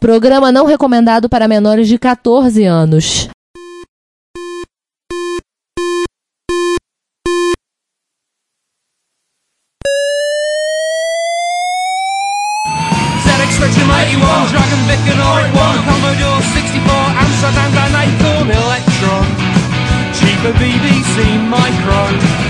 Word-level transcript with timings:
Programa 0.00 0.50
não 0.50 0.64
recomendado 0.64 1.28
para 1.28 1.46
menores 1.46 1.86
de 1.86 1.98
14 1.98 2.64
anos. 2.64 3.28
Dragon 20.40 20.52
Vic 20.58 22.49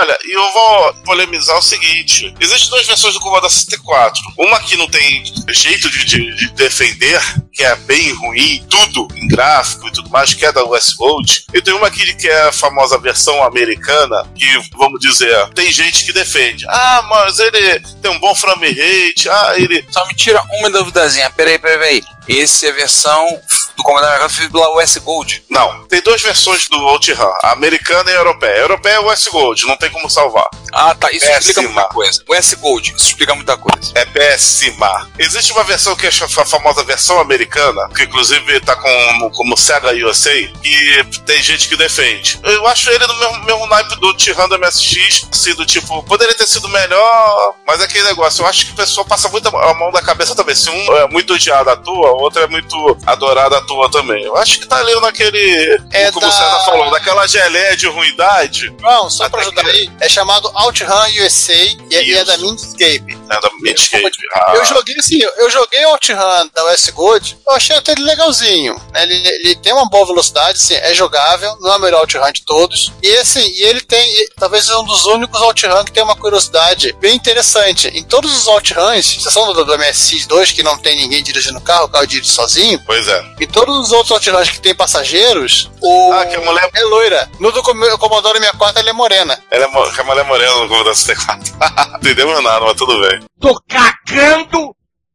Olha, 0.00 0.18
e 0.24 0.32
eu 0.36 0.52
vou 0.52 0.94
polemizar 1.04 1.58
o 1.58 1.62
seguinte: 1.62 2.34
existem 2.40 2.70
duas 2.70 2.86
versões 2.86 3.14
do 3.14 3.20
Commodore 3.20 3.52
64. 3.52 4.20
Uma 4.38 4.60
que 4.60 4.76
não 4.76 4.88
tem 4.88 5.24
jeito 5.48 5.90
de, 5.90 6.04
de- 6.04 6.34
de 6.36 6.48
defender, 6.52 7.20
que 7.52 7.64
é 7.64 7.74
bem 7.76 8.12
ruim, 8.12 8.64
tudo 8.70 9.08
em 9.16 9.26
gráfico 9.28 9.88
e 9.88 9.92
tudo 9.92 10.10
mais, 10.10 10.32
que 10.34 10.44
é 10.46 10.52
da 10.52 10.64
Westgold. 10.64 11.44
E 11.52 11.60
tem 11.62 11.74
uma 11.74 11.86
aqui 11.88 12.14
que 12.14 12.28
é 12.28 12.42
a 12.48 12.52
famosa 12.52 12.98
versão 12.98 13.42
americana, 13.42 14.24
que, 14.36 14.46
vamos 14.76 15.00
dizer, 15.00 15.48
tem 15.54 15.70
gente 15.72 16.04
que 16.04 16.12
defende. 16.12 16.64
Ah, 16.68 17.02
mas 17.08 17.38
ele 17.38 17.80
tem 18.02 18.10
um 18.10 18.18
bom 18.20 18.34
frame 18.34 18.68
rate, 18.68 19.28
ah, 19.28 19.52
ele. 19.56 19.84
Só 19.90 20.06
me 20.06 20.14
tira 20.14 20.42
uma 20.58 20.70
duvidazinha. 20.70 21.30
Peraí, 21.30 21.58
peraí, 21.58 21.78
peraí. 21.78 22.02
Esse 22.28 22.66
é 22.66 22.70
a 22.70 22.74
versão 22.74 23.40
do 23.82 23.96
Americano 23.96 24.28
feita 24.28 24.52
pela 24.52 24.76
US 24.76 24.96
Gold. 24.98 25.44
Não, 25.48 25.84
tem 25.86 26.02
duas 26.02 26.20
versões 26.20 26.68
do 26.68 26.76
OutRun, 26.76 27.32
a 27.42 27.52
americana 27.52 28.10
e 28.10 28.14
a 28.14 28.18
europeia. 28.18 28.54
A 28.54 28.58
europeia 28.58 28.94
é 28.94 28.98
Westgold, 28.98 29.66
não 29.66 29.76
tem 29.76 29.90
como 29.90 30.10
salvar. 30.10 30.46
Ah, 30.72 30.94
tá. 30.94 31.08
Isso 31.12 31.26
explica 31.26 31.62
Péssima. 31.62 31.68
muita 31.72 31.88
coisa. 31.88 32.24
US 32.28 32.54
Gold, 32.54 32.94
isso 32.96 33.06
explica 33.06 33.34
muita 33.34 33.56
coisa. 33.56 33.92
É 33.94 34.04
péssima. 34.04 35.08
Existe 35.18 35.52
uma 35.52 35.64
versão 35.64 35.96
que 35.96 36.06
é 36.06 36.10
a 36.10 36.46
famosa 36.46 36.82
versão 36.84 37.18
americana, 37.20 37.88
que 37.94 38.04
inclusive 38.04 38.60
tá 38.60 38.76
com, 38.76 39.30
como 39.30 39.56
Sega 39.56 39.92
USA, 40.06 40.34
e 40.34 41.04
tem 41.24 41.42
gente 41.42 41.68
que 41.68 41.76
defende. 41.76 42.38
Eu 42.42 42.66
acho 42.66 42.90
ele 42.90 43.06
no 43.06 43.14
mesmo, 43.14 43.44
mesmo 43.44 43.66
naipe 43.66 43.96
do 43.96 44.14
T-Run 44.14 44.48
do 44.48 44.58
MSX, 44.58 45.28
sido 45.32 45.64
tipo, 45.64 46.02
poderia 46.02 46.34
ter 46.34 46.46
sido 46.46 46.68
melhor, 46.68 47.54
mas 47.66 47.80
é 47.80 47.84
aquele 47.84 48.04
negócio, 48.04 48.42
eu 48.42 48.46
acho 48.46 48.66
que 48.66 48.72
o 48.72 48.76
pessoal 48.76 49.06
passa 49.06 49.28
muito 49.28 49.48
a 49.48 49.74
mão 49.74 49.90
da 49.90 50.02
cabeça 50.02 50.34
também. 50.34 50.54
Se 50.54 50.68
um 50.70 50.96
é 50.96 51.08
muito 51.08 51.34
odiado 51.34 51.70
à 51.70 51.76
toa, 51.76 52.12
o 52.12 52.20
outro 52.20 52.42
é 52.42 52.46
muito 52.46 52.96
adorado 53.06 53.54
à 53.54 53.60
toa 53.68 53.90
também. 53.90 54.24
Eu 54.24 54.36
acho 54.36 54.58
que 54.60 54.66
tá 54.66 54.78
ali 54.78 54.98
naquele. 55.00 55.78
É 55.92 56.10
como 56.10 56.20
da- 56.22 56.28
o 56.28 56.32
César 56.32 56.64
falou, 56.64 56.90
daquela 56.90 57.26
geleia 57.26 57.76
de 57.76 57.86
ruindade. 57.86 58.74
Não, 58.80 59.08
só 59.10 59.28
pra 59.28 59.40
ajudar 59.42 59.62
que- 59.64 59.70
aí, 59.70 59.90
é 60.00 60.08
chamado 60.08 60.50
OutRun 60.54 61.22
USA 61.24 61.52
e 61.54 61.94
é, 61.94 62.02
e 62.04 62.14
é 62.14 62.24
da 62.24 62.36
Mindscape. 62.38 63.14
Né, 63.14 63.38
da 63.40 63.50
Midscape. 63.60 64.10
Ah, 64.34 64.52
Eu 64.56 64.64
joguei 64.64 64.96
assim, 64.98 65.18
eu 65.36 65.50
joguei 65.50 65.84
o 65.86 65.90
OutRun 65.90 66.50
da 66.54 66.72
US 66.72 66.88
Gold, 66.90 67.36
eu 67.46 67.54
achei 67.54 67.76
até 67.76 67.92
ele 67.92 68.02
legalzinho. 68.02 68.74
né? 68.92 69.02
Ele, 69.02 69.14
ele 69.28 69.56
tem 69.56 69.72
uma 69.72 69.88
boa 69.88 70.06
velocidade, 70.06 70.58
assim, 70.58 70.74
é 70.74 70.94
jogável, 70.94 71.54
não 71.60 71.72
é 71.72 71.76
o 71.76 71.80
melhor 71.80 72.00
OutRun 72.00 72.32
de 72.32 72.42
todos. 72.44 72.90
E 73.02 73.16
assim, 73.16 73.46
e 73.46 73.62
ele 73.62 73.80
tem, 73.82 74.00
e 74.22 74.30
talvez 74.38 74.68
é 74.68 74.76
um 74.76 74.84
dos 74.84 75.04
únicos 75.04 75.40
OutRun 75.40 75.84
que 75.84 75.92
tem 75.92 76.02
uma 76.02 76.16
curiosidade 76.16 76.92
bem 77.00 77.14
interessante. 77.14 77.88
Em 77.88 78.02
todos 78.04 78.34
os 78.36 78.46
OutRuns, 78.46 79.16
exceção 79.18 79.52
do, 79.52 79.64
do 79.64 79.72
MSX2, 79.74 80.52
que 80.54 80.62
não 80.62 80.78
tem 80.78 80.96
ninguém 80.96 81.22
dirigindo 81.22 81.58
o 81.58 81.60
carro, 81.62 81.84
o 81.84 81.88
carro 81.88 82.06
dirige 82.06 82.30
sozinho, 82.30 82.80
Pois 82.86 83.06
é. 83.08 83.22
em 83.40 83.46
todos 83.60 83.78
os 83.86 83.92
outros 83.92 84.10
OutRuns 84.12 84.50
que 84.50 84.60
tem 84.60 84.74
passageiros, 84.74 85.70
o 85.82 86.12
Ah, 86.12 86.26
que 86.26 86.36
a 86.36 86.40
mulher 86.40 86.70
é 86.74 86.82
loira. 86.84 87.30
No 87.40 87.50
do 87.50 87.62
Com- 87.62 87.72
Commodore 87.98 88.38
64 88.38 88.80
ela 88.80 88.90
é 88.90 88.92
morena. 88.92 89.38
Ela 89.50 89.64
é, 89.64 89.68
mo- 89.68 89.92
que 89.92 90.00
a 90.00 90.04
mulher 90.04 90.24
morena 90.24 90.54
no 90.56 90.68
Commodore 90.68 90.94
64. 90.96 91.54
Entendeu 91.98 92.42
nada, 92.42 92.60
mas 92.66 92.76
tudo 92.76 93.00
bem. 93.00 93.20
Tô 93.40 93.60
cagando, 93.68 94.74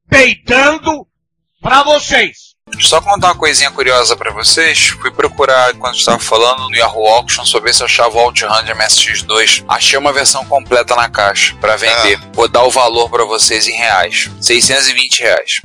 peidando 0.09 1.07
pra 1.61 1.83
vocês. 1.83 2.53
Só 2.79 2.99
contar 3.01 3.27
uma 3.27 3.35
coisinha 3.35 3.69
curiosa 3.71 4.15
pra 4.15 4.31
vocês. 4.31 4.87
Fui 5.01 5.11
procurar 5.11 5.73
quando 5.75 5.95
estava 5.95 6.17
falando 6.17 6.67
no 6.69 6.75
Yahoo 6.75 7.05
Auction 7.07 7.45
sobre 7.45 7.71
se 7.73 7.81
eu 7.83 7.85
achava 7.85 8.17
o 8.17 8.19
OutRun 8.21 8.63
de 8.63 8.73
MSX2. 8.73 9.63
Achei 9.67 9.99
uma 9.99 10.11
versão 10.11 10.43
completa 10.45 10.95
na 10.95 11.07
caixa 11.09 11.55
pra 11.61 11.75
vender. 11.75 12.19
Vou 12.33 12.47
dar 12.47 12.63
o 12.63 12.71
valor 12.71 13.09
pra 13.09 13.25
vocês 13.25 13.67
em 13.67 13.75
reais. 13.75 14.29
620 14.41 15.19
reais. 15.19 15.61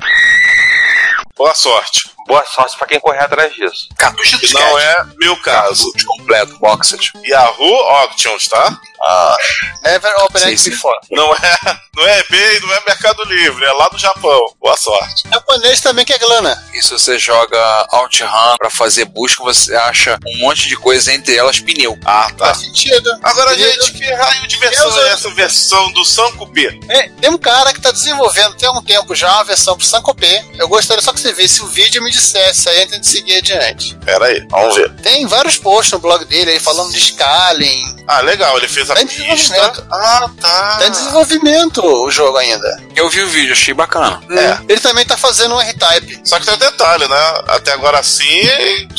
Boa 1.35 1.55
sorte. 1.55 2.09
Boa 2.29 2.45
sorte 2.45 2.77
pra 2.77 2.87
quem 2.87 2.99
correr 2.99 3.23
atrás 3.23 3.51
disso. 3.55 3.89
Cartucho 3.97 4.37
Que 4.39 4.53
não 4.53 4.77
é 4.79 4.95
meu 5.17 5.35
caso. 5.41 5.83
Cartucho 5.91 6.05
completo, 6.05 6.59
boxed. 6.59 7.11
Yahoo 7.25 7.75
Auctions, 7.89 8.47
tá? 8.47 8.79
Ah, 9.01 9.37
Never 9.83 10.13
open 10.23 10.41
Sim, 10.41 10.57
sim. 10.57 10.69
before. 10.69 10.95
Não 11.09 11.33
é, 11.33 11.57
não 11.95 12.07
é 12.07 12.19
eBay, 12.19 12.59
não 12.59 12.71
é 12.73 12.81
Mercado 12.85 13.23
Livre, 13.23 13.65
é 13.65 13.71
lá 13.71 13.87
do 13.89 13.97
Japão. 13.97 14.39
Boa 14.61 14.77
sorte. 14.77 15.23
Japonês 15.31 15.81
também 15.81 16.05
quer 16.05 16.19
grana. 16.19 16.61
e 16.73 16.81
se 16.83 16.91
você 16.91 17.17
joga 17.17 17.87
OutRun 17.93 18.57
pra 18.59 18.69
fazer 18.69 19.05
busca, 19.05 19.43
você 19.43 19.73
acha 19.75 20.19
um 20.27 20.37
monte 20.39 20.67
de 20.67 20.75
coisa, 20.75 21.11
entre 21.11 21.35
elas 21.35 21.59
pneu. 21.59 21.97
Ah, 22.05 22.29
tá. 22.37 22.45
Faz 22.47 22.59
sentido. 22.59 23.09
Agora, 23.23 23.53
Entendeu? 23.53 23.71
gente, 23.85 23.93
que 23.93 24.13
raio 24.13 24.47
de 24.47 24.57
versão 24.57 24.91
Deus, 24.91 25.05
é 25.05 25.09
essa 25.13 25.29
versão 25.31 25.91
do 25.93 26.05
Sanko 26.05 26.45
B? 26.45 26.79
É, 26.89 27.09
tem 27.09 27.29
um 27.31 27.37
cara 27.39 27.73
que 27.73 27.81
tá 27.81 27.89
desenvolvendo 27.91 28.55
tem 28.57 28.69
um 28.69 28.83
tempo 28.83 29.15
já 29.15 29.39
a 29.39 29.43
versão 29.43 29.75
pro 29.75 29.85
Sankopê. 29.85 30.43
Eu 30.59 30.67
gostaria 30.67 31.01
só 31.01 31.11
que 31.11 31.19
você 31.19 31.33
visse 31.33 31.61
o 31.63 31.67
vídeo 31.67 31.99
e 32.01 32.03
me 32.03 32.11
dissesse 32.21 32.69
aí 32.69 32.83
antes 32.83 32.99
de 32.99 33.07
seguir 33.07 33.37
adiante. 33.37 33.95
Pera 34.05 34.25
aí, 34.25 34.45
vamos 34.49 34.75
ver. 34.75 34.89
Tem 35.01 35.25
vários 35.27 35.57
posts 35.57 35.91
no 35.93 35.99
blog 35.99 36.23
dele 36.25 36.51
aí 36.51 36.59
falando 36.59 36.91
de 36.91 36.99
scaling. 36.99 37.97
Ah, 38.07 38.21
legal, 38.21 38.57
ele 38.57 38.67
fez 38.67 38.89
a 38.89 38.95
Tá 38.95 39.01
pista. 39.01 39.17
desenvolvimento. 39.23 39.87
Ah, 39.91 40.29
tá. 40.41 40.77
Tá 40.79 40.87
em 40.87 40.91
desenvolvimento 40.91 41.83
o 41.85 42.09
jogo 42.11 42.37
ainda. 42.37 42.67
Eu 42.95 43.09
vi 43.09 43.21
o 43.21 43.27
vídeo, 43.29 43.53
achei 43.53 43.73
bacana. 43.73 44.19
É. 44.31 44.57
Ele 44.67 44.79
também 44.79 45.05
tá 45.05 45.15
fazendo 45.15 45.55
um 45.55 45.61
R-Type. 45.61 46.21
Só 46.23 46.39
que 46.39 46.45
tem 46.45 46.53
um 46.55 46.57
detalhe, 46.57 47.07
né? 47.07 47.41
Até 47.47 47.71
agora 47.73 48.01
sim, 48.03 48.41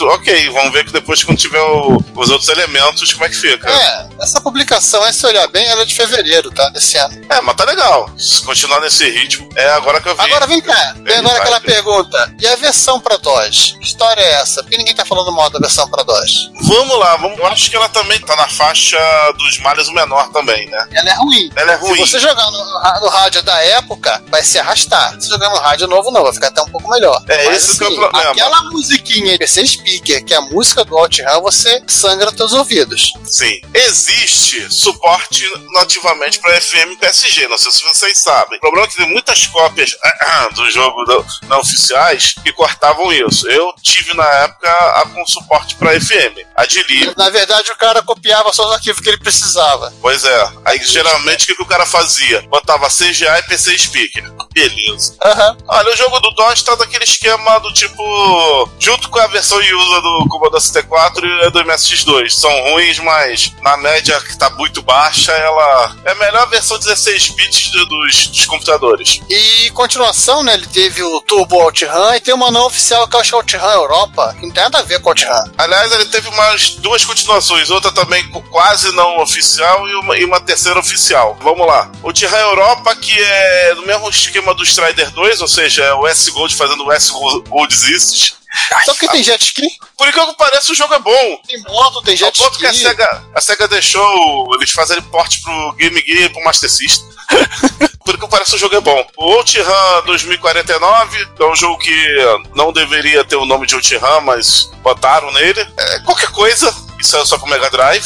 ok, 0.00 0.50
vamos 0.50 0.72
ver 0.72 0.84
que 0.84 0.92
depois 0.92 1.22
quando 1.24 1.38
tiver 1.38 1.60
o- 1.60 1.98
os 2.14 2.30
outros 2.30 2.48
elementos, 2.48 3.12
como 3.12 3.24
é 3.24 3.28
que 3.28 3.36
fica. 3.36 3.68
É, 3.70 4.06
essa 4.20 4.40
publicação, 4.40 5.00
se 5.12 5.26
olhar 5.26 5.46
bem, 5.48 5.66
ela 5.66 5.82
é 5.82 5.84
de 5.84 5.94
fevereiro, 5.94 6.50
tá? 6.50 6.68
Desse 6.70 6.96
ano. 6.96 7.20
É, 7.28 7.40
mas 7.40 7.56
tá 7.56 7.64
legal. 7.64 8.08
Se 8.16 8.42
continuar 8.42 8.80
nesse 8.80 9.08
ritmo, 9.10 9.48
é 9.56 9.70
agora 9.70 10.00
que 10.00 10.08
eu 10.08 10.14
vi. 10.14 10.22
Agora 10.22 10.46
vem 10.46 10.60
cá, 10.60 10.94
tem 11.04 11.16
agora 11.16 11.38
aquela 11.38 11.60
pergunta. 11.60 12.32
E 12.40 12.46
a 12.46 12.54
versão 12.56 13.00
pra 13.00 13.09
DOS? 13.16 13.76
Que 13.78 13.86
história 13.86 14.20
é 14.20 14.32
essa? 14.34 14.62
Por 14.62 14.70
que 14.70 14.78
ninguém 14.78 14.94
tá 14.94 15.04
falando 15.04 15.32
mal 15.32 15.50
da 15.50 15.58
versão 15.58 15.88
pra 15.88 16.02
DOS? 16.02 16.50
Vamos 16.62 16.98
lá, 16.98 17.16
vamos, 17.16 17.38
eu 17.38 17.46
acho 17.46 17.70
que 17.70 17.76
ela 17.76 17.88
também 17.88 18.20
tá 18.20 18.36
na 18.36 18.48
faixa 18.48 18.98
dos 19.36 19.58
males 19.58 19.88
o 19.88 19.92
menor 19.92 20.30
também, 20.30 20.68
né? 20.68 20.88
Ela 20.92 21.10
é 21.10 21.14
ruim. 21.14 21.50
Ela 21.56 21.72
é 21.72 21.76
ruim. 21.76 21.94
Se 21.94 22.12
você 22.12 22.20
jogar 22.20 22.50
no, 22.50 23.00
no 23.00 23.08
rádio 23.08 23.42
da 23.42 23.56
época, 23.62 24.22
vai 24.28 24.42
se 24.42 24.58
arrastar. 24.58 25.20
Se 25.20 25.28
jogar 25.28 25.50
no 25.50 25.56
rádio 25.56 25.86
novo, 25.86 26.10
não, 26.10 26.22
vai 26.22 26.32
ficar 26.32 26.48
até 26.48 26.62
um 26.62 26.68
pouco 26.68 26.88
melhor. 26.88 27.22
É, 27.28 27.46
Mas, 27.46 27.56
esse 27.56 27.78
que 27.78 27.84
é 27.84 27.88
o 27.88 27.96
problema. 27.96 28.30
Aquela 28.30 28.62
musiquinha 28.64 29.38
PC 29.38 29.66
Speaker, 29.66 30.24
que 30.24 30.34
é 30.34 30.36
a 30.36 30.42
música 30.42 30.84
do 30.84 30.96
OutRun, 30.96 31.40
você 31.40 31.82
sangra 31.86 32.32
teus 32.32 32.52
ouvidos. 32.52 33.12
Sim. 33.24 33.60
Existe 33.74 34.72
suporte 34.72 35.44
nativamente 35.72 36.38
para 36.38 36.60
FM 36.60 36.98
PSG, 36.98 37.48
não 37.48 37.58
sei 37.58 37.72
se 37.72 37.82
vocês 37.82 38.18
sabem. 38.18 38.58
O 38.58 38.60
problema 38.60 38.86
é 38.86 38.90
que 38.90 38.96
tem 38.96 39.08
muitas 39.08 39.46
cópias 39.46 39.96
do 40.54 40.70
jogo 40.70 41.04
não, 41.04 41.24
não 41.48 41.60
oficiais 41.60 42.34
que 42.42 42.52
cortavam 42.90 43.12
isso. 43.12 43.48
Eu 43.48 43.72
tive 43.82 44.14
na 44.14 44.26
época 44.26 44.68
a 44.70 45.04
com 45.12 45.26
suporte 45.26 45.74
para 45.76 45.98
FM. 46.00 46.38
A 46.54 46.66
de 46.66 46.82
livre. 46.84 47.14
Na 47.16 47.30
verdade, 47.30 47.70
o 47.70 47.76
cara 47.76 48.02
copiava 48.02 48.52
só 48.52 48.66
os 48.66 48.72
arquivos 48.74 49.00
que 49.00 49.08
ele 49.08 49.18
precisava. 49.18 49.92
Pois 50.00 50.24
é. 50.24 50.48
Aí 50.64 50.80
geralmente 50.82 51.44
o 51.44 51.46
que, 51.48 51.54
que 51.54 51.62
o 51.62 51.66
cara 51.66 51.86
fazia? 51.86 52.42
Botava 52.48 52.88
CGA 52.88 53.38
e 53.38 53.42
PC 53.44 53.78
Speaker. 53.78 54.30
Beleza. 54.52 55.16
Aham. 55.24 55.56
Olha, 55.68 55.92
o 55.92 55.96
jogo 55.96 56.18
do 56.20 56.30
DOS 56.32 56.62
tá 56.62 56.74
daquele 56.74 57.04
esquema 57.04 57.58
do 57.60 57.72
tipo. 57.72 58.68
Junto 58.78 59.08
com 59.08 59.18
a 59.18 59.26
versão 59.28 59.58
user 59.58 60.00
do 60.02 60.26
Commodore 60.28 60.60
64 60.60 61.26
e 61.26 61.50
do 61.50 61.64
MSX2. 61.64 62.30
São 62.30 62.50
ruins, 62.70 62.98
mas 62.98 63.52
na 63.62 63.76
média 63.76 64.20
que 64.20 64.36
tá 64.36 64.50
muito 64.50 64.82
baixa, 64.82 65.32
ela 65.32 65.96
é 66.04 66.10
a 66.12 66.14
melhor 66.16 66.48
versão 66.48 66.78
16 66.78 67.28
bits 67.30 67.70
do- 67.70 67.86
dos, 67.86 68.26
dos 68.26 68.46
computadores. 68.46 69.20
E 69.28 69.70
continuação, 69.70 70.42
né? 70.42 70.54
Ele 70.54 70.66
teve 70.66 71.02
o 71.02 71.20
Turbo 71.22 71.56
OutRun 71.62 72.14
e 72.14 72.20
tem 72.20 72.34
uma 72.34 72.50
não 72.50 72.68
oficial 72.80 73.08
acho 73.12 73.30
que 73.30 73.34
é 73.34 73.38
OutRun 73.38 73.70
Europa, 73.72 74.34
que 74.38 74.46
não 74.46 74.52
tem 74.52 74.62
nada 74.62 74.78
a 74.78 74.82
ver 74.82 75.00
com 75.00 75.10
OutRun. 75.10 75.50
Aliás, 75.58 75.92
ele 75.92 76.06
teve 76.06 76.28
umas 76.28 76.70
duas 76.76 77.04
continuações, 77.04 77.70
outra 77.70 77.92
também 77.92 78.26
quase 78.50 78.90
não 78.92 79.20
oficial 79.20 79.88
e 79.88 79.94
uma, 79.94 80.18
e 80.18 80.24
uma 80.24 80.40
terceira 80.40 80.78
oficial. 80.78 81.38
Vamos 81.42 81.66
lá. 81.66 81.90
O 82.02 82.12
T-Ram 82.12 82.38
Europa, 82.38 82.94
que 82.96 83.20
é 83.22 83.50
é 83.70 83.74
no 83.74 83.86
mesmo 83.86 84.08
esquema 84.08 84.54
do 84.54 84.62
Strider 84.62 85.10
2, 85.10 85.40
ou 85.40 85.48
seja, 85.48 85.84
é 85.84 85.94
o 85.94 86.06
S-Gold 86.06 86.54
fazendo 86.54 86.84
o 86.84 86.92
S-Gold 86.92 87.74
Exists. 87.74 88.39
Só 88.84 88.92
porque 88.92 89.08
tem 89.08 89.22
jet 89.22 89.42
ski, 89.44 89.62
Por 89.96 90.08
enquanto 90.08 90.34
parece 90.36 90.72
o 90.72 90.74
jogo 90.74 90.94
é 90.94 90.98
bom. 90.98 91.40
tem 91.46 91.60
moto, 91.62 92.02
tem 92.02 92.16
jet 92.16 92.36
ponto 92.36 92.58
que 92.58 92.66
a 92.66 92.70
ski. 92.72 92.84
SEGA, 92.84 93.24
a 93.34 93.40
SEGA 93.40 93.68
deixou 93.68 94.54
eles 94.54 94.70
fazerem 94.70 95.02
porte 95.04 95.40
pro 95.42 95.72
Game 95.74 96.02
Gear 96.06 96.24
e 96.24 96.28
pro 96.30 96.42
Master 96.44 96.70
System. 96.70 97.08
Por 98.04 98.18
que 98.18 98.26
parece 98.26 98.56
o 98.56 98.58
jogo 98.58 98.74
é 98.74 98.80
bom. 98.80 99.06
O 99.16 99.24
OutRun 99.34 100.02
2049 100.06 101.28
é 101.38 101.44
um 101.44 101.54
jogo 101.54 101.78
que 101.78 102.16
não 102.56 102.72
deveria 102.72 103.24
ter 103.24 103.36
o 103.36 103.44
nome 103.44 103.66
de 103.66 103.76
OutRun, 103.76 104.20
mas 104.22 104.68
botaram 104.82 105.30
nele. 105.32 105.60
É 105.78 106.00
qualquer 106.00 106.30
coisa. 106.32 106.74
Isso 107.00 107.16
é 107.16 107.24
só 107.24 107.38
pro 107.38 107.48
Mega 107.48 107.70
Drive. 107.70 108.04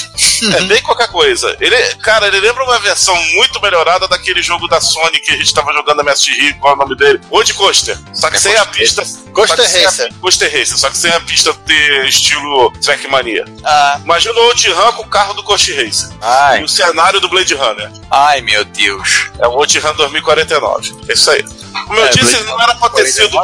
É 0.56 0.61
bem 0.62 0.81
qualquer 0.82 1.08
coisa. 1.08 1.56
Ele, 1.61 1.76
cara, 1.96 2.26
ele 2.29 2.41
lembra 2.41 2.64
uma 2.64 2.79
versão 2.79 3.14
muito 3.35 3.61
melhorada 3.61 4.06
daquele 4.08 4.43
jogo 4.43 4.69
da 4.69 4.81
Sony 4.81 5.19
que 5.20 5.32
a 5.32 5.37
gente 5.37 5.52
tava 5.55 5.73
jogando 5.73 6.02
na 6.02 6.05
MSX 6.12 6.29
Rio, 6.38 6.56
qual 6.58 6.73
é 6.75 6.76
o 6.76 6.79
nome 6.79 6.96
dele? 6.96 7.20
Road 7.31 7.52
Coaster. 7.55 7.99
Só 8.12 8.31
que 8.31 8.37
É 8.37 8.38
sem 8.38 8.56
a 8.56 8.64
Coaster 8.64 8.81
pista. 9.05 9.31
Coaster 9.32 9.61
a- 9.61 9.85
Racer. 9.85 10.14
Coaster 10.20 10.49
Racer, 10.58 10.79
só 10.79 10.91
que 10.91 10.96
sem 10.99 11.11
a 11.12 11.20
pista 11.20 11.52
ter 11.67 12.05
estilo 12.06 12.70
Trackmania. 12.82 13.44
Ah, 13.64 13.99
Imagina 14.05 14.35
o 14.38 14.44
OutRun 14.49 14.93
com 14.93 15.02
o 15.02 15.08
carro 15.08 15.35
do 15.35 15.43
Coast 15.43 15.73
Racer. 15.73 16.11
E 16.11 16.17
Ai, 16.20 16.62
o 16.62 16.69
cenário 16.69 17.20
do 17.20 17.29
Blade 17.29 17.55
Runner. 17.55 17.90
ai 18.11 18.40
meu 18.40 18.64
Deus. 18.64 19.31
É 19.38 19.47
o 19.49 19.52
OutRun 19.52 19.94
2049. 19.94 20.94
É 21.08 21.12
isso 21.12 21.31
aí. 21.31 21.44
Como 21.87 21.99
eu 21.99 22.05
É, 22.06 22.08
disse, 22.11 22.31
Blade 22.37 22.47
não 22.47 22.61
era 22.62 22.75
pra 22.76 22.88
ter 22.90 23.06
sido 23.06 23.37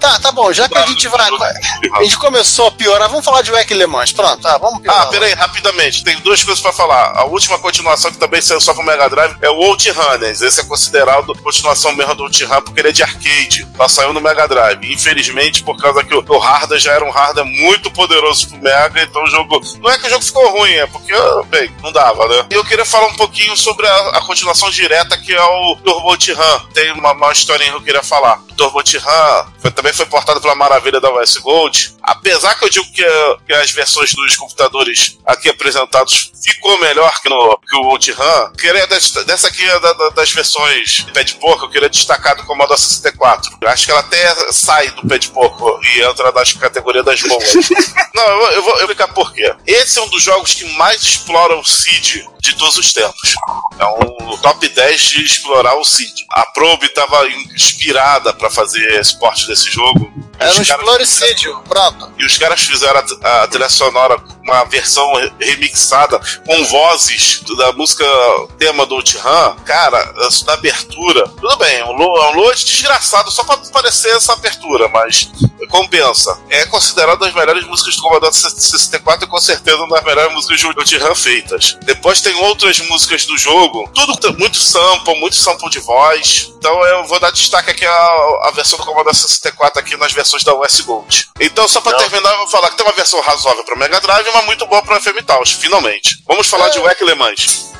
tá, 0.00 0.18
tá 0.20 0.32
bom, 0.32 0.52
já 0.52 0.68
que 0.68 0.76
a 0.78 0.86
gente 0.86 1.08
vai. 1.08 1.28
A 1.94 2.02
gente 2.02 2.16
começou 2.18 2.68
a 2.68 2.70
piorar, 2.72 3.08
vamos 3.08 3.24
falar 3.24 3.42
de 3.42 3.50
WEC 3.50 3.74
Le 3.74 3.86
Mans. 3.86 4.12
Pronto, 4.12 4.40
tá, 4.40 4.56
vamos 4.58 4.75
piorar. 4.80 5.02
Ah, 5.02 5.06
peraí, 5.06 5.32
rapidamente. 5.34 6.04
Tem 6.04 6.18
duas 6.20 6.42
coisas 6.42 6.62
pra 6.62 6.72
falar. 6.72 7.12
A 7.16 7.24
última 7.24 7.58
continuação 7.58 8.10
que 8.10 8.18
também 8.18 8.40
saiu 8.40 8.60
só 8.60 8.72
pro 8.74 8.82
Mega 8.82 9.08
Drive 9.08 9.36
é 9.42 9.50
o 9.50 9.56
OutRunners. 9.56 10.40
Esse 10.40 10.60
é 10.60 10.64
considerado 10.64 11.34
continuação 11.42 11.92
mesmo 11.92 12.14
do 12.14 12.24
OutRun 12.24 12.62
porque 12.62 12.80
ele 12.80 12.88
é 12.88 12.92
de 12.92 13.02
arcade. 13.02 13.66
Só 13.76 13.88
saiu 13.88 14.12
no 14.12 14.20
Mega 14.20 14.46
Drive. 14.46 14.92
Infelizmente, 14.92 15.62
por 15.62 15.76
causa 15.76 16.02
que 16.02 16.14
o, 16.14 16.24
o 16.26 16.38
hardware 16.38 16.80
já 16.80 16.92
era 16.92 17.04
um 17.04 17.10
hardware 17.10 17.46
muito 17.46 17.90
poderoso 17.90 18.48
pro 18.48 18.58
Mega, 18.58 19.02
então 19.02 19.22
o 19.24 19.26
jogo. 19.28 19.60
Não 19.80 19.90
é 19.90 19.98
que 19.98 20.06
o 20.06 20.10
jogo 20.10 20.24
ficou 20.24 20.58
ruim, 20.58 20.72
é 20.72 20.86
porque, 20.86 21.12
bem, 21.48 21.70
não 21.82 21.92
dava, 21.92 22.26
né? 22.28 22.46
E 22.50 22.54
eu 22.54 22.64
queria 22.64 22.84
falar 22.84 23.06
um 23.06 23.14
pouquinho 23.14 23.56
sobre 23.56 23.86
a, 23.86 24.08
a 24.10 24.20
continuação 24.22 24.70
direta 24.70 25.16
que 25.16 25.34
é 25.34 25.42
o 25.42 25.76
Turbo 25.76 26.10
OutRun. 26.10 26.66
Tem 26.72 26.92
uma, 26.92 27.12
uma 27.12 27.32
historinha 27.32 27.70
que 27.70 27.76
eu 27.76 27.82
queria 27.82 28.02
falar. 28.02 28.40
O 28.50 28.54
Turbo 28.54 28.82
foi, 29.60 29.70
também 29.70 29.92
foi 29.92 30.06
portado 30.06 30.40
pela 30.40 30.54
maravilha 30.54 31.00
da 31.00 31.12
US 31.12 31.36
Gold. 31.38 31.94
Apesar 32.02 32.54
que 32.54 32.64
eu 32.64 32.70
digo 32.70 32.86
que, 32.92 33.04
que 33.46 33.52
as 33.52 33.70
versões 33.70 34.12
dos 34.12 34.36
computadores 34.36 34.65
aqui 35.26 35.48
apresentados 35.48 36.30
ficou 36.44 36.78
melhor 36.80 37.12
que, 37.20 37.28
no, 37.28 37.58
que 37.58 37.76
o 37.76 37.86
OutRun, 37.88 38.52
queria 38.58 38.86
desta- 38.86 39.24
dessa 39.24 39.48
aqui 39.48 39.64
é 39.68 39.80
da- 39.80 39.92
da- 39.92 40.08
das 40.10 40.30
versões 40.30 41.00
pé 41.12 41.24
de 41.24 41.34
porco, 41.34 41.64
eu 41.64 41.70
queria 41.70 41.88
destacar 41.88 42.36
do 42.36 42.44
Commodore 42.44 42.78
64. 42.78 43.56
Eu 43.60 43.68
acho 43.68 43.84
que 43.84 43.90
ela 43.90 44.00
até 44.00 44.52
sai 44.52 44.88
do 44.90 45.06
pé 45.08 45.18
de 45.18 45.28
porco 45.28 45.80
e 45.82 46.02
entra 46.02 46.30
nas 46.32 46.52
categorias 46.52 47.04
das 47.04 47.20
boas. 47.22 47.52
Não, 48.14 48.24
eu, 48.24 48.38
vou- 48.38 48.50
eu 48.52 48.62
vou 48.62 48.76
explicar 48.78 49.08
por 49.08 49.32
quê. 49.32 49.54
Esse 49.66 49.98
é 49.98 50.02
um 50.02 50.08
dos 50.08 50.22
jogos 50.22 50.54
que 50.54 50.64
mais 50.76 51.02
explora 51.02 51.56
o 51.58 51.64
SID 51.64 52.24
de 52.40 52.54
todos 52.56 52.76
os 52.76 52.92
tempos. 52.92 53.34
É 53.78 53.84
um 53.86 54.36
top 54.38 54.68
10 54.68 55.00
de 55.00 55.24
explorar 55.24 55.74
o 55.76 55.84
SID. 55.84 56.24
A 56.30 56.46
Probe 56.46 56.86
estava 56.86 57.26
inspirada 57.54 58.32
para 58.32 58.48
fazer 58.50 59.00
esse 59.00 59.18
porte 59.18 59.46
desse 59.48 59.70
jogo. 59.70 60.12
Era 60.38 60.50
um 60.52 60.54
caras- 60.56 60.68
exploricídio, 60.68 61.58
pronto. 61.68 62.12
e 62.18 62.24
os 62.24 62.36
caras 62.38 62.60
fizeram 62.62 63.02
a, 63.22 63.42
a 63.42 63.48
trilha 63.48 63.68
sonora, 63.70 64.18
uma 64.46 64.64
versão 64.64 65.12
re- 65.14 65.32
remixada 65.40 66.20
com 66.46 66.64
vozes 66.64 67.40
da 67.56 67.72
música 67.72 68.04
tema 68.58 68.86
do 68.86 68.94
OutRun. 68.96 69.56
Cara, 69.64 70.14
na 70.46 70.52
abertura, 70.52 71.28
tudo 71.28 71.56
bem, 71.56 71.76
é 71.78 71.84
um 71.84 71.92
lo- 71.92 72.30
load 72.32 72.64
desgraçado 72.64 73.30
só 73.30 73.44
pra 73.44 73.56
parecer 73.72 74.14
essa 74.16 74.32
abertura, 74.32 74.88
mas 74.88 75.28
compensa. 75.70 76.38
É 76.50 76.64
considerado 76.66 77.16
uma 77.20 77.26
das 77.26 77.34
melhores 77.34 77.64
músicas 77.66 77.96
do 77.96 78.02
Commodore 78.02 78.32
64 78.34 79.24
e 79.26 79.28
com 79.28 79.40
certeza 79.40 79.76
uma 79.78 79.96
das 79.96 80.04
melhores 80.04 80.32
músicas 80.32 80.60
de 80.60 80.66
OutRun 80.66 81.14
feitas. 81.14 81.76
Depois 81.82 82.20
tem 82.20 82.34
outras 82.44 82.78
músicas 82.80 83.24
do 83.24 83.36
jogo, 83.36 83.88
tudo 83.94 84.16
muito 84.38 84.58
sample, 84.58 85.18
muito 85.20 85.36
sample 85.36 85.68
de 85.70 85.78
voz. 85.80 86.52
Então 86.56 86.84
eu 86.86 87.04
vou 87.06 87.18
dar 87.20 87.30
destaque 87.30 87.70
aqui 87.70 87.84
à, 87.86 87.92
à 88.44 88.52
versão 88.54 88.78
do 88.78 88.84
Commodore 88.84 89.14
64 89.14 89.80
aqui 89.80 89.96
nas 89.96 90.12
versões 90.12 90.42
da 90.44 90.54
US 90.54 90.80
Gold. 90.80 91.28
Então, 91.40 91.68
só 91.68 91.80
pra 91.80 91.92
terminar, 91.98 92.32
eu 92.32 92.38
vou 92.38 92.48
falar 92.48 92.70
que 92.70 92.76
tem 92.76 92.86
uma 92.86 92.92
versão 92.94 93.20
razoável 93.20 93.64
para 93.64 93.76
Mega 93.76 94.00
Drive 94.00 94.26
muito 94.42 94.66
boa 94.66 94.82
para 94.82 95.00
FM 95.00 95.22
Taos, 95.22 95.52
finalmente. 95.52 96.18
Vamos 96.26 96.48
falar 96.48 96.68
de 96.70 96.78
WEC 96.78 97.00
Le 97.02 97.14
Mans. 97.14 97.72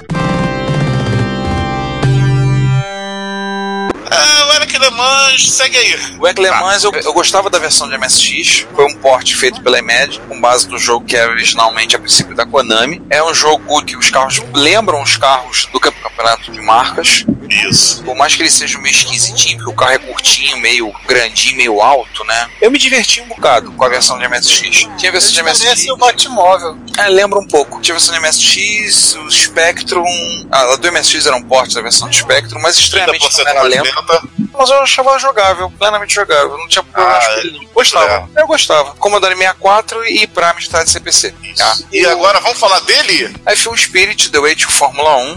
Ah, 4.10 4.46
o 4.50 4.54
Eric 4.56 4.78
Le 4.78 4.90
Mans, 4.90 5.50
segue 5.52 5.76
aí. 5.76 6.16
O 6.18 6.26
Egg 6.26 6.40
Le 6.40 6.50
Mans, 6.50 6.84
eu, 6.84 6.92
eu 6.92 7.12
gostava 7.12 7.48
da 7.50 7.58
versão 7.58 7.88
de 7.88 7.96
MSX. 7.98 8.66
Foi 8.74 8.84
um 8.84 8.94
port 8.94 9.32
feito 9.34 9.60
pela 9.62 9.78
Imag, 9.78 10.20
com 10.28 10.40
base 10.40 10.68
no 10.68 10.78
jogo 10.78 11.04
que 11.06 11.16
era 11.16 11.30
originalmente 11.30 11.96
a 11.96 11.98
princípio 11.98 12.34
da 12.34 12.46
Konami. 12.46 13.02
É 13.10 13.22
um 13.22 13.34
jogo 13.34 13.82
que 13.84 13.96
os 13.96 14.10
carros 14.10 14.40
lembram 14.54 15.02
os 15.02 15.16
carros 15.16 15.66
do 15.72 15.80
campe- 15.80 15.96
campeonato 16.00 16.50
de 16.52 16.60
marcas. 16.60 17.24
Isso. 17.48 18.02
Por 18.02 18.16
mais 18.16 18.34
que 18.34 18.42
ele 18.42 18.50
seja 18.50 18.78
meio 18.78 18.92
esquisitinho, 18.94 19.58
porque 19.58 19.70
o 19.70 19.74
carro 19.74 19.92
é 19.92 19.98
curtinho, 19.98 20.56
meio 20.58 20.92
grandinho, 21.06 21.56
meio 21.56 21.80
alto, 21.80 22.24
né? 22.24 22.48
Eu 22.60 22.70
me 22.70 22.78
diverti 22.78 23.20
um 23.20 23.26
bocado 23.28 23.70
com 23.72 23.84
a 23.84 23.88
versão 23.88 24.18
de 24.18 24.26
MSX. 24.28 24.88
Tinha 24.98 25.10
a 25.10 25.12
versão 25.12 25.32
de 25.32 25.42
MSX. 25.42 25.64
Parece 25.64 25.92
o 25.92 25.96
Batmóvel. 25.96 26.76
É, 26.98 27.08
lembra 27.08 27.38
um 27.38 27.46
pouco. 27.46 27.80
Tinha 27.80 27.94
a 27.94 27.98
versão 27.98 28.14
de 28.14 28.20
MSX, 28.20 29.14
o 29.16 29.30
Spectrum. 29.30 30.04
A 30.50 30.76
do 30.76 30.92
MSX 30.92 31.26
era 31.26 31.36
um 31.36 31.42
porte 31.42 31.74
da 31.74 31.82
versão 31.82 32.08
de 32.08 32.16
Spectrum, 32.16 32.60
mas 32.60 32.76
estranhamente 32.78 33.24
30% 33.28 33.36
não 33.44 33.50
era 33.50 33.62
mais 33.64 33.74
lenta. 34.00 34.22
Mas 34.58 34.70
eu 34.70 34.80
achava 34.80 35.18
jogável, 35.18 35.70
plenamente 35.78 36.14
jogável. 36.14 36.56
Não 36.56 36.68
tinha 36.68 36.82
problema. 36.82 37.18
Ah, 37.18 37.26
com 37.26 37.32
ele. 37.40 37.68
gostava. 37.74 38.30
Eu 38.36 38.46
gostava. 38.46 38.94
Commodore 38.96 39.34
64 39.36 40.06
e 40.06 40.26
pra 40.26 40.50
Amstrad 40.50 40.88
CPC. 40.88 41.34
Ah, 41.60 41.74
E 41.92 42.06
agora 42.06 42.40
vamos 42.40 42.58
falar 42.58 42.80
dele? 42.80 43.34
F1 43.46 43.76
Spirit, 43.76 44.30
The 44.30 44.38
Way 44.40 44.56
to 44.56 44.70
Fórmula 44.70 45.16
1. 45.16 45.36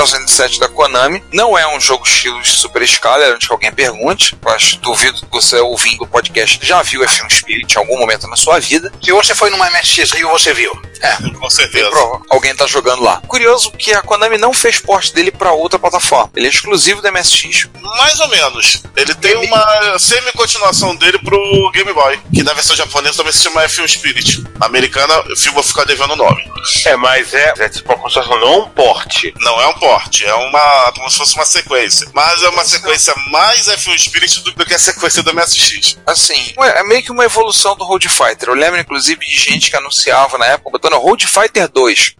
1907 0.00 0.60
da 0.60 0.68
Konami. 0.68 1.22
Não 1.32 1.58
é 1.58 1.66
um 1.76 1.80
jogo 1.80 2.06
estilo 2.06 2.40
de 2.40 2.48
super 2.48 2.82
escala, 2.82 3.26
antes 3.26 3.46
que 3.46 3.52
alguém 3.52 3.70
pergunte. 3.70 4.36
Acho, 4.46 4.78
duvido 4.78 5.20
que 5.20 5.30
você 5.30 5.58
ouvindo 5.58 6.04
o 6.04 6.06
podcast 6.06 6.58
já 6.62 6.82
viu 6.82 7.02
F1 7.02 7.30
Spirit 7.30 7.74
em 7.74 7.78
algum 7.78 7.98
momento 7.98 8.26
na 8.26 8.36
sua 8.36 8.58
vida. 8.58 8.90
Se 9.02 9.12
você 9.12 9.34
foi 9.34 9.50
numa 9.50 9.70
MSX 9.70 10.12
Rio, 10.12 10.30
você 10.30 10.54
viu. 10.54 10.72
Com 11.38 11.50
certeza. 11.50 11.90
Prova, 11.90 12.22
alguém 12.30 12.54
tá 12.54 12.66
jogando 12.66 13.02
lá. 13.02 13.20
Curioso 13.26 13.70
que 13.72 13.92
a 13.92 14.02
Konami 14.02 14.38
não 14.38 14.52
fez 14.52 14.78
porte 14.78 15.14
dele 15.14 15.30
pra 15.30 15.52
outra 15.52 15.78
plataforma. 15.78 16.30
Ele 16.34 16.46
é 16.46 16.50
exclusivo 16.50 17.02
da 17.02 17.10
MSX. 17.10 17.68
Mais 17.98 18.20
ou 18.20 18.28
menos. 18.28 18.82
Ele 18.96 19.14
tem 19.14 19.36
uma 19.36 19.98
semi-continuação 19.98 20.94
dele 20.96 21.18
pro 21.18 21.70
Game 21.72 21.92
Boy, 21.92 22.20
que 22.32 22.42
na 22.42 22.52
versão 22.52 22.76
japonesa 22.76 23.18
também 23.18 23.32
se 23.32 23.42
chama 23.42 23.64
F1 23.64 23.88
Spirit. 23.88 24.44
Americana, 24.60 25.14
eu 25.28 25.52
vou 25.52 25.62
ficar 25.62 25.84
devendo 25.84 26.12
o 26.12 26.16
nome. 26.16 26.42
É, 26.86 26.96
mas 26.96 27.32
é, 27.34 27.54
é 27.58 27.68
tipo 27.68 27.92
uma 27.92 27.98
construção, 27.98 28.38
não 28.38 28.60
um 28.60 28.68
porte. 28.68 29.34
Não 29.40 29.60
é 29.60 29.66
um 29.66 29.74
porte, 29.74 29.89
é 30.24 30.34
uma. 30.34 30.92
como 30.92 31.10
se 31.10 31.18
fosse 31.18 31.34
uma 31.34 31.44
sequência. 31.44 32.08
Mas 32.12 32.42
é 32.42 32.48
uma 32.48 32.64
sequência 32.64 33.14
mais 33.30 33.66
F1 33.66 33.98
Spirit 33.98 34.40
do 34.40 34.64
que 34.64 34.74
a 34.74 34.78
sequência 34.78 35.22
do 35.22 35.34
MSX. 35.34 35.96
Assim, 36.06 36.54
é 36.58 36.82
meio 36.84 37.02
que 37.02 37.12
uma 37.12 37.24
evolução 37.24 37.76
do 37.76 37.84
Road 37.84 38.08
Fighter. 38.08 38.48
Eu 38.48 38.54
lembro, 38.54 38.80
inclusive, 38.80 39.24
de 39.24 39.36
gente 39.36 39.70
que 39.70 39.76
anunciava 39.76 40.38
na 40.38 40.46
época 40.46 40.70
botando 40.70 40.98
Road 40.98 41.26
Fighter 41.26 41.68
2. 41.68 42.14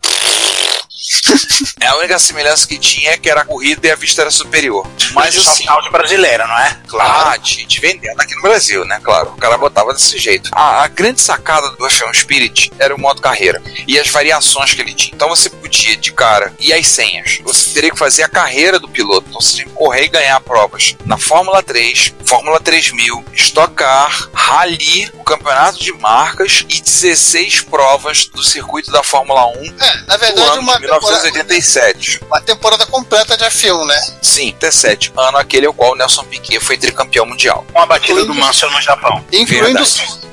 É 1.81 1.87
a 1.89 1.97
única 1.97 2.19
semelhança 2.19 2.67
que 2.67 2.79
tinha 2.79 3.13
é 3.13 3.17
que 3.17 3.29
era 3.29 3.41
a 3.41 3.45
corrida 3.45 3.87
e 3.87 3.91
a 3.91 3.97
vista 3.97 4.23
era 4.23 4.31
superior. 4.31 4.87
Mas 5.13 5.35
Mas 5.35 5.49
assim, 5.49 5.67
áudio 5.67 5.91
brasileira, 5.91 6.47
não 6.47 6.59
é? 6.59 6.79
Ah, 6.99 7.39
te, 7.39 7.67
te 7.67 7.81
vendendo 7.81 8.21
aqui 8.21 8.35
no 8.35 8.43
Brasil, 8.43 8.85
né? 8.85 9.01
Claro, 9.03 9.31
o 9.31 9.37
cara 9.37 9.57
botava 9.57 9.93
desse 9.93 10.19
jeito. 10.19 10.51
A, 10.53 10.83
a 10.83 10.89
grande 10.89 11.21
sacada 11.21 11.71
do 11.71 11.85
F1 11.85 12.15
Spirit 12.15 12.71
era 12.79 12.95
o 12.95 13.01
modo 13.01 13.23
carreira 13.23 13.63
e 13.87 13.99
as 13.99 14.09
variações 14.09 14.73
que 14.75 14.81
ele 14.81 14.95
tinha. 14.95 15.15
Então 15.15 15.29
você 15.29 15.49
podia, 15.49 15.97
de 15.97 16.13
cara, 16.13 16.53
e 16.61 16.73
as 16.73 16.87
senhas. 16.87 17.39
Você 17.43 17.60
teria 17.69 17.91
que 17.91 17.99
fazer 17.99 18.23
a 18.23 18.29
carreira 18.29 18.79
do 18.79 18.89
piloto. 18.89 19.27
Então 19.29 19.41
você 19.41 19.57
tinha 19.57 19.67
que 19.67 19.73
correr 19.75 20.05
e 20.05 20.09
ganhar 20.09 20.41
provas 20.41 20.97
na 21.05 21.19
Fórmula 21.19 21.63
3, 21.63 22.15
Fórmula 22.25 22.59
3000, 22.61 23.25
Stock 23.35 23.75
Car, 23.75 24.29
Rally, 24.33 25.11
o 25.15 25.25
campeonato 25.25 25.79
de 25.79 25.93
marcas 25.93 26.65
e 26.69 26.81
16 26.81 27.63
provas 27.63 28.27
do 28.27 28.43
circuito 28.43 28.91
da 28.91 29.03
Fórmula 29.03 29.47
1 29.47 29.75
É, 29.81 30.03
na 30.07 30.17
verdade, 30.17 30.49
ano 30.49 30.63
uma 30.63 30.75
de 30.75 30.83
temporada, 30.83 31.23
1987. 31.25 32.21
Uma 32.27 32.41
temporada 32.41 32.87
completa 32.87 33.37
de 33.37 33.45
F1, 33.45 33.87
né? 33.87 34.01
Sim, 34.23 34.47
87. 34.47 35.13
Ano 35.17 35.39
aquele 35.39 35.67
ao 35.67 35.75
qual 35.75 35.93
o 35.93 35.97
Nelson 35.97 36.25
Piquet 36.25 36.61
foi 36.61 36.77
tricampeão 36.77 37.27
mundial. 37.27 37.65
Com 37.73 37.81
a 37.81 37.87
batida 37.87 38.25
do 38.25 38.35
Mansell 38.35 38.71
no 38.71 38.81
Japão. 38.81 39.25
Incluindo, 39.33 39.83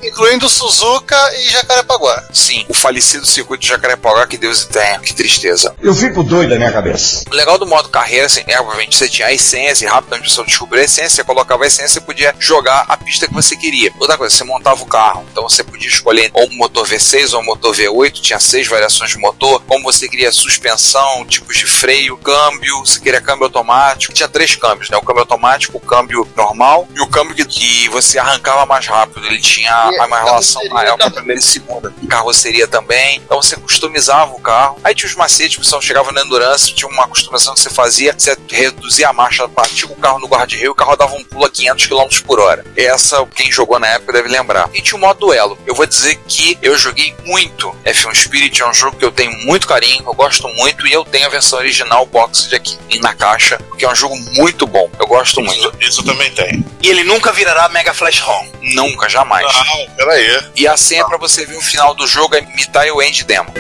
incluindo 0.04 0.50
Suzuka 0.50 1.18
e 1.36 1.50
Jacarepaguá. 1.50 2.24
Sim, 2.34 2.66
o 2.68 2.74
falecido 2.74 3.26
circuito 3.26 3.62
de 3.62 3.70
Jacarepaguá, 3.70 4.26
que 4.28 4.38
Deus 4.38 4.66
tenha. 4.66 5.00
Que 5.00 5.14
tristeza. 5.14 5.76
Eu 5.82 5.94
fico 5.94 6.24
doido 6.24 6.50
da 6.50 6.56
minha 6.58 6.72
cabeça. 6.72 7.17
O 7.30 7.36
legal 7.36 7.58
do 7.58 7.66
modo 7.66 7.90
carreira, 7.90 8.26
assim, 8.26 8.44
é, 8.48 8.60
obviamente, 8.60 8.96
você 8.96 9.08
tinha 9.08 9.28
a 9.28 9.34
essência, 9.34 9.86
e 9.86 9.88
rapidamente 9.88 10.32
você 10.32 10.44
descobriu 10.44 10.82
a 10.82 10.86
essência, 10.86 11.10
você 11.10 11.24
colocava 11.24 11.64
a 11.64 11.68
essência, 11.68 12.00
você 12.00 12.02
podia 12.02 12.36
jogar 12.40 12.86
a 12.88 12.98
pista 12.98 13.28
que 13.28 13.34
você 13.34 13.56
queria. 13.56 13.92
Outra 14.00 14.18
coisa, 14.18 14.36
você 14.36 14.44
montava 14.44 14.82
o 14.82 14.86
carro, 14.86 15.26
então 15.32 15.44
você 15.44 15.64
podia 15.64 15.88
escolher 15.88 16.30
ou 16.34 16.48
um 16.48 16.56
motor 16.56 16.88
V6 16.88 17.34
ou 17.34 17.42
um 17.42 17.46
motor 17.46 17.76
V8, 17.76 18.22
tinha 18.22 18.40
seis 18.40 18.68
variações 18.68 19.12
de 19.12 19.18
motor, 19.18 19.62
como 19.68 19.84
você 19.84 20.08
queria 20.08 20.32
suspensão, 20.32 21.26
tipos 21.26 21.58
de 21.58 21.66
freio, 21.66 22.18
câmbio, 22.18 22.80
você 22.80 23.00
queria 23.00 23.22
câmbio 23.22 23.46
automático, 23.46 24.14
tinha 24.14 24.28
três 24.28 24.56
câmbios, 24.56 24.90
né? 24.90 24.98
O 24.98 25.02
câmbio 25.02 25.22
automático, 25.22 25.78
o 25.78 25.80
câmbio 25.80 26.28
normal 26.36 26.88
e 26.96 27.02
o 27.02 27.08
câmbio 27.08 27.36
que, 27.36 27.46
que 27.46 27.90
você 27.90 28.20
arrancava 28.20 28.66
mais 28.66 28.86
rápido, 28.86 29.26
ele 29.26 29.40
tinha 29.40 29.90
E 29.92 30.00
uma 30.00 30.20
relação 30.20 30.62
maior 30.70 30.98
com 30.98 31.08
a 31.08 31.12
primeira 31.12 31.40
e 31.40 31.44
segunda. 31.44 31.94
Carroceria 32.10 32.68
também, 32.68 33.18
então 33.18 33.42
você 33.42 33.56
customizava 33.56 34.34
o 34.34 34.40
carro. 34.40 34.78
Aí 34.84 34.94
tinha 34.94 35.10
os 35.10 35.16
macetes, 35.16 35.58
o 35.58 35.62
pessoal 35.62 35.82
chegava 35.82 36.12
na 36.12 36.22
Endurance, 36.22 36.74
tinha 36.74 36.90
uma 36.90 37.07
customização 37.08 37.54
que 37.54 37.62
você 37.62 37.70
fazia, 37.70 38.14
você 38.18 38.38
reduzia 38.50 39.10
a 39.10 39.14
marcha, 39.14 39.48
batia 39.48 39.88
o 39.88 39.96
carro 39.96 40.20
no 40.20 40.28
guarda-reio, 40.28 40.72
o 40.72 40.76
carro 40.76 40.96
dava 40.96 41.16
um 41.16 41.24
pulo 41.24 41.46
a 41.46 41.50
500 41.50 41.86
km 41.88 42.22
por 42.26 42.40
hora. 42.40 42.66
Essa, 42.76 43.26
quem 43.28 43.52
jogou 43.52 43.80
na 43.80 43.88
época 43.88 44.14
deve 44.14 44.30
lembrar. 44.30 44.70
E 44.74 44.82
tinha 44.82 44.98
o 44.98 45.02
modo 45.02 45.20
duelo. 45.20 45.58
Eu 45.66 45.76
vou 45.76 45.86
dizer 45.86 46.20
que 46.28 46.58
eu 46.62 46.78
joguei 46.78 47.16
muito 47.26 47.76
F1 47.86 48.16
Spirit, 48.16 48.62
é 48.62 48.68
um 48.68 48.74
jogo 48.74 48.98
que 48.98 49.06
eu 49.06 49.12
tenho 49.12 49.32
muito 49.46 49.68
carinho, 49.68 50.04
eu 50.06 50.14
gosto 50.14 50.48
muito, 50.50 50.88
e 50.88 50.94
eu 50.94 51.04
tenho 51.04 51.26
a 51.26 51.30
versão 51.30 51.60
original 51.60 52.06
boxed 52.06 52.56
aqui 52.56 52.78
na 53.00 53.14
caixa, 53.14 53.60
que 53.78 53.86
é 53.86 53.90
um 53.90 53.96
jogo 53.96 54.16
muito 54.34 54.66
bom. 54.68 54.90
Eu 55.00 55.08
gosto 55.08 55.42
muito. 55.42 55.58
Isso, 55.80 55.90
isso 55.90 56.04
também 56.04 56.32
tem. 56.32 56.66
E 56.82 56.90
ele 56.90 57.04
nunca 57.04 57.32
virará 57.32 57.70
Mega 57.70 57.94
Flash 57.94 58.20
ROM. 58.20 58.48
Nunca, 58.62 59.10
jamais. 59.10 59.46
Não, 59.46 59.96
peraí. 59.96 60.44
E 60.56 60.68
a 60.68 60.76
senha 60.76 61.06
pra 61.06 61.18
você 61.18 61.46
ver 61.46 61.58
o 61.58 61.62
final 61.62 61.94
do 61.94 62.08
jogo 62.08 62.36
é 62.36 62.40
imitar 62.40 62.88
o 62.88 63.02
End 63.02 63.24
Demo. 63.24 63.52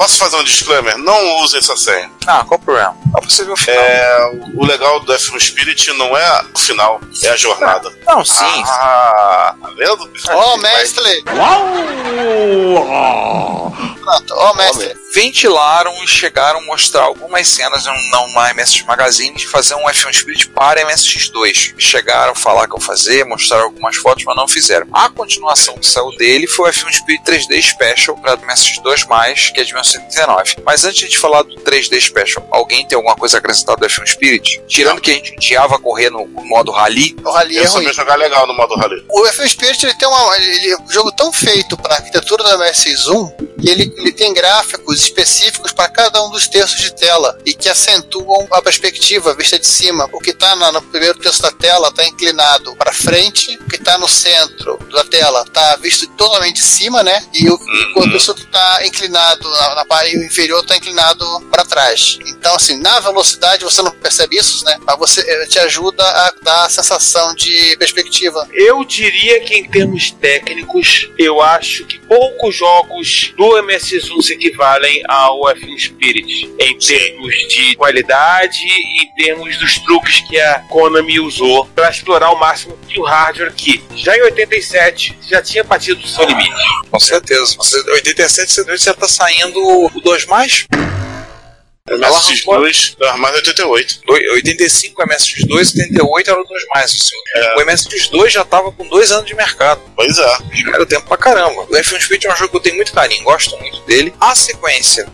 Posso 0.00 0.16
fazer 0.16 0.36
um 0.36 0.44
disclaimer? 0.44 0.96
Não 0.96 1.42
use 1.42 1.58
essa 1.58 1.76
senha. 1.76 2.10
Ah, 2.26 2.42
qual 2.42 2.58
o 2.58 2.64
problema? 2.64 2.96
Só 3.12 3.20
pra 3.20 3.28
você 3.30 3.44
ver 3.44 3.52
o 3.52 3.56
final. 3.56 3.82
É, 3.84 4.30
o 4.54 4.64
legal 4.64 5.00
do 5.00 5.12
F1 5.12 5.40
Spirit 5.40 5.92
não 5.94 6.16
é 6.16 6.42
o 6.54 6.58
final, 6.58 7.00
é 7.22 7.28
a 7.28 7.36
jornada. 7.36 7.92
Não, 8.06 8.24
sim. 8.24 8.44
Ah, 8.66 9.54
tá 9.60 9.68
vendo? 9.76 10.10
Ó, 10.30 10.56
mestre! 10.58 11.22
Pronto, 14.00 14.34
ó, 14.36 14.54
mestre. 14.54 14.96
ventilaram 15.14 15.92
e 16.02 16.06
chegaram 16.08 16.58
a 16.60 16.62
mostrar 16.66 17.02
algumas 17.02 17.46
cenas 17.48 17.84
num- 17.86 18.10
numa 18.10 18.50
MSX 18.54 18.82
Magazine 18.84 19.36
de 19.36 19.46
fazer 19.46 19.74
um 19.74 19.84
F1 19.88 20.12
Spirit 20.12 20.48
para 20.48 20.80
MSX2. 20.84 21.74
Chegaram 21.78 22.32
a 22.32 22.34
falar 22.34 22.66
que 22.66 22.74
iam 22.74 22.80
fazer, 22.80 23.24
mostraram 23.24 23.64
algumas 23.64 23.96
fotos, 23.96 24.24
mas 24.24 24.36
não 24.36 24.48
fizeram. 24.48 24.86
A 24.92 25.08
continuação 25.08 25.74
que 25.76 25.86
saiu 25.86 26.10
dele 26.16 26.46
foi 26.46 26.70
o 26.70 26.72
F1 26.72 26.92
Spirit 26.92 27.22
3D 27.24 27.60
Special 27.62 28.16
para 28.16 28.36
MSX2+, 28.38 29.52
que 29.52 29.60
é 29.60 29.64
de 29.64 29.72
1979. 29.72 30.56
Mas 30.64 30.84
antes 30.84 31.08
de 31.08 31.18
falar 31.18 31.42
do 31.42 31.54
3D 31.56 32.00
Special, 32.00 32.46
alguém 32.50 32.86
tem 32.86 32.98
alguma 33.00 33.16
coisa 33.16 33.36
a 33.36 33.38
acrescentar 33.38 33.76
do 33.76 33.86
F1 33.86 34.06
Spirit? 34.06 34.62
Tirando 34.66 35.00
que 35.00 35.10
a 35.10 35.14
gente 35.14 35.32
odiava 35.34 35.78
correr 35.78 36.10
no 36.10 36.26
modo 36.26 36.70
rally, 36.70 37.16
O 37.24 37.30
Rally 37.30 37.58
é 37.58 37.60
Eu 37.60 37.64
ruim. 37.64 37.72
sabia 37.72 37.92
jogar 37.92 38.16
legal 38.16 38.46
no 38.46 38.54
modo 38.54 38.74
rally. 38.76 39.04
O 39.08 39.22
F1 39.26 39.48
Spirit 39.48 39.86
ele 39.86 39.94
tem 39.94 40.08
uma, 40.08 40.36
ele 40.36 40.70
é 40.70 40.76
um 40.76 40.90
jogo 40.90 41.12
tão 41.12 41.32
feito 41.32 41.76
para 41.76 41.96
arquitetura 41.96 42.42
do 42.44 42.50
MSX1 42.58 43.50
que 43.60 43.68
ele, 43.68 43.92
ele 43.96 44.12
tem 44.12 44.32
gráficos 44.32 45.00
específicos 45.00 45.72
para 45.72 45.88
cada 45.88 46.22
um 46.24 46.30
dos 46.30 46.48
terços 46.48 46.80
de 46.80 46.94
tela 46.94 47.38
e 47.44 47.52
que 47.52 47.68
acentuam 47.68 48.46
a 48.50 48.62
perspectiva, 48.62 49.30
a 49.30 49.34
vista 49.34 49.58
de 49.58 49.66
cima. 49.66 50.08
O 50.12 50.18
que 50.18 50.30
está 50.30 50.56
no 50.72 50.82
primeiro 50.82 51.18
terço 51.18 51.42
da 51.42 51.52
tela 51.52 51.88
está 51.88 52.04
inclinado 52.06 52.74
para 52.76 52.92
frente, 52.92 53.56
o 53.56 53.68
que 53.68 53.76
está 53.76 53.98
no 53.98 54.08
centro 54.08 54.78
da 54.92 55.04
tela 55.04 55.42
está 55.46 55.76
visto 55.76 56.06
totalmente 56.16 56.56
de 56.56 56.62
cima, 56.62 57.02
né? 57.02 57.24
E 57.34 57.48
o, 57.50 57.58
isso 58.14 58.34
que 58.34 58.42
está 58.42 58.86
inclinado 58.86 59.48
na, 59.48 59.74
na 59.76 59.84
parte 59.84 60.16
inferior 60.16 60.62
está 60.62 60.76
inclinado 60.76 61.24
para 61.50 61.64
trás. 61.64 62.18
Então, 62.26 62.54
assim, 62.54 62.78
na 62.78 62.89
velocidade 62.98 63.62
você 63.62 63.82
não 63.82 63.90
percebe 63.92 64.36
isso, 64.36 64.64
né? 64.64 64.76
Mas 64.84 64.98
você 64.98 65.46
te 65.46 65.58
ajuda 65.58 66.02
a 66.02 66.34
dar 66.42 66.64
a 66.64 66.70
sensação 66.70 67.34
de 67.34 67.76
perspectiva. 67.78 68.48
Eu 68.52 68.84
diria 68.84 69.40
que 69.40 69.54
em 69.54 69.68
termos 69.68 70.10
técnicos, 70.10 71.08
eu 71.18 71.40
acho 71.40 71.84
que 71.84 71.98
poucos 72.00 72.56
jogos 72.56 73.32
do 73.36 73.50
MSX1 73.62 74.22
se 74.22 74.32
equivalem 74.32 75.02
ao 75.08 75.42
F1 75.42 75.78
Spirit 75.78 76.52
em 76.58 76.78
termos 76.78 77.34
de 77.48 77.76
qualidade 77.76 78.58
e 78.66 79.02
em 79.02 79.14
termos 79.14 79.58
dos 79.58 79.78
truques 79.78 80.20
que 80.20 80.40
a 80.40 80.60
Konami 80.68 81.20
usou 81.20 81.66
para 81.66 81.90
explorar 81.90 82.30
o 82.30 82.38
máximo 82.38 82.78
que 82.88 82.98
o 82.98 83.04
hardware 83.04 83.52
que 83.54 83.82
já 83.94 84.16
em 84.16 84.22
87 84.22 85.18
já 85.28 85.42
tinha 85.42 85.62
batido 85.62 86.02
o 86.02 86.08
seu 86.08 86.24
limite. 86.24 86.50
com 86.90 86.98
certeza. 86.98 87.54
Você, 87.56 87.78
87, 87.90 88.52
você 88.52 88.76
já 88.78 88.94
tá 88.94 89.06
saindo 89.06 89.60
o 89.60 90.00
2 90.00 90.26
mais? 90.26 90.66
MSX2, 91.98 92.96
não, 93.00 93.18
mais 93.18 93.34
88. 93.36 94.00
Doi- 94.06 94.28
85 94.30 95.02
MSX2, 95.02 95.50
88 95.76 96.30
era 96.30 96.40
o 96.40 96.44
2 96.44 96.64
mais. 96.74 96.90
Assim. 96.90 97.16
O 97.56 97.60
MSX2 97.60 98.28
já 98.30 98.44
tava 98.44 98.70
com 98.72 98.86
dois 98.88 99.10
anos 99.12 99.26
de 99.26 99.34
mercado. 99.34 99.80
Pois 99.96 100.18
é. 100.18 100.36
Era 100.74 100.86
tempo 100.86 101.06
pra 101.08 101.16
caramba. 101.16 101.62
O 101.62 101.66
F1 101.76 102.00
Spirit 102.00 102.26
é 102.26 102.32
um 102.32 102.36
jogo 102.36 102.50
que 102.50 102.56
eu 102.56 102.60
tenho 102.60 102.76
muito 102.76 102.92
carinho, 102.92 103.22
gosto 103.24 103.56
muito 103.58 103.80
dele. 103.82 104.12
A 104.20 104.34
sequência. 104.34 105.06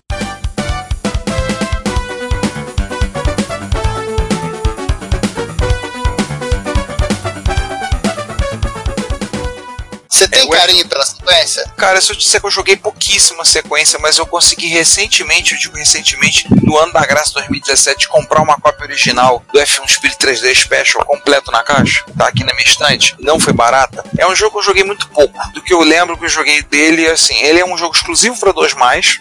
Você 10.27 10.29
tem 10.29 10.41
É, 10.41 10.45
o 10.45 10.49
carinho 10.51 10.89
pela 10.89 11.07
sequência? 11.07 11.65
Cara, 11.77 12.01
se 12.01 12.11
eu 12.11 12.17
disser 12.17 12.41
que 12.41 12.47
eu 12.47 12.51
joguei 12.51 12.77
pouquíssima 12.77 13.45
sequência, 13.45 13.99
mas 13.99 14.19
eu 14.19 14.27
consegui 14.27 14.67
recentemente, 14.69 15.53
eu 15.53 15.59
digo 15.59 15.77
recentemente, 15.77 16.47
no 16.63 16.77
ano 16.77 16.93
da 16.93 17.05
graça 17.07 17.33
2017, 17.35 18.09
comprar 18.09 18.43
uma 18.43 18.57
cópia 18.61 18.85
original 18.85 19.43
do 19.53 19.59
F1 19.61 19.89
Spirit 19.89 20.17
3D 20.19 20.55
Special 20.55 21.05
completo 21.05 21.51
na 21.51 21.63
caixa. 21.63 22.05
Tá 22.17 22.27
aqui 22.29 22.43
na 22.45 22.53
minha 22.55 22.67
estante. 22.67 23.15
Não 23.21 23.39
foi 23.39 23.53
barata. 23.53 24.05
É 24.19 24.27
um 24.27 24.35
jogo 24.35 24.53
que 24.53 24.59
eu 24.59 24.63
joguei 24.63 24.85
muito 24.85 25.09
pouco. 25.09 25.37
Do 25.53 25.63
que 25.63 25.73
eu 25.73 25.81
lembro 25.81 26.17
que 26.17 26.25
eu 26.25 26.29
joguei 26.29 26.63
dele, 26.63 27.07
assim, 27.09 27.37
ele 27.43 27.61
é 27.61 27.65
um 27.65 27.77
jogo 27.77 27.95
exclusivo 27.95 28.39
para 28.39 28.53
2 28.53 28.75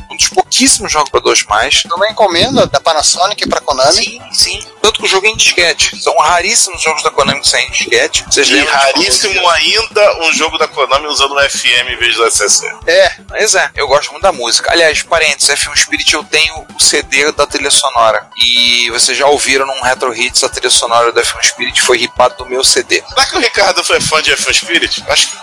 um 0.10 0.16
dos 0.16 0.30
pouquíssimos 0.30 0.92
jogos 0.92 1.10
para 1.10 1.20
2 1.20 1.46
Uma 1.96 2.10
encomenda 2.10 2.66
da 2.68 2.80
Panasonic 2.80 3.48
para 3.48 3.62
Konami. 3.62 4.04
Sim, 4.04 4.22
sim. 4.32 4.60
Tanto 4.82 5.00
que 5.00 5.06
eu 5.06 5.10
joguei 5.10 5.32
em 5.32 5.38
disquete. 5.38 6.00
São 6.02 6.18
raríssimos 6.18 6.82
jogos 6.82 7.04
da 7.04 7.12
Konami 7.12 7.42
que 7.42 7.48
saem 7.50 7.68
em 7.68 7.72
disquete. 7.72 8.24
Vocês 8.30 8.48
E 8.48 8.54
lembram? 8.54 8.74
raríssimo 8.74 9.50
ainda 9.50 10.24
um 10.24 10.34
jogo 10.34 10.58
da 10.58 10.68
Konami 10.68 10.95
usando 11.04 11.34
o 11.34 11.50
FM 11.50 11.90
em 11.90 11.98
vez 11.98 12.16
do 12.16 12.26
SSC. 12.26 12.72
É, 12.88 13.12
Pois 13.28 13.54
é, 13.56 13.70
eu 13.76 13.88
gosto 13.88 14.12
muito 14.12 14.24
da 14.24 14.32
música. 14.32 14.72
Aliás, 14.72 15.02
parênteses, 15.04 15.50
F1 15.50 15.76
Spirit 15.76 16.14
eu 16.14 16.24
tenho 16.24 16.66
o 16.76 16.82
CD 16.82 17.32
da 17.32 17.46
trilha 17.46 17.70
sonora. 17.70 18.28
E 18.38 18.90
vocês 18.92 19.18
já 19.18 19.28
ouviram 19.28 19.66
num 19.66 19.82
Retro 19.82 20.14
Hits 20.16 20.44
a 20.44 20.50
trilha 20.50 20.70
sonora 20.70 21.12
do 21.12 21.20
F1 21.22 21.44
Spirit 21.44 21.82
foi 21.82 21.98
ripado 21.98 22.38
do 22.38 22.46
meu 22.46 22.64
CD. 22.64 23.04
Será 23.08 23.26
que 23.26 23.36
o 23.36 23.40
Ricardo 23.40 23.84
foi 23.84 24.00
fã 24.00 24.22
de 24.22 24.32
F1 24.32 24.54
Spirit? 24.54 25.04
Acho 25.08 25.30
que 25.30 25.38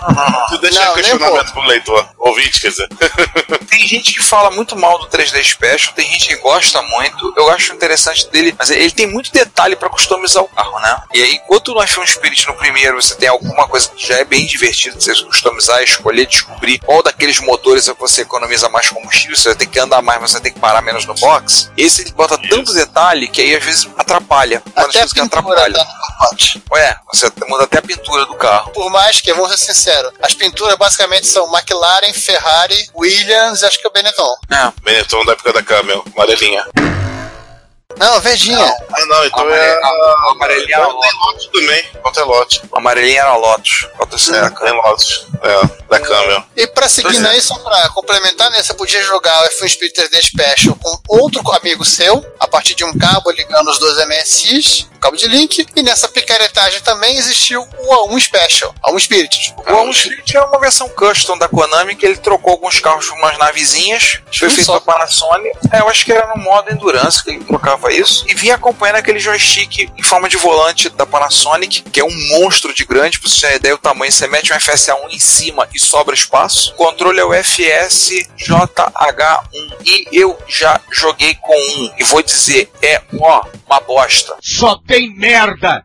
tu 0.49 0.57
deixa 0.59 0.83
Não, 0.83 0.93
questionamento 0.95 1.51
pro 1.51 1.61
leitor. 1.63 2.07
Ouvinte, 2.17 2.59
quer 2.61 2.69
dizer. 2.69 2.87
Tem 3.69 3.87
gente 3.87 4.13
que 4.13 4.23
fala 4.23 4.51
muito 4.51 4.75
mal 4.75 4.99
do 4.99 5.07
3D 5.07 5.43
Special, 5.43 5.93
tem 5.93 6.07
gente 6.11 6.27
que 6.27 6.35
gosta 6.37 6.81
muito. 6.83 7.33
Eu 7.35 7.49
acho 7.49 7.73
interessante 7.73 8.29
dele, 8.29 8.55
mas 8.57 8.69
ele 8.69 8.91
tem 8.91 9.07
muito 9.07 9.31
detalhe 9.31 9.75
pra 9.75 9.89
customizar 9.89 10.43
o 10.43 10.47
carro, 10.47 10.79
né? 10.79 11.01
E 11.13 11.21
aí, 11.21 11.35
enquanto 11.35 11.73
no 11.73 11.81
F1 11.81 12.05
Spirit 12.07 12.47
no 12.47 12.53
primeiro 12.53 13.01
você 13.01 13.15
tem 13.15 13.27
alguma 13.29 13.67
coisa 13.67 13.89
que 13.89 14.05
já 14.05 14.17
é 14.19 14.23
bem 14.25 14.45
divertido 14.45 14.97
de 14.97 15.03
você 15.03 15.13
customizar, 15.43 15.83
escolher, 15.83 16.25
descobrir 16.25 16.79
qual 16.79 17.03
daqueles 17.03 17.39
motores 17.39 17.87
é 17.87 17.93
que 17.93 17.99
você 17.99 18.21
economiza 18.21 18.69
mais 18.69 18.89
combustível, 18.89 19.35
você 19.35 19.49
vai 19.49 19.57
ter 19.57 19.65
que 19.65 19.79
andar 19.79 20.01
mais, 20.01 20.21
você 20.21 20.39
tem 20.39 20.53
que 20.53 20.59
parar 20.59 20.81
menos 20.81 21.05
no 21.05 21.13
box. 21.15 21.69
Esse 21.75 22.01
ele 22.01 22.11
bota 22.13 22.37
tanto 22.49 22.73
detalhe 22.73 23.27
que 23.27 23.41
aí 23.41 23.55
às 23.55 23.63
vezes 23.63 23.89
atrapalha. 23.97 24.63
Até 24.75 25.01
a 25.01 25.07
pintura 25.07 25.25
atrapalha. 25.25 25.73
tá. 25.73 25.87
Ué, 26.71 26.95
você 27.11 27.31
muda 27.47 27.65
até 27.65 27.79
a 27.79 27.81
pintura 27.81 28.25
do 28.25 28.35
carro. 28.35 28.71
Por 28.71 28.89
mais 28.89 29.19
que, 29.19 29.33
vamos 29.33 29.51
ser 29.51 29.73
sinceros, 29.73 30.13
as 30.21 30.33
pinturas 30.33 30.77
basicamente 30.77 31.27
são 31.27 31.51
McLaren, 31.53 32.13
Ferrari, 32.13 32.89
Williams 32.95 33.61
e 33.61 33.65
acho 33.65 33.79
que 33.79 33.85
é 33.85 33.89
o 33.89 33.93
Benetton. 33.93 34.35
É. 34.51 34.71
Benetton 34.81 35.25
da 35.25 35.33
época 35.33 35.51
da 35.51 35.63
Camel, 35.63 36.03
amarelinha. 36.15 36.65
Não, 37.97 38.19
verdinha. 38.19 38.57
Ah, 38.57 39.05
não, 39.05 39.25
então 39.25 39.39
Amare- 39.41 39.59
é. 39.59 39.73
a- 39.83 40.31
amarelinha 40.31 40.75
era 40.77 40.87
Lotus. 40.87 41.13
Lotus 41.25 41.45
também. 41.53 41.83
Quanto 42.01 42.19
é 42.19 42.23
Lotus? 42.23 42.61
O 42.71 42.77
amarelinho 42.77 43.19
era 43.19 43.35
Lotus. 43.35 43.87
Lotus 43.99 44.29
É, 44.29 44.37
era 44.37 44.49
tem 44.51 44.73
Lotus. 44.73 45.27
É, 45.41 45.69
da 45.89 45.99
Camel. 45.99 46.43
E 46.55 46.67
pra 46.67 46.87
seguir 46.89 47.23
é. 47.23 47.27
aí, 47.29 47.41
só 47.41 47.55
pra 47.59 47.89
complementar, 47.89 48.49
né? 48.51 48.61
Você 48.63 48.73
podia 48.73 49.03
jogar 49.03 49.43
o 49.43 49.47
F1 49.49 49.69
Spirit 49.69 49.93
3D 50.01 50.21
Special 50.23 50.75
com 50.81 50.97
outro 51.07 51.41
amigo 51.51 51.83
seu, 51.85 52.25
a 52.39 52.47
partir 52.47 52.75
de 52.75 52.83
um 52.83 52.97
cabo 52.97 53.29
ligando 53.31 53.69
os 53.69 53.77
dois 53.79 53.97
MSIs, 54.07 54.87
cabo 55.03 55.17
de 55.17 55.27
link, 55.27 55.67
e 55.75 55.83
nessa 55.83 56.07
picaretagem 56.07 56.79
também 56.81 57.17
existiu 57.17 57.61
o 57.61 57.93
A1 57.93 58.21
Special, 58.21 58.73
A1 58.85 58.99
Spirit. 59.01 59.53
O 59.67 59.73
Almo 59.75 59.91
Street 59.91 60.33
é 60.33 60.41
uma 60.41 60.57
versão 60.59 60.87
custom 60.89 61.37
da 61.37 61.49
Konami 61.49 61.93
que 61.95 62.05
ele 62.05 62.15
trocou 62.15 62.53
alguns 62.53 62.79
carros 62.79 63.07
por 63.07 63.17
umas 63.17 63.37
navezinhas. 63.37 64.21
Foi 64.31 64.49
feito 64.49 64.65
só. 64.65 64.79
pra 64.79 64.93
Panasonic. 64.93 65.57
É, 65.71 65.79
eu 65.81 65.89
acho 65.89 66.05
que 66.05 66.13
era 66.13 66.27
no 66.33 66.41
modo 66.41 66.71
Endurance 66.71 67.21
que 67.21 67.31
ele 67.31 67.43
trocava 67.43 67.91
isso. 67.91 68.25
E 68.29 68.33
vinha 68.33 68.55
acompanhando 68.55 68.95
aquele 68.95 69.19
joystick 69.19 69.89
em 69.97 70.03
forma 70.03 70.29
de 70.29 70.37
volante 70.37 70.89
da 70.89 71.05
Panasonic, 71.05 71.81
que 71.83 71.99
é 71.99 72.03
um 72.03 72.27
monstro 72.29 72.73
de 72.73 72.85
grande. 72.85 73.19
Pra 73.19 73.29
você 73.29 73.41
ter 73.41 73.47
uma 73.47 73.55
ideia, 73.55 73.75
o 73.75 73.77
tamanho. 73.77 74.11
Você 74.11 74.27
mete 74.27 74.53
um 74.53 74.55
FSA1 74.55 75.09
em 75.11 75.19
cima 75.19 75.67
e 75.73 75.79
sobra 75.79 76.15
espaço. 76.15 76.71
O 76.71 76.75
controle 76.75 77.19
é 77.19 77.25
o 77.25 77.29
FSJH1. 77.29 78.23
E 79.85 80.07
eu 80.13 80.37
já 80.47 80.79
joguei 80.89 81.35
com 81.35 81.53
um. 81.53 81.93
E 81.97 82.03
vou 82.03 82.21
dizer, 82.21 82.71
é 82.81 83.01
ó, 83.19 83.41
uma 83.65 83.79
bosta. 83.81 84.35
Só 84.41 84.79
tem 84.93 85.09
merda! 85.15 85.83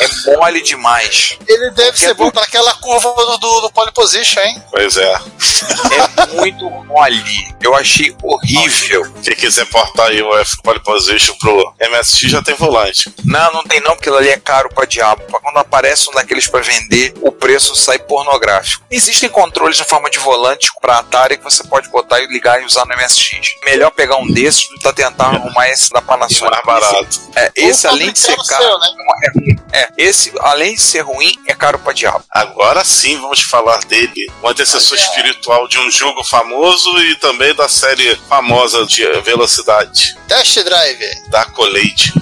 É 0.00 0.36
mole 0.36 0.62
demais. 0.62 1.38
Ele 1.46 1.70
deve 1.70 1.98
ser 1.98 2.10
é 2.10 2.14
bom 2.14 2.26
do- 2.26 2.32
pra 2.32 2.42
aquela 2.42 2.74
curva 2.74 3.12
do, 3.14 3.38
do, 3.38 3.60
do 3.62 3.70
pole 3.72 3.92
position, 3.92 4.40
hein? 4.40 4.62
Pois 4.70 4.96
é. 4.96 5.14
É 5.14 6.26
muito 6.34 6.68
mole. 6.70 7.56
Eu 7.62 7.74
achei 7.74 8.14
horrível. 8.22 9.10
Quem 9.22 9.34
quiser 9.34 9.66
portar 9.66 10.06
aí 10.08 10.22
o 10.22 10.38
F 10.38 10.56
Pole 10.62 10.78
Position 10.80 11.34
pro 11.38 11.74
MSX 11.90 12.30
já 12.30 12.42
tem 12.42 12.54
volante. 12.54 13.12
Não, 13.24 13.52
não 13.52 13.64
tem 13.64 13.80
não, 13.80 13.92
porque 13.96 14.08
aquilo 14.08 14.16
ali 14.18 14.28
é 14.28 14.38
caro 14.38 14.68
pra 14.72 14.84
diabo. 14.84 15.22
Pra 15.24 15.40
quando 15.40 15.56
aparece 15.58 16.08
um 16.08 16.12
daqueles 16.12 16.46
pra 16.46 16.60
vender, 16.60 17.14
o 17.22 17.32
preço 17.32 17.74
sai 17.74 17.98
pornográfico. 17.98 18.84
Existem 18.90 19.28
controles 19.28 19.78
na 19.78 19.84
forma 19.84 20.08
de 20.10 20.18
volante 20.18 20.68
pra 20.80 20.98
Atari 20.98 21.38
que 21.38 21.44
você 21.44 21.64
pode 21.64 21.88
botar 21.90 22.20
e 22.20 22.26
ligar 22.26 22.62
e 22.62 22.66
usar 22.66 22.84
no 22.84 22.94
MSX. 22.96 23.48
Melhor 23.64 23.90
pegar 23.90 24.16
um 24.16 24.26
desses 24.28 24.68
do 24.68 24.74
que 24.76 24.82
tá 24.82 24.92
tentar 24.92 25.26
arrumar 25.26 25.68
esse 25.68 25.90
da 25.90 25.98
E 26.00 26.02
Panasonic. 26.02 26.50
mais 26.66 26.80
barato. 26.80 27.08
Esse, 27.08 27.30
é, 27.36 27.52
esse 27.56 27.86
além 27.86 28.12
de 28.12 28.18
ser 28.18 28.36
caro, 28.36 28.62
seu, 28.64 28.78
né? 28.78 28.86
é. 29.24 29.45
É, 29.72 29.88
esse 29.98 30.32
além 30.40 30.74
de 30.74 30.80
ser 30.80 31.00
ruim, 31.00 31.32
é 31.46 31.54
caro 31.54 31.78
pra 31.78 31.92
diabo. 31.92 32.24
Agora 32.30 32.84
sim 32.84 33.20
vamos 33.20 33.40
falar 33.42 33.78
dele, 33.84 34.30
um 34.42 34.48
antecessor 34.48 34.96
espiritual 34.96 35.68
de 35.68 35.78
um 35.78 35.90
jogo 35.90 36.24
famoso 36.24 36.98
e 36.98 37.16
também 37.16 37.54
da 37.54 37.68
série 37.68 38.16
famosa 38.28 38.84
de 38.86 39.04
velocidade, 39.22 40.16
Test 40.28 40.58
Drive. 40.62 41.04
da 41.30 41.44
Colade. 41.46 42.12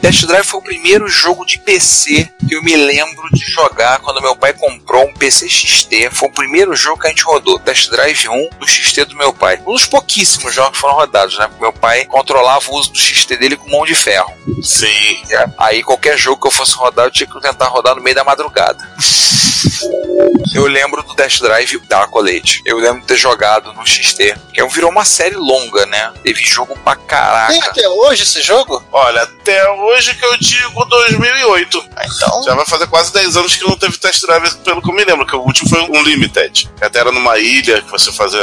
Test 0.00 0.24
Drive 0.26 0.44
foi 0.46 0.60
o 0.60 0.62
primeiro 0.62 1.06
jogo 1.08 1.44
de 1.44 1.58
PC 1.58 2.28
que 2.48 2.54
eu 2.54 2.62
me 2.62 2.74
lembro 2.74 3.28
de 3.32 3.44
jogar 3.44 4.00
quando 4.00 4.20
meu 4.22 4.34
pai 4.34 4.52
comprou 4.52 5.04
um 5.04 5.12
PC 5.12 5.48
XT. 5.48 6.10
Foi 6.10 6.28
o 6.28 6.32
primeiro 6.32 6.74
jogo 6.74 7.00
que 7.00 7.06
a 7.06 7.10
gente 7.10 7.22
rodou, 7.22 7.58
Test 7.58 7.90
Drive 7.90 8.28
1 8.28 8.48
do 8.58 8.66
XT 8.66 9.04
do 9.04 9.16
meu 9.16 9.32
pai. 9.32 9.60
Um 9.66 9.72
dos 9.72 9.86
pouquíssimos 9.86 10.54
jogos 10.54 10.72
que 10.72 10.78
foram 10.78 10.94
rodados, 10.94 11.38
né? 11.38 11.46
Porque 11.46 11.60
meu 11.62 11.72
pai 11.72 12.06
controlava 12.06 12.70
o 12.70 12.74
uso 12.78 12.92
do 12.92 12.98
XT 12.98 13.36
dele 13.36 13.56
com 13.56 13.70
mão 13.70 13.84
de 13.84 13.94
ferro. 13.94 14.32
Sim. 14.62 15.22
Aí 15.58 15.82
qualquer 15.82 16.16
jogo 16.18 16.40
que 16.40 16.46
eu 16.46 16.52
fosse 16.52 16.74
rodar, 16.74 17.06
eu 17.06 17.10
tinha 17.10 17.26
que 17.26 17.40
tentar 17.40 17.66
rodar 17.66 17.94
no 17.94 18.02
meio 18.02 18.16
da 18.16 18.24
madrugada. 18.24 18.78
Eu 20.54 20.66
lembro 20.66 21.02
do 21.02 21.14
Test 21.14 21.40
Drive 21.40 21.78
da 21.86 22.02
Accolade. 22.02 22.62
Eu 22.64 22.78
lembro 22.78 23.00
de 23.00 23.06
ter 23.06 23.16
jogado 23.16 23.72
no 23.72 23.86
XT. 23.86 24.34
Que 24.52 24.64
virou 24.66 24.90
uma 24.90 25.04
série 25.04 25.36
longa, 25.36 25.86
né? 25.86 26.12
Teve 26.22 26.42
jogo 26.44 26.76
pra 26.82 26.96
Tem 26.96 27.06
caraca. 27.06 27.70
até 27.70 27.88
hoje 27.88 28.22
esse 28.22 28.42
jogo? 28.42 28.82
Olha, 28.92 29.22
até 29.22 29.70
hoje 29.70 29.89
que 29.98 30.24
eu 30.24 30.36
digo 30.38 30.84
2008. 30.84 31.84
Ah, 31.96 32.02
Então, 32.06 32.42
Já 32.44 32.54
vai 32.54 32.64
fazer 32.66 32.86
quase 32.86 33.12
10 33.12 33.36
anos 33.36 33.56
que 33.56 33.66
não 33.66 33.76
teve 33.76 33.96
test 33.98 34.20
drive, 34.22 34.54
pelo 34.64 34.80
que 34.82 34.90
eu 34.90 34.94
me 34.94 35.04
lembro, 35.04 35.26
que 35.26 35.34
o 35.36 35.40
último 35.40 35.68
foi 35.68 35.80
um 35.82 36.02
Limited. 36.02 36.70
Que 36.78 36.84
até 36.84 37.00
era 37.00 37.12
numa 37.12 37.38
ilha, 37.38 37.82
que 37.82 37.90
você 37.90 38.10
fazia 38.12 38.40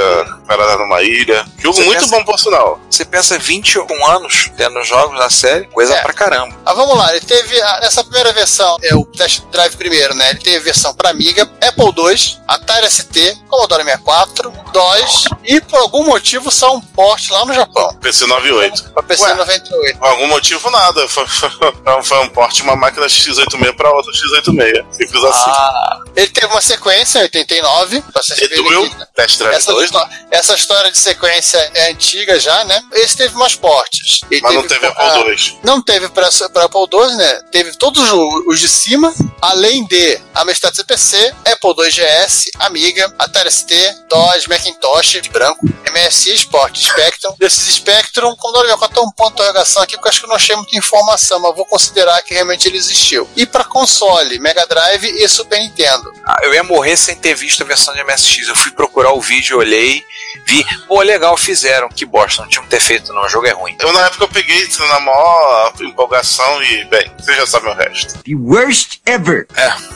parada 0.47 0.77
numa 0.77 1.01
ilha. 1.01 1.45
Jogo 1.59 1.75
Você 1.75 1.83
muito 1.83 1.99
pensa- 2.01 2.15
bom, 2.15 2.23
por 2.23 2.39
sinal. 2.39 2.79
Você 2.89 3.05
pensa 3.05 3.37
21 3.37 4.05
anos 4.07 4.51
tendo 4.57 4.81
jogos 4.83 5.17
da 5.19 5.29
série, 5.29 5.65
coisa 5.67 5.93
É. 5.95 6.01
pra 6.01 6.13
caramba. 6.13 6.55
ah, 6.65 6.73
vamos 6.73 6.97
lá. 6.97 7.11
Ele 7.15 7.25
teve 7.25 7.59
a- 7.61 7.79
essa 7.83 8.03
primeira 8.03 8.31
versão, 8.33 8.77
é 8.83 8.95
o 8.95 9.05
Test 9.05 9.41
Drive 9.51 9.75
primeiro, 9.75 10.13
né? 10.13 10.29
Ele 10.31 10.39
teve 10.39 10.59
versão 10.59 10.93
para 10.93 11.09
Amiga, 11.09 11.43
Apple 11.61 11.93
II, 11.97 12.37
Atari 12.47 12.85
ST, 12.89 13.37
Commodore 13.47 13.83
64, 13.83 14.51
DOS 14.73 15.25
e 15.45 15.59
por 15.61 15.79
algum 15.79 16.03
motivo 16.05 16.51
só 16.51 16.75
um 16.75 16.81
port 16.81 17.29
lá 17.29 17.45
no 17.45 17.53
Japão. 17.53 17.93
PC 18.01 18.25
98. 18.25 18.83
Pra 18.93 19.03
PC 19.03 19.23
Ué. 19.23 19.33
98. 19.35 19.97
Por 19.99 20.07
algum 20.07 20.27
motivo, 20.27 20.69
nada. 20.69 21.07
Foi, 21.07 21.27
foi 22.03 22.19
um 22.19 22.29
porte 22.29 22.57
de 22.57 22.63
uma 22.63 22.75
máquina 22.75 23.05
X86 23.05 23.75
para 23.75 23.91
outra 23.91 24.11
X86. 24.11 24.85
Simples 24.93 25.23
assim. 25.23 25.49
Ah, 25.51 25.99
Ele 26.15 26.27
teve 26.27 26.47
uma 26.47 26.61
sequência 26.61 27.19
em 27.19 27.23
89, 27.23 28.01
pra 28.01 28.21
vocês 28.23 28.39
E 28.39 28.47
verem 28.47 28.63
doeu. 28.63 28.89
que 28.89 29.05
Test 29.15 29.37
drive 29.39 29.55
essa, 29.55 29.71
2. 29.71 29.85
histó- 29.85 30.09
essa 30.31 30.55
história 30.55 30.91
de 30.91 30.97
sequência 30.97 31.57
é 31.73 31.91
antiga 31.91 32.39
já, 32.39 32.63
né? 32.65 32.81
Esse 32.93 33.17
teve 33.17 33.35
mais 33.35 33.55
portes. 33.55 34.21
Ele 34.29 34.41
Mas 34.41 34.53
não 34.55 34.67
teve 34.67 34.85
ah, 34.85 34.89
Apple 34.89 35.31
II. 35.33 35.59
Não 35.63 35.81
teve 35.81 36.09
para 36.09 36.27
Apple 36.27 36.87
II, 36.93 37.15
né? 37.15 37.41
Teve 37.51 37.71
todos 37.77 38.03
os 38.47 38.59
de 38.59 38.67
cima, 38.67 39.13
além 39.41 39.85
de 39.87 40.19
Amstrad 40.35 40.75
CPC, 40.75 41.33
Apple 41.45 41.73
II 41.85 41.91
GS, 41.91 42.51
Amiga, 42.59 43.13
Atari 43.19 43.51
ST, 43.51 43.73
DOS, 44.09 44.47
Macintosh, 44.47 45.21
de 45.21 45.29
branco, 45.29 45.59
MSI, 45.91 46.33
Sport, 46.35 46.77
Spectrum. 46.77 47.33
Desses 47.39 47.75
Spectrum, 47.75 48.35
Commodore 48.35 48.67
64 48.67 48.95
tem 48.95 49.03
um 49.03 49.11
ponto 49.11 49.29
de 49.35 49.41
interrogação 49.41 49.81
aqui, 49.83 49.95
porque 49.95 50.07
eu 50.07 50.09
acho 50.09 50.19
que 50.19 50.25
eu 50.25 50.29
não 50.29 50.35
achei 50.35 50.55
muita 50.55 50.77
informação, 50.77 51.26
mas 51.35 51.55
vou 51.55 51.65
considerar 51.65 52.21
que 52.21 52.33
realmente 52.33 52.67
ele 52.67 52.77
existiu. 52.77 53.27
E 53.35 53.45
para 53.45 53.63
console, 53.63 54.39
Mega 54.39 54.65
Drive 54.65 55.05
e 55.05 55.27
Super 55.27 55.59
Nintendo. 55.59 56.11
ah, 56.25 56.39
eu 56.43 56.53
ia 56.53 56.63
morrer 56.63 56.97
sem 56.97 57.15
ter 57.15 57.35
visto 57.35 57.63
a 57.63 57.65
versão 57.65 57.93
de 57.93 58.03
MSX. 58.03 58.47
Eu 58.47 58.55
fui 58.55 58.71
procurar 58.71 59.13
o 59.13 59.21
vídeo, 59.21 59.57
olhei, 59.57 60.03
vi. 60.45 60.65
Pô, 60.87 61.01
legal, 61.01 61.35
fizeram. 61.37 61.89
Que 61.89 62.05
bosta, 62.05 62.41
não 62.41 62.49
tinham 62.49 62.63
que 62.63 62.69
ter 62.69 62.79
feito, 62.79 63.13
não. 63.13 63.23
O 63.23 63.29
jogo 63.29 63.47
é 63.47 63.51
ruim. 63.51 63.75
Eu, 63.79 63.91
na 63.91 64.05
época, 64.05 64.23
eu 64.23 64.29
peguei 64.29 64.67
na 64.79 64.99
maior 64.99 65.73
empolgação 65.81 66.63
e, 66.63 66.85
bem, 66.85 67.11
você 67.17 67.33
já 67.35 67.45
sabe 67.47 67.67
o 67.67 67.73
resto. 67.73 68.13
The 68.23 68.35
worst 68.35 68.99
ever. 69.05 69.47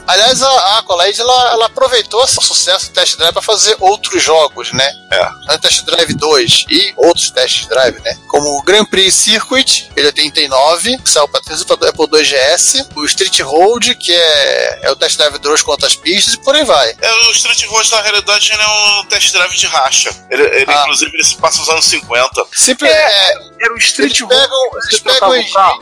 Aliás, 0.08 0.42
a, 0.42 0.50
a 0.50 0.80
Accolade, 0.80 1.20
ela, 1.22 1.52
ela 1.52 1.66
aproveitou 1.68 2.24
esse 2.24 2.36
sucesso 2.42 2.88
do 2.88 2.94
Test 2.94 3.18
Drive 3.18 3.34
para 3.34 3.42
fazer 3.42 3.76
outros 3.80 4.22
jogos, 4.22 4.72
né? 4.74 4.92
É. 5.12 5.54
O 5.54 5.60
Test 5.60 5.84
Drive 5.86 6.14
2 6.14 6.66
e 6.70 6.94
outros 6.98 7.30
Test 7.32 7.68
Drive, 7.68 8.00
né? 8.02 8.18
Como 8.28 8.58
o 8.58 8.64
Grand 8.64 8.86
Prix 8.86 9.14
Circuit, 9.14 9.90
ele 9.96 10.08
é 10.08 10.10
89, 10.10 10.98
que 10.98 11.10
saiu 11.22 11.28
para 11.28 11.76
do 11.76 11.88
Apple 11.88 12.06
II 12.20 12.24
GS, 12.24 12.86
o 12.96 13.06
Street 13.06 13.40
Road, 13.42 13.96
que 13.96 14.14
é, 14.14 14.80
é 14.84 14.92
o 14.92 14.96
Test 14.96 15.18
Drive 15.18 15.38
2 15.38 15.62
com 15.62 15.72
outras 15.72 15.96
pistas, 15.96 16.34
e 16.34 16.38
por 16.40 16.56
aí 16.56 16.64
vai. 16.64 16.96
É, 17.02 17.14
o 17.28 17.32
Street 17.32 17.66
Road, 17.66 17.92
na 17.92 18.02
realidade, 18.02 18.52
ele 18.52 18.62
é 18.62 18.68
um 18.68 19.06
test 19.06 19.32
drive 19.32 19.56
de 19.56 19.66
racha. 19.68 20.10
Ele, 20.30 20.44
ele, 20.44 20.66
Ah. 20.72 20.82
inclusive, 20.82 21.12
ele 21.14 21.24
se 21.24 21.36
passa 21.38 21.60
nos 21.60 21.70
anos 21.70 21.86
50. 21.86 22.46
Simple, 22.54 22.88
É, 22.88 22.92
é, 22.92 23.52
Era 23.64 23.74
o 23.74 23.78
Street 23.78 24.20
eles 24.22 24.28
pegam, 24.28 24.72
eles 24.88 25.00
pegam 25.00 25.30
o 25.30 25.34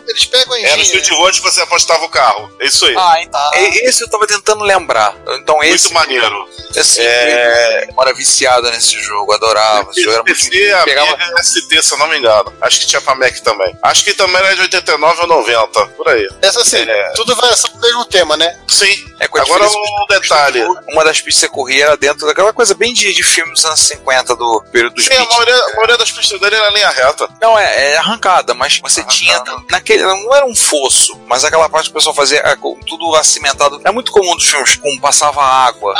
eles 0.09 0.25
pegam 0.25 0.53
o 0.53 0.57
Era 0.57 0.77
o. 0.77 0.81
Street 0.81 1.09
Road 1.11 1.37
que 1.41 1.43
você 1.49 1.61
apostava 1.61 2.03
o 2.03 2.09
carro. 2.09 2.51
É 2.59 2.65
isso 2.67 2.85
aí. 2.85 2.93
Ah, 2.97 3.21
então, 3.21 3.39
Ah. 3.39 3.51
esse 3.57 4.03
eu 4.03 4.09
tava 4.09 4.27
tentando 4.27 4.63
lembrar. 4.65 5.15
Então 5.39 5.63
esse. 5.63 5.85
Muito 5.85 5.93
maneiro. 5.93 6.49
Assim, 6.77 7.01
É. 7.01 7.87
eu 7.89 8.01
era 8.01 8.13
viciado 8.13 8.69
nesse 8.71 9.01
jogo, 9.01 9.31
adorava. 9.33 9.89
Esse 9.91 10.01
jogo 10.01 10.13
era 10.15 10.23
muito 10.23 10.75
a 10.75 10.83
pegava- 10.83 11.17
se 11.43 11.93
eu 11.93 11.97
não 11.97 12.07
me 12.07 12.17
engano. 12.17 12.53
Acho 12.61 12.79
que 12.81 12.87
tinha 12.87 13.01
pra 13.01 13.15
Mac 13.15 13.39
também. 13.39 13.75
Acho 13.81 14.03
que 14.03 14.13
também 14.13 14.35
era 14.41 14.55
de 14.55 14.61
89 14.61 15.21
ou 15.21 15.27
90, 15.29 15.87
por 15.89 16.07
aí. 16.09 16.27
Essa 16.41 16.61
assim, 16.61 16.77
É. 16.77 17.11
tudo 17.15 17.35
vai 17.35 17.55
ser 17.55 17.67
o 17.73 17.77
mesmo 17.79 18.05
tema, 18.05 18.35
né? 18.35 18.59
Sim. 18.67 19.05
É, 19.19 19.25
Agora 19.25 19.67
um 19.67 20.05
detalhe. 20.09 20.63
Uma 20.87 21.03
das 21.03 21.21
pistas 21.21 21.41
que 21.41 21.47
você 21.47 21.49
corria 21.49 21.85
era 21.85 21.97
dentro 21.97 22.25
daquela 22.25 22.53
coisa 22.53 22.73
bem 22.73 22.93
de, 22.93 23.13
de 23.13 23.21
filmes 23.23 23.55
dos 23.55 23.65
anos 23.65 23.79
50, 23.81 24.35
do 24.35 24.63
período 24.71 24.95
dos 24.95 25.05
Sim, 25.05 25.13
a 25.13 25.25
maioria, 25.25 25.55
a 25.55 25.75
maioria 25.75 25.97
das 25.97 26.11
pistas 26.11 26.39
dele 26.39 26.55
era 26.55 26.69
linha 26.69 26.89
reta. 26.89 27.27
Não, 27.41 27.57
é, 27.57 27.93
é 27.93 27.97
arrancada, 27.97 28.53
mas 28.53 28.79
você 28.79 29.03
tinha 29.03 29.41
naquele. 29.69 30.03
Não 30.03 30.33
era 30.35 30.45
um 30.45 30.55
fosso, 30.55 31.17
mas 31.27 31.43
aquela 31.43 31.67
parte 31.69 31.85
que 31.85 31.91
o 31.91 31.93
pessoal 31.95 32.15
fazia 32.15 32.39
é, 32.39 32.55
tudo 32.87 33.15
acimentado. 33.15 33.81
É 33.83 33.91
muito 33.91 34.11
comum 34.11 34.35
dos 34.35 34.45
filmes, 34.47 34.75
como 34.77 34.99
passava 35.01 35.41
água. 35.43 35.93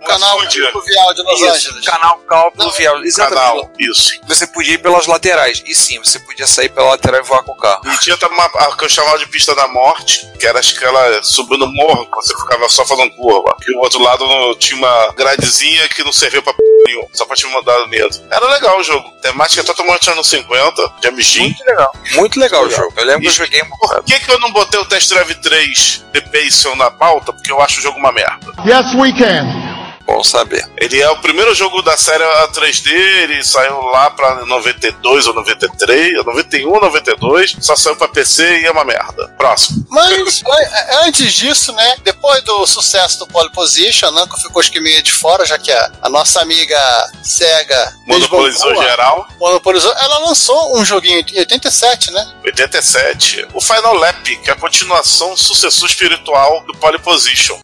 O 0.00 0.04
canal 0.06 0.38
açude. 0.38 0.70
fluvial 0.70 1.14
de 1.14 1.22
Los 1.22 1.40
Isso, 1.40 1.50
Angeles. 1.50 1.86
Canal, 1.86 2.18
canal 2.28 2.52
pluvial. 2.52 3.02
Exatamente. 3.04 3.40
Canal, 3.40 3.70
isso. 3.78 4.10
Você 4.26 4.46
podia 4.46 4.74
ir 4.74 4.78
pelas 4.78 5.06
laterais. 5.06 5.62
E 5.66 5.74
sim, 5.74 5.98
você 5.98 6.18
podia 6.20 6.46
sair 6.46 6.68
pela 6.68 6.90
lateral 6.90 7.20
e 7.20 7.24
voar 7.24 7.42
com 7.42 7.52
o 7.52 7.56
carro. 7.56 7.80
E 7.86 7.98
tinha 7.98 8.16
também 8.16 8.36
uma, 8.38 8.44
a 8.46 8.67
que 8.76 8.84
eu 8.84 8.88
chamava 8.88 9.18
de 9.18 9.26
pista 9.26 9.54
da 9.54 9.66
morte, 9.68 10.26
que 10.38 10.46
era 10.46 10.60
aquela 10.60 11.22
subindo 11.22 11.66
morro, 11.66 12.06
que 12.06 12.16
você 12.16 12.34
ficava 12.36 12.68
só 12.68 12.84
fazendo 12.84 13.10
curva. 13.12 13.56
E 13.66 13.76
o 13.76 13.80
outro 13.80 14.00
lado 14.02 14.26
no- 14.26 14.54
tinha 14.56 14.76
uma 14.78 15.12
gradezinha 15.16 15.88
que 15.88 16.02
não 16.04 16.12
servia 16.12 16.42
pra 16.42 16.52
p 16.52 16.62
nenhum, 16.86 17.06
só 17.12 17.24
pra 17.24 17.36
te 17.36 17.46
mandar 17.48 17.86
medo. 17.88 18.08
Era 18.30 18.46
legal 18.48 18.78
o 18.78 18.82
jogo. 18.82 19.10
Temática 19.22 19.62
totalmente 19.64 20.08
anos 20.10 20.26
50, 20.28 20.92
de 21.00 21.08
Amigin. 21.08 21.42
Muito 21.42 21.64
legal. 21.64 21.92
Muito 22.14 22.40
legal 22.40 22.64
o 22.64 22.70
jogo. 22.70 22.92
Eu 22.96 23.04
lembro 23.04 23.22
que 23.22 23.28
eu 23.28 23.32
joguei 23.32 23.62
um 23.62 23.68
Por 23.68 24.04
que, 24.04 24.18
que 24.20 24.30
eu 24.30 24.38
não 24.40 24.50
botei 24.52 24.80
o 24.80 24.84
Test 24.84 25.08
Drive 25.10 25.34
3 25.36 26.04
The 26.12 26.20
Payson 26.22 26.74
na 26.76 26.90
pauta? 26.90 27.32
Porque 27.32 27.50
eu 27.52 27.60
acho 27.60 27.78
o 27.80 27.82
jogo 27.82 27.98
uma 27.98 28.12
merda. 28.12 28.38
Yes, 28.66 28.94
we 28.94 29.12
can. 29.12 29.77
Bom 30.08 30.24
saber. 30.24 30.66
Ele 30.78 30.98
é 31.02 31.10
o 31.10 31.18
primeiro 31.18 31.54
jogo 31.54 31.82
da 31.82 31.94
série 31.94 32.24
a 32.24 32.48
3D, 32.48 32.90
ele 32.90 33.44
saiu 33.44 33.78
lá 33.82 34.10
pra 34.10 34.36
92 34.46 35.26
ou 35.26 35.34
93, 35.34 36.14
91 36.24 36.66
ou 36.72 36.80
92, 36.80 37.56
só 37.60 37.76
saiu 37.76 37.94
pra 37.94 38.08
PC 38.08 38.60
e 38.60 38.64
é 38.64 38.70
uma 38.70 38.86
merda. 38.86 39.28
Próximo. 39.36 39.86
Mas 39.90 40.42
an- 40.42 41.04
antes 41.04 41.34
disso, 41.34 41.74
né? 41.74 41.96
Depois 42.02 42.42
do 42.42 42.66
sucesso 42.66 43.18
do 43.18 43.26
Pole 43.26 43.52
Position, 43.52 44.08
a 44.08 44.10
Namco 44.10 44.40
ficou 44.40 44.60
acho 44.60 44.72
que 44.72 44.80
meio 44.80 45.02
de 45.02 45.12
fora, 45.12 45.44
já 45.44 45.58
que 45.58 45.70
a, 45.70 45.92
a 46.00 46.08
nossa 46.08 46.40
amiga 46.40 46.78
Sega 47.22 47.92
Monopolizou 48.06 48.74
geral. 48.82 49.28
Monopolizou. 49.38 49.92
Ela 49.92 50.20
lançou 50.20 50.74
um 50.78 50.86
joguinho 50.86 51.20
em 51.34 51.38
87, 51.40 52.10
né? 52.12 52.32
87. 52.46 53.46
O 53.52 53.60
Final 53.60 53.92
Lap, 53.94 54.24
que 54.38 54.48
é 54.48 54.54
a 54.54 54.56
continuação, 54.56 55.36
sucessor 55.36 55.86
espiritual 55.86 56.64
do 56.64 56.72
Pole 56.78 56.98
Position. 56.98 57.58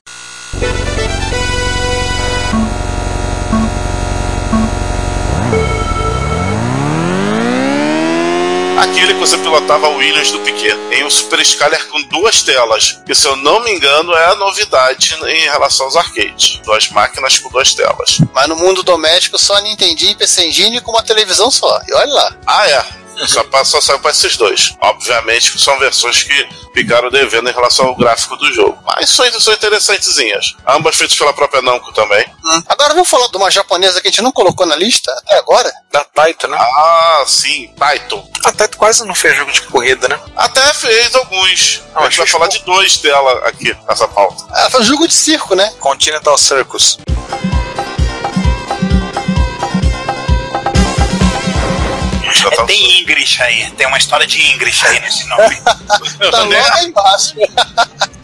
Aquele 8.95 9.15
que 9.15 9.19
você 9.19 9.37
pilotava 9.37 9.89
o 9.89 9.97
Williams 9.97 10.31
do 10.31 10.39
Piquet 10.39 10.77
em 10.93 11.05
um 11.05 11.11
Super 11.11 11.45
Scaler 11.45 11.85
com 11.89 12.01
duas 12.05 12.43
telas, 12.43 13.01
que 13.05 13.13
se 13.13 13.27
eu 13.27 13.35
não 13.35 13.59
me 13.59 13.73
engano 13.73 14.15
é 14.15 14.27
a 14.27 14.37
novidade 14.37 15.17
em 15.27 15.49
relação 15.51 15.87
aos 15.87 15.97
arcades. 15.97 16.61
Duas 16.65 16.89
máquinas 16.91 17.41
com 17.41 17.51
duas 17.51 17.75
telas. 17.75 18.19
Mas 18.33 18.49
no 18.49 18.55
mundo 18.55 18.85
doméstico 18.85 19.37
só 19.37 19.61
Nintendinho 19.61 20.13
e 20.13 20.15
PC 20.15 20.47
Engine 20.47 20.81
com 20.81 20.93
uma 20.93 21.03
televisão 21.03 21.51
só. 21.51 21.81
E 21.89 21.93
olha 21.93 22.15
lá. 22.15 22.37
Ah, 22.47 22.71
é. 22.71 23.04
Só, 23.27 23.43
pa- 23.45 23.65
só 23.65 23.81
saiu 23.81 23.99
para 24.01 24.11
esses 24.11 24.37
dois. 24.37 24.75
Obviamente 24.81 25.53
que 25.53 25.59
são 25.61 25.79
versões 25.79 26.23
que 26.23 26.49
ficaram 26.75 27.11
devendo 27.11 27.49
em 27.49 27.53
relação 27.53 27.87
ao 27.87 27.95
gráfico 27.97 28.37
do 28.37 28.53
jogo. 28.53 28.79
Mas 28.85 29.11
são, 29.11 29.25
são 29.41 29.53
interessantezinhas. 29.55 30.55
Ambas 30.67 30.97
feitas 30.97 31.17
pela 31.17 31.33
própria 31.33 31.63
Namco 31.63 31.93
também. 31.93 32.25
Hum. 32.45 32.63
Agora 32.69 32.93
vamos 32.95 33.09
falar 33.09 33.29
de 33.29 33.37
uma 33.37 33.51
japonesa 33.51 34.01
que 34.01 34.09
a 34.09 34.11
gente 34.11 34.23
não 34.23 34.33
colocou 34.33 34.67
na 34.67 34.77
lista 34.77 35.11
até 35.13 35.39
agora. 35.39 35.71
Da 35.93 36.05
Taito, 36.05 36.49
né? 36.49 36.57
Ah, 36.61 37.25
sim, 37.27 37.69
Taito. 37.79 38.23
A 38.45 38.53
Taito 38.53 38.77
quase 38.77 39.05
não 39.07 39.15
fez 39.15 39.37
jogo 39.37 39.53
de 39.53 39.63
corrida, 39.63 40.09
né? 40.09 40.19
Até 40.37 40.75
fez 40.75 41.15
alguns. 41.15 41.83
Ah, 41.95 42.01
a 42.01 42.05
gente 42.05 42.19
vai 42.19 42.27
falar 42.27 42.49
de 42.49 42.59
dois 42.65 42.99
dela 42.99 43.47
aqui 43.47 43.75
nessa 43.89 44.09
pauta. 44.09 44.45
Ela 44.55 44.71
faz 44.71 44.87
jogo 44.87 45.07
de 45.07 45.15
circo, 45.15 45.55
né? 45.55 45.73
Continental 45.81 46.37
Circus. 46.37 46.99
É, 52.53 52.65
tem 52.65 53.01
English 53.01 53.43
aí, 53.43 53.71
tem 53.73 53.87
uma 53.87 53.99
história 53.99 54.27
de 54.27 54.41
English 54.53 54.87
aí 54.87 55.01
nesse 55.01 55.27
nome. 55.29 55.57
Tá 56.31 56.43
logo 56.43 56.79
embaixo. 56.79 57.35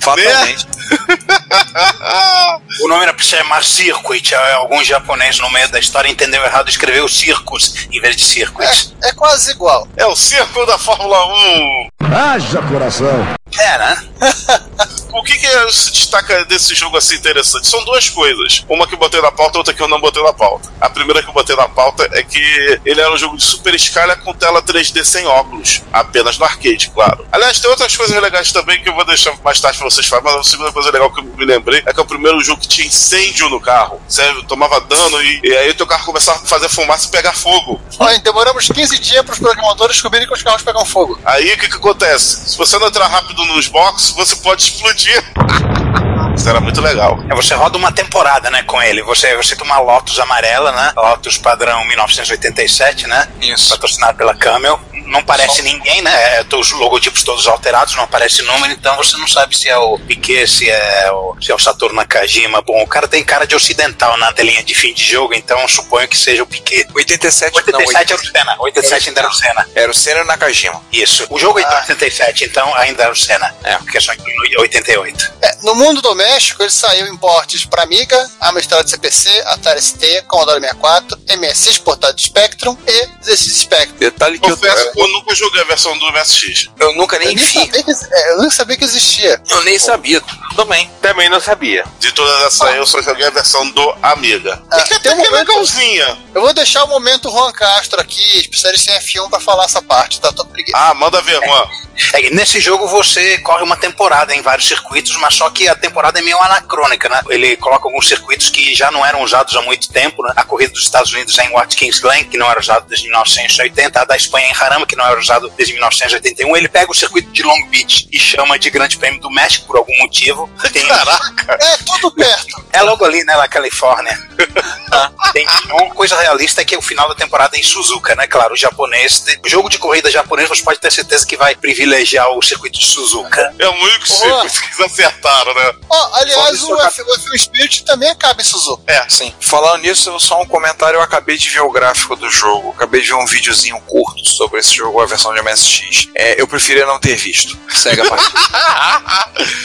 Fatalmente. 0.00 0.66
o 2.80 2.88
nome 2.88 3.02
era 3.02 3.12
pra 3.14 3.22
se 3.22 3.30
chamar 3.30 3.64
Circuit, 3.64 4.34
algum 4.34 4.82
japonês 4.82 5.38
no 5.38 5.50
meio 5.50 5.68
da 5.68 5.78
história 5.78 6.08
entendeu 6.08 6.42
errado 6.42 6.68
e 6.68 6.70
escreveu 6.70 7.08
Circus 7.08 7.86
em 7.92 8.00
vez 8.00 8.16
de 8.16 8.22
Circuit. 8.22 8.92
É, 9.02 9.08
é 9.08 9.12
quase 9.12 9.50
igual. 9.50 9.86
É 9.96 10.06
o 10.06 10.16
circo 10.16 10.64
da 10.66 10.78
Fórmula 10.78 11.26
1. 11.26 11.88
Haja 12.14 12.62
coração. 12.62 13.26
É, 13.58 13.78
né? 13.78 14.04
O 15.12 15.24
que, 15.24 15.36
que 15.36 15.46
é- 15.46 15.68
se 15.70 15.90
destaca 15.90 16.44
desse 16.44 16.72
jogo 16.74 16.96
assim 16.96 17.16
interessante? 17.16 17.66
São 17.66 17.84
duas 17.84 18.08
coisas. 18.08 18.64
Uma 18.68 18.86
que 18.86 18.94
eu 18.94 18.98
botei 18.98 19.20
na 19.20 19.32
pauta, 19.32 19.58
outra 19.58 19.74
que 19.74 19.82
eu 19.82 19.88
não 19.88 20.00
botei 20.00 20.22
na 20.22 20.32
pauta. 20.32 20.70
A 20.80 20.88
primeira 20.88 21.20
que 21.22 21.28
eu 21.28 21.32
botei 21.32 21.56
na 21.56 21.68
pauta 21.68 22.08
é 22.12 22.22
que 22.22 22.80
ele 22.84 23.00
era 23.00 23.12
um 23.12 23.16
jogo 23.18 23.36
de 23.36 23.42
super 23.42 23.74
escala 23.74 24.14
com 24.16 24.32
tela 24.32 24.62
3D 24.62 25.04
sem 25.04 25.26
óculos. 25.26 25.82
Apenas 25.92 26.38
no 26.38 26.44
arcade, 26.44 26.90
claro. 26.94 27.26
Aliás, 27.32 27.58
tem 27.58 27.68
outras 27.68 27.96
coisas 27.96 28.20
legais 28.22 28.52
também 28.52 28.80
que 28.82 28.88
eu 28.88 28.94
vou 28.94 29.04
deixar 29.04 29.34
mais 29.42 29.60
tarde 29.60 29.78
pra 29.78 29.89
vocês 29.90 30.06
falarem, 30.06 30.30
mas 30.32 30.46
a 30.46 30.50
segunda 30.50 30.72
coisa 30.72 30.90
legal 30.90 31.12
que 31.12 31.20
eu 31.20 31.24
me 31.24 31.44
lembrei 31.44 31.82
é 31.84 31.92
que 31.92 32.00
é 32.00 32.02
o 32.02 32.06
primeiro 32.06 32.40
jogo 32.42 32.60
que 32.60 32.68
tinha 32.68 32.86
incêndio 32.86 33.48
no 33.48 33.60
carro. 33.60 34.00
Você 34.08 34.22
tomava 34.48 34.80
dano 34.80 35.22
e, 35.22 35.40
e 35.44 35.56
aí 35.56 35.70
o 35.70 35.74
teu 35.74 35.86
carro 35.86 36.04
começava 36.04 36.38
a 36.38 36.46
fazer 36.46 36.68
fumaça 36.68 37.08
e 37.08 37.10
pegar 37.10 37.32
fogo. 37.32 37.80
Olha, 37.98 38.18
demoramos 38.18 38.68
15 38.68 38.98
dias 38.98 39.24
para 39.24 39.32
os 39.32 39.38
programadores 39.38 39.96
descobrirem 39.96 40.26
que 40.26 40.34
os 40.34 40.42
carros 40.42 40.62
pegam 40.62 40.84
fogo. 40.84 41.18
Aí 41.24 41.52
o 41.52 41.58
que, 41.58 41.68
que 41.68 41.76
acontece? 41.76 42.50
Se 42.50 42.58
você 42.58 42.78
não 42.78 42.88
entrar 42.88 43.06
rápido 43.06 43.44
nos 43.46 43.68
boxes, 43.68 44.10
você 44.10 44.36
pode 44.36 44.62
explodir. 44.62 45.22
Isso 46.34 46.48
era 46.48 46.60
muito 46.60 46.80
legal. 46.80 47.18
É, 47.28 47.34
você 47.34 47.54
roda 47.54 47.76
uma 47.76 47.92
temporada, 47.92 48.50
né, 48.50 48.62
com 48.62 48.80
ele. 48.82 49.02
Você, 49.02 49.36
você 49.36 49.56
tem 49.56 49.64
uma 49.64 49.78
Lotus 49.78 50.18
amarela, 50.18 50.72
né? 50.72 50.92
Lotus 50.96 51.38
padrão 51.38 51.84
1987, 51.86 53.06
né? 53.06 53.28
Isso. 53.40 53.70
Patrocinado 53.70 54.16
pela 54.16 54.34
Camel. 54.34 54.80
Não 55.06 55.22
parece 55.24 55.62
ninguém, 55.62 56.02
né? 56.02 56.38
É, 56.38 56.46
os 56.54 56.70
logotipos 56.72 57.24
todos 57.24 57.46
alterados, 57.48 57.94
não 57.96 58.04
aparece 58.04 58.42
número, 58.42 58.72
então 58.72 58.96
você 58.96 59.16
não 59.16 59.26
sabe 59.26 59.56
se 59.56 59.68
é 59.68 59.76
o 59.76 59.98
Piquet, 59.98 60.46
se 60.46 60.70
é 60.70 61.10
o, 61.10 61.36
se 61.40 61.50
é 61.50 61.54
o 61.54 61.58
Saturno 61.58 61.96
Nakajima. 61.96 62.62
Bom, 62.62 62.80
o 62.82 62.86
cara 62.86 63.08
tem 63.08 63.24
cara 63.24 63.46
de 63.46 63.56
ocidental 63.56 64.16
na 64.16 64.32
telinha 64.32 64.62
de 64.62 64.74
fim 64.74 64.94
de 64.94 65.04
jogo, 65.04 65.34
então 65.34 65.58
eu 65.60 65.68
suponho 65.68 66.06
que 66.06 66.16
seja 66.16 66.42
o 66.42 66.46
Piquet. 66.46 66.86
87, 66.94 67.56
87 67.56 67.72
não, 67.72 68.00
era 68.00 68.14
o 68.14 68.26
Senna, 68.26 68.56
87 68.60 69.08
ainda 69.08 69.20
era 69.20 69.28
o 69.28 69.32
Senna. 69.32 69.68
Era 69.74 69.90
o 69.90 69.94
Senna 69.94 70.24
Nakajima. 70.24 70.80
Isso. 70.92 71.26
O 71.28 71.38
jogo 71.38 71.58
é 71.58 71.64
de 71.64 71.74
87, 71.74 72.44
então 72.44 72.72
ainda 72.76 73.02
era 73.02 73.12
o 73.12 73.16
Senna. 73.16 73.54
É. 73.64 73.76
Porque 73.76 74.00
só 74.00 74.12
inclui 74.12 74.56
88. 74.58 75.32
É, 75.42 75.56
no 75.62 75.74
mundo 75.74 76.00
doméstico, 76.24 76.62
ele 76.62 76.70
saiu 76.70 77.06
em 77.06 77.16
portes 77.16 77.64
para 77.64 77.82
Amiga, 77.82 78.30
Amstrad 78.40 78.86
CPC, 78.88 79.42
Atari 79.46 79.80
ST, 79.80 80.22
Commodore 80.28 80.60
64, 80.60 81.18
MSX 81.38 81.78
portátil 81.78 82.26
Spectrum 82.26 82.76
e 82.86 83.08
ZX 83.24 83.56
Spectrum. 83.60 83.96
Detalhe 83.98 84.38
que 84.38 84.50
eu, 84.50 84.56
Confesso 84.56 84.92
que 84.92 85.00
eu 85.00 85.08
nunca 85.08 85.34
joguei 85.34 85.62
a 85.62 85.64
versão 85.64 85.96
do 85.98 86.12
MSX. 86.12 86.68
eu 86.78 86.94
nunca 86.94 87.16
Eu 87.16 87.20
nem 87.20 87.34
nem, 87.34 87.36
vi. 87.44 87.52
sabia 87.64 87.82
que, 87.82 87.90
é, 87.90 88.32
eu 88.32 88.38
nem 88.42 88.50
sabia 88.50 88.76
que 88.76 88.84
existia. 88.84 89.42
Eu 89.48 89.62
nem 89.64 89.78
sabia. 89.78 90.22
Também. 90.56 90.90
Também 91.00 91.28
não 91.30 91.40
sabia. 91.40 91.84
De 91.98 92.12
todas 92.12 92.42
essas 92.42 92.60
aí, 92.62 92.76
eu 92.76 92.86
só 92.86 93.00
joguei 93.00 93.26
a 93.26 93.30
versão 93.30 93.70
do 93.70 93.94
Amiga. 94.02 94.62
Ah, 94.70 94.80
e 94.80 94.82
que 94.82 94.88
tem 94.88 94.96
até 94.98 95.12
um 95.12 95.16
que 95.16 95.26
é 95.26 95.30
momento- 95.30 95.48
legalzinha. 95.48 96.18
Eu 96.34 96.42
vou 96.42 96.52
deixar 96.52 96.84
o 96.84 96.88
momento 96.88 97.30
Juan 97.30 97.52
Castro 97.52 98.00
aqui, 98.00 98.40
especialista 98.40 98.92
em 98.92 98.98
F1, 99.00 99.30
para 99.30 99.40
falar 99.40 99.64
essa 99.64 99.80
parte, 99.80 100.20
tá? 100.20 100.30
Tô 100.32 100.44
preguiça. 100.44 100.76
Ah, 100.76 100.92
manda 100.94 101.22
ver, 101.22 101.40
Juan. 101.42 101.62
É, 101.62 101.89
nesse 102.32 102.60
jogo 102.60 102.86
você 102.86 103.38
corre 103.38 103.62
uma 103.62 103.76
temporada 103.76 104.34
em 104.34 104.42
vários 104.42 104.66
circuitos, 104.66 105.16
mas 105.16 105.34
só 105.34 105.50
que 105.50 105.68
a 105.68 105.74
temporada 105.74 106.18
é 106.18 106.22
meio 106.22 106.38
anacrônica, 106.40 107.08
né? 107.08 107.20
Ele 107.28 107.56
coloca 107.56 107.86
alguns 107.86 108.08
circuitos 108.08 108.48
que 108.48 108.74
já 108.74 108.90
não 108.90 109.04
eram 109.04 109.22
usados 109.22 109.54
há 109.56 109.62
muito 109.62 109.88
tempo, 109.90 110.22
né? 110.22 110.32
A 110.36 110.44
corrida 110.44 110.72
dos 110.72 110.82
Estados 110.82 111.12
Unidos 111.12 111.38
é 111.38 111.46
em 111.46 111.52
Watkins 111.52 111.98
Glen, 111.98 112.24
que 112.24 112.36
não 112.36 112.50
era 112.50 112.60
usado 112.60 112.86
desde 112.86 113.06
1980, 113.06 114.00
a 114.00 114.04
da 114.04 114.16
Espanha 114.16 114.46
é 114.46 114.50
em 114.50 114.54
Jarama, 114.54 114.86
que 114.86 114.96
não 114.96 115.06
era 115.06 115.18
usado 115.18 115.50
desde 115.56 115.74
1981. 115.74 116.56
Ele 116.56 116.68
pega 116.68 116.90
o 116.90 116.94
circuito 116.94 117.30
de 117.30 117.42
Long 117.42 117.66
Beach 117.68 118.08
e 118.10 118.18
chama 118.18 118.58
de 118.58 118.70
Grande 118.70 118.96
Prêmio 118.96 119.20
do 119.20 119.30
México 119.30 119.66
por 119.66 119.76
algum 119.76 119.96
motivo. 119.98 120.50
Tem, 120.72 120.86
Caraca. 120.86 121.58
É, 121.60 121.76
tudo 121.84 122.12
perto. 122.12 122.64
é 122.72 122.82
logo 122.82 123.04
ali, 123.04 123.24
né, 123.24 123.36
na 123.36 123.48
Califórnia. 123.48 124.18
Tem 125.32 125.46
uma 125.70 125.94
coisa 125.94 126.18
realista 126.20 126.62
é 126.62 126.64
que 126.64 126.76
o 126.76 126.82
final 126.82 127.08
da 127.08 127.14
temporada 127.14 127.56
é 127.56 127.60
em 127.60 127.62
Suzuka, 127.62 128.14
né? 128.14 128.26
Claro, 128.26 128.54
o 128.54 128.56
japonês, 128.56 129.24
o 129.44 129.48
jogo 129.48 129.68
de 129.68 129.78
corrida 129.78 130.10
japonês, 130.10 130.48
você 130.48 130.62
pode 130.62 130.80
ter 130.80 130.90
certeza 130.90 131.26
que 131.26 131.36
vai 131.36 131.54
privilegiar 131.54 131.89
o 132.36 132.42
circuito 132.42 132.78
de 132.78 132.86
Suzuka. 132.86 133.54
É 133.58 133.68
o 133.68 133.72
único 133.72 134.06
Boa. 134.08 134.48
circuito 134.48 134.60
que 134.60 134.66
eles 134.82 134.92
acertaram, 134.92 135.54
né? 135.54 135.74
Ó, 135.88 136.10
aliás, 136.14 136.62
o 136.62 136.80
F, 136.80 137.02
o 137.02 137.06
F1 137.06 137.38
Spirit 137.38 137.84
também 137.84 138.08
acaba 138.10 138.40
em 138.40 138.44
Suzuka. 138.44 138.82
É. 138.86 139.04
Sim. 139.08 139.34
Falando 139.40 139.82
nisso, 139.82 140.18
só 140.20 140.40
um 140.40 140.46
comentário. 140.46 140.96
Eu 140.96 141.02
acabei 141.02 141.36
de 141.36 141.48
ver 141.50 141.60
o 141.60 141.70
gráfico 141.70 142.16
do 142.16 142.30
jogo. 142.30 142.70
Acabei 142.70 143.00
de 143.00 143.08
ver 143.08 143.14
um 143.14 143.26
videozinho 143.26 143.80
curto 143.82 144.24
sobre 144.26 144.60
esse 144.60 144.74
jogo, 144.74 145.00
a 145.00 145.06
versão 145.06 145.32
de 145.34 145.42
MSX. 145.42 146.08
É, 146.14 146.40
eu 146.40 146.46
preferia 146.46 146.86
não 146.86 146.98
ter 146.98 147.16
visto. 147.16 147.56
Segue 147.74 148.00
a 148.00 148.04
parte. 148.08 148.30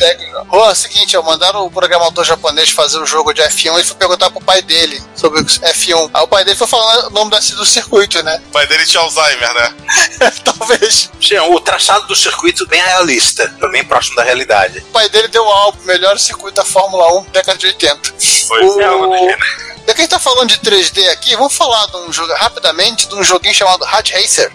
É, 0.02 0.18
Juan, 0.52 0.68
é 0.68 0.72
o 0.72 0.76
seguinte, 0.76 1.16
ó, 1.18 1.22
mandaram 1.22 1.66
o 1.66 1.72
programador 1.72 2.24
japonês 2.24 2.70
fazer 2.70 3.00
um 3.00 3.06
jogo 3.06 3.34
de 3.34 3.42
F1 3.42 3.80
e 3.80 3.84
foi 3.84 3.96
perguntar 3.96 4.30
pro 4.30 4.42
pai 4.42 4.62
dele 4.62 5.02
sobre 5.16 5.42
o 5.42 5.46
F1. 5.46 6.10
Aí 6.14 6.22
o 6.24 6.28
pai 6.28 6.44
dele 6.46 6.58
foi 6.58 6.68
falando 6.68 7.08
o 7.08 7.10
nome 7.12 7.32
da- 7.32 7.40
do 7.40 7.66
circuito, 7.66 8.22
né? 8.24 8.42
O 8.50 8.52
pai 8.52 8.68
dele 8.68 8.86
tinha 8.86 9.02
Alzheimer, 9.02 9.54
né? 9.54 9.74
Talvez. 10.44 11.10
O 11.50 11.60
traçado 11.60 12.08
do 12.08 12.15
circuito 12.16 12.68
bem 12.68 12.82
realista, 12.82 13.48
bem 13.72 13.84
próximo 13.84 14.16
da 14.16 14.24
realidade. 14.24 14.80
O 14.80 14.92
pai 14.92 15.10
dele 15.10 15.28
deu 15.28 15.44
um 15.44 15.50
álbum, 15.50 15.84
melhor 15.84 16.18
circuito 16.18 16.56
da 16.56 16.66
Fórmula 16.66 17.20
1, 17.20 17.24
década 17.32 17.58
de 17.58 17.68
80. 17.68 18.14
Foi. 18.48 18.64
O... 18.64 18.82
É 18.82 19.36
do. 19.36 19.66
Já 19.88 19.94
que 19.94 20.02
a 20.02 20.04
gente 20.04 20.10
tá 20.10 20.20
falando 20.20 20.50
de 20.50 20.58
3D 20.58 21.10
aqui, 21.10 21.36
vamos 21.36 21.56
falar 21.56 21.86
de 21.88 21.98
um 21.98 22.12
jogo, 22.12 22.34
rapidamente 22.34 23.08
de 23.08 23.14
um 23.16 23.24
joguinho 23.24 23.54
chamado 23.54 23.86
Hard 23.86 24.10
Racer. 24.10 24.52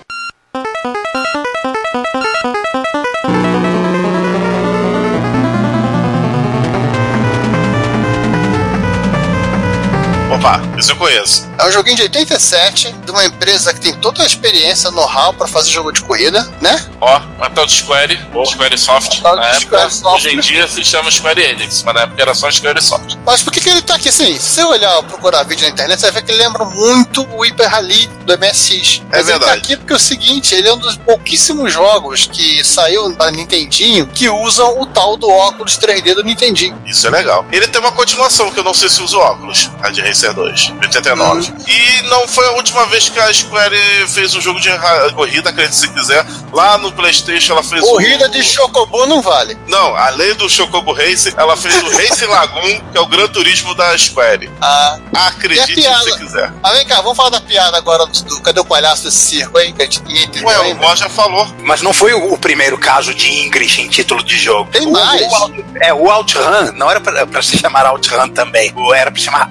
Opa, 10.41 10.59
isso 10.79 10.93
eu 10.93 10.97
conheço. 10.97 11.47
É 11.59 11.67
um 11.67 11.71
joguinho 11.71 11.97
de 11.97 12.03
87 12.05 12.93
de 12.93 13.11
uma 13.11 13.23
empresa 13.27 13.75
que 13.75 13.81
tem 13.81 13.93
toda 13.93 14.23
a 14.23 14.27
experiência, 14.27 14.91
know-how 14.91 15.35
pra 15.35 15.47
fazer 15.47 15.69
jogo 15.71 15.93
de 15.93 16.01
corrida, 16.01 16.49
né? 16.63 16.83
Ó, 16.99 17.21
tal 17.55 17.67
de 17.67 17.73
Square, 17.75 18.19
Square 18.47 18.79
Soft. 18.79 19.21
Na 19.21 19.33
época, 19.49 19.61
Square 19.61 19.91
Soft. 19.93 20.17
hoje 20.17 20.35
em 20.35 20.41
dia 20.41 20.67
se 20.67 20.83
chama 20.83 21.11
Square 21.11 21.43
Enix, 21.43 21.83
mas 21.83 21.95
na 21.95 22.01
época 22.03 22.23
era 22.23 22.35
só 22.35 22.51
Square 22.51 22.81
Soft. 22.81 23.17
Mas 23.27 23.43
por 23.43 23.53
que, 23.53 23.61
que 23.61 23.69
ele 23.69 23.83
tá 23.83 23.97
aqui 23.97 24.09
assim? 24.09 24.39
Se 24.39 24.55
você 24.55 24.65
olhar, 24.65 25.03
procurar 25.03 25.43
vídeo 25.43 25.65
na 25.67 25.73
internet, 25.75 26.01
você 26.01 26.11
vai 26.11 26.23
ver 26.23 26.27
que 26.27 26.33
ele 26.33 26.43
lembra 26.43 26.65
muito 26.65 27.23
o 27.37 27.43
Hyper 27.43 27.69
Rally 27.69 28.07
do 28.25 28.33
MSX. 28.39 29.03
É 29.13 29.19
Mas 29.19 29.29
ele 29.29 29.39
tá 29.39 29.45
verdade. 29.45 29.59
aqui 29.59 29.77
porque 29.77 29.93
é 29.93 29.97
o 29.97 29.99
seguinte, 29.99 30.55
ele 30.55 30.69
é 30.69 30.73
um 30.73 30.79
dos 30.79 30.97
pouquíssimos 30.97 31.71
jogos 31.71 32.25
que 32.33 32.65
saiu 32.65 33.15
da 33.15 33.31
Nintendinho 33.31 34.07
que 34.07 34.31
usam 34.31 34.81
o 34.81 34.87
tal 34.87 35.19
do 35.19 35.29
óculos 35.29 35.79
3D 35.79 36.15
do 36.15 36.25
Nintendinho. 36.25 36.81
Isso 36.87 37.07
é 37.07 37.11
legal. 37.11 37.45
Ele 37.53 37.69
tem 37.69 37.79
uma 37.79 37.93
continuação 37.93 38.51
que 38.51 38.59
eu 38.59 38.65
não 38.65 38.73
sei 38.73 38.89
se 38.89 39.03
usa 39.03 39.19
óculos, 39.19 39.71
a 39.83 39.91
de 39.91 40.01
Racer 40.01 40.30
2, 40.33 40.61
de 40.61 40.73
89. 40.81 41.53
E 41.67 42.03
não 42.09 42.27
foi 42.29 42.47
a 42.47 42.53
última 42.53 42.87
vez 42.87 43.09
que 43.09 43.19
a 43.19 43.33
Square 43.33 43.77
fez 44.09 44.35
um 44.35 44.41
jogo 44.41 44.61
de 44.61 44.69
corrida, 45.15 45.51
acredite 45.51 45.77
se 45.77 45.89
quiser. 45.89 46.25
Lá 46.53 46.79
no 46.79 46.91
PlayStation 46.93 47.53
ela 47.53 47.63
fez 47.63 47.83
Corrida 47.83 48.27
um... 48.27 48.31
de 48.31 48.43
Chocobo 48.43 49.07
não 49.07 49.23
vale. 49.23 49.57
Não, 49.69 49.95
além 49.97 50.35
do 50.35 50.49
Chocobo 50.49 50.93
Race, 50.93 51.33
ela 51.37 51.57
fez 51.57 51.77
o 51.83 51.89
Race 51.91 52.25
Lagoon, 52.27 52.81
que 52.93 52.99
é 52.99 53.01
o 53.01 53.07
Gran 53.07 53.29
Turismo 53.29 53.75
da 53.75 53.97
Square. 53.97 54.51
Ah, 54.61 54.99
Acredite 55.29 55.75
se 55.83 56.19
quiser. 56.19 56.53
mas 56.63 56.73
vem 56.77 56.87
cá, 56.87 57.01
vamos 57.01 57.17
falar 57.17 57.31
da 57.31 57.41
piada 57.41 57.77
agora 57.77 58.05
do, 58.07 58.41
Cadê 58.43 58.59
o 58.61 58.65
Palhaço 58.65 59.05
desse 59.05 59.17
circo 59.19 59.59
aí? 59.59 59.73
Que 59.73 59.83
a 59.83 59.85
gente 59.85 60.03
ninguém 60.03 60.25
entendeu 60.25 60.49
Ué, 60.49 60.73
o. 60.73 60.77
Mó 60.77 60.95
já 60.97 61.09
falou. 61.09 61.47
Mas 61.63 61.83
não 61.83 61.93
foi 61.93 62.13
o, 62.15 62.33
o 62.33 62.39
primeiro 62.39 62.77
caso 62.79 63.15
de 63.15 63.31
English 63.31 63.81
em 63.81 63.89
título 63.89 64.23
de 64.25 64.37
jogo. 64.39 64.71
Tem 64.71 64.87
O- 64.87 64.93
mais. 64.93 65.21
o 65.23 65.35
Out- 65.37 65.65
é, 65.81 65.93
o 65.95 66.09
OutRun 66.11 66.73
não 66.75 66.91
era 66.91 67.01
pra, 67.01 67.27
pra 67.27 67.43
se 67.43 67.57
chamar 67.59 67.87
OutRun 67.87 68.29
também. 68.31 68.73
Era 68.95 69.11
pra 69.11 69.19
se 69.21 69.25
chamar 69.27 69.49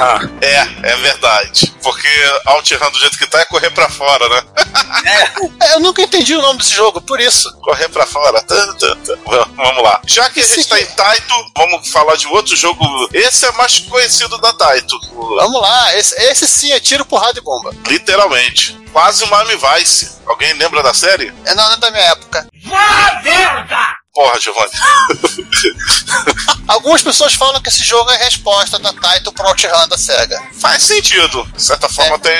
AutoRun. 0.00 0.38
É, 0.40 0.68
é 0.92 0.96
verdade. 0.96 1.74
Porque 1.82 2.08
OutRun 2.46 2.90
do 2.90 2.98
jeito 2.98 3.18
que 3.18 3.26
tá 3.26 3.40
é 3.40 3.44
correr 3.44 3.70
pra 3.70 3.88
fora, 3.88 4.28
né? 4.28 4.42
É, 5.62 5.74
eu 5.74 5.80
nunca 5.80 6.02
entendi 6.02 6.34
o 6.34 6.42
nome 6.42 6.58
desse 6.58 6.74
jogo, 6.74 7.00
por 7.00 7.20
isso. 7.20 7.50
Correr 7.62 7.88
pra 7.88 8.06
fora. 8.06 8.42
Tá, 8.42 8.54
tá. 8.74 8.94
V- 9.06 9.46
Vamos 9.56 9.82
lá. 9.82 10.00
Já 10.06 10.28
que 10.28 10.40
a 10.40 10.42
gente 10.42 10.60
Esse 10.60 10.68
tá 10.68 10.80
em 10.80 10.86
Taito, 10.86 11.34
vamos 11.56 11.88
falar 11.88 12.16
de 12.16 12.26
outro 12.26 12.54
jogo. 12.56 12.84
Esse 13.12 13.46
é 13.46 13.52
mais 13.52 13.78
conhecido 13.78 14.36
da 14.38 14.52
Taito. 14.52 14.98
Vamos 15.12 15.60
lá, 15.62 15.96
esse, 15.96 16.14
esse 16.22 16.46
sim 16.46 16.72
é 16.72 16.80
tiro, 16.80 17.04
porrada 17.04 17.38
e 17.38 17.42
bomba. 17.42 17.72
Literalmente. 17.86 18.78
Quase 18.92 19.24
uma 19.24 19.42
Miami 19.44 19.56
Vice. 19.78 20.18
Alguém 20.26 20.52
lembra 20.54 20.82
da 20.82 20.92
série? 20.92 21.32
É 21.46 21.54
não, 21.54 21.64
não 21.66 21.72
é 21.74 21.76
da 21.78 21.90
minha 21.90 22.04
época. 22.04 22.46
Porra, 24.20 24.38
Giovanni. 24.38 24.70
Algumas 26.68 27.02
pessoas 27.02 27.32
falam 27.32 27.58
que 27.62 27.70
esse 27.70 27.82
jogo 27.82 28.10
é 28.10 28.16
a 28.16 28.24
resposta 28.24 28.78
da 28.78 28.92
Taito 28.92 29.32
pro 29.32 29.46
OutRun 29.48 29.88
da 29.88 29.96
SEGA. 29.96 30.38
Faz 30.60 30.82
sentido. 30.82 31.42
De 31.56 31.62
certa 31.62 31.88
forma, 31.88 32.16
É. 32.16 32.18
tem. 32.18 32.32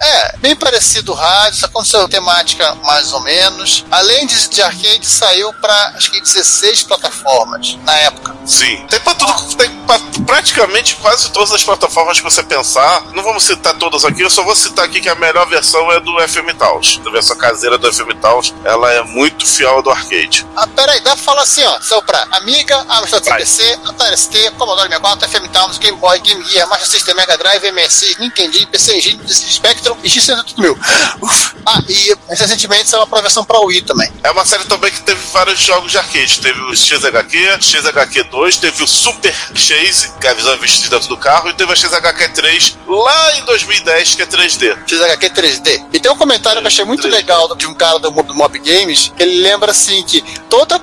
É, 0.00 0.36
bem 0.38 0.56
parecido 0.56 1.12
o 1.12 1.14
rádio, 1.14 1.60
só 1.60 1.84
sua 1.84 2.08
temática 2.08 2.74
mais 2.82 3.12
ou 3.12 3.20
menos. 3.20 3.84
Além 3.88 4.26
de, 4.26 4.48
de 4.48 4.60
arcade, 4.60 5.06
saiu 5.06 5.52
pra 5.54 5.92
acho 5.94 6.10
que 6.10 6.20
16 6.20 6.82
plataformas 6.82 7.78
na 7.84 7.94
época. 7.98 8.34
Sim. 8.44 8.84
Tem 8.90 8.98
pra 8.98 9.14
tudo. 9.14 9.54
Tem 9.54 9.70
pra 9.86 9.98
praticamente 10.26 10.96
quase 10.96 11.30
todas 11.30 11.52
as 11.52 11.62
plataformas 11.62 12.18
que 12.18 12.24
você 12.24 12.42
pensar. 12.42 13.02
Não 13.12 13.22
vamos 13.22 13.44
citar 13.44 13.74
todas 13.78 14.04
aqui, 14.04 14.22
eu 14.22 14.30
só 14.30 14.42
vou 14.42 14.56
citar 14.56 14.84
aqui 14.84 15.00
que 15.00 15.08
a 15.08 15.14
melhor 15.14 15.46
versão 15.48 15.90
é 15.92 16.00
do 16.00 16.12
FM 16.28 16.56
Taos. 16.58 17.00
A 17.06 17.10
versão 17.10 17.36
caseira 17.38 17.78
do 17.78 17.90
FM 17.92 18.20
Taos, 18.20 18.52
ela 18.64 18.90
é 18.92 19.02
muito 19.04 19.46
fiel 19.46 19.80
do 19.82 19.90
arcade. 19.90 20.44
Ah, 20.56 20.66
peraí, 20.66 21.00
dá 21.00 21.16
pra 21.28 21.34
falar 21.34 21.42
assim, 21.42 21.64
ó. 21.64 21.80
Saiu 21.80 22.02
pra 22.02 22.26
Amiga, 22.32 22.84
Amstrad. 22.88 23.24
CPC, 23.24 23.78
Atari 23.86 24.16
ST, 24.16 24.50
Commodore 24.56 24.88
64, 24.88 25.28
FM 25.28 25.48
Towns, 25.52 25.78
Game 25.78 25.98
Boy, 25.98 26.18
Game 26.20 26.42
Gear, 26.44 26.68
Master 26.68 26.88
System, 26.88 27.14
Mega 27.14 27.36
Drive, 27.36 27.70
MSI, 27.70 28.16
Nintendo, 28.18 28.66
PC 28.68 28.96
Engine, 28.96 29.20
Spectrum 29.28 29.96
e 30.02 30.08
X18000. 30.08 30.76
Uf. 31.20 31.54
Ah, 31.66 31.82
e 31.88 32.16
recentemente 32.30 32.88
saiu 32.88 33.06
pra 33.06 33.20
versão 33.20 33.44
pra 33.44 33.58
Wii 33.60 33.82
também. 33.82 34.10
É 34.22 34.30
uma 34.30 34.44
série 34.46 34.64
também 34.64 34.90
que 34.90 35.00
teve 35.02 35.20
vários 35.32 35.60
jogos 35.60 35.90
de 35.90 35.98
arcade. 35.98 36.40
Teve 36.40 36.60
o 36.62 36.74
XHQ, 36.74 37.58
XHQ2, 37.58 38.58
teve 38.58 38.82
o 38.82 38.86
Super 38.86 39.34
Chase, 39.54 40.12
que 40.18 40.26
é 40.26 40.30
a 40.30 40.34
visão 40.34 40.56
vestida 40.58 40.96
dentro 40.96 41.08
do 41.08 41.16
carro, 41.18 41.50
e 41.50 41.54
teve 41.54 41.70
a 41.70 41.74
XHQ3 41.74 42.76
lá 42.86 43.36
em 43.36 43.44
2010, 43.44 44.14
que 44.14 44.22
é 44.22 44.26
3D. 44.26 44.78
XHQ 44.86 45.30
3D. 45.30 45.86
E 45.92 46.00
tem 46.00 46.10
um 46.10 46.16
comentário 46.16 46.60
que 46.60 46.64
eu 46.64 46.68
achei 46.68 46.84
muito 46.84 47.06
3D. 47.06 47.10
legal 47.10 47.54
de 47.54 47.66
um 47.66 47.74
cara 47.74 47.98
do, 47.98 48.10
do 48.10 48.34
Mob 48.34 48.58
Games, 48.58 49.12
que 49.14 49.22
ele 49.22 49.42
lembra 49.42 49.72
assim 49.72 50.02
que 50.04 50.22
toda 50.48 50.76
a 50.76 50.78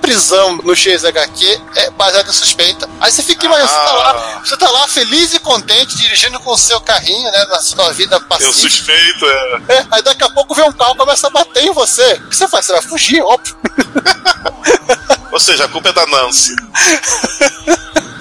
no 0.63 0.75
XHQ 0.75 1.61
é 1.75 1.89
baseada 1.91 2.29
em 2.29 2.33
suspeita. 2.33 2.89
Aí 2.99 3.11
você 3.11 3.21
fica 3.23 3.45
imaginando, 3.45 3.71
você 3.71 3.77
tá 3.85 3.91
Ah. 3.91 3.93
lá, 4.13 4.39
você 4.43 4.57
tá 4.57 4.69
lá 4.69 4.87
feliz 4.87 5.33
e 5.33 5.39
contente, 5.39 5.95
dirigindo 5.97 6.39
com 6.39 6.51
o 6.51 6.57
seu 6.57 6.79
carrinho, 6.81 7.29
né, 7.31 7.45
na 7.49 7.61
sua 7.61 7.91
vida 7.93 8.15
Eu 8.15 8.21
pacífica. 8.21 8.53
suspeito, 8.53 9.25
é. 9.25 9.61
É, 9.69 9.85
aí 9.91 10.01
daqui 10.01 10.23
a 10.23 10.29
pouco 10.29 10.53
vem 10.55 10.65
um 10.67 10.71
carro 10.73 10.93
e 10.95 10.97
começa 10.97 11.27
a 11.27 11.29
bater 11.29 11.63
em 11.63 11.73
você. 11.73 12.13
O 12.25 12.29
que 12.29 12.35
você 12.35 12.47
faz? 12.47 12.65
Você 12.65 12.73
vai 12.73 12.81
fugir, 12.81 13.21
óbvio. 13.21 13.55
Ou 15.31 15.39
seja, 15.39 15.65
a 15.65 15.67
culpa 15.67 15.89
é 15.89 15.93
da 15.93 16.05
Nancy. 16.05 16.55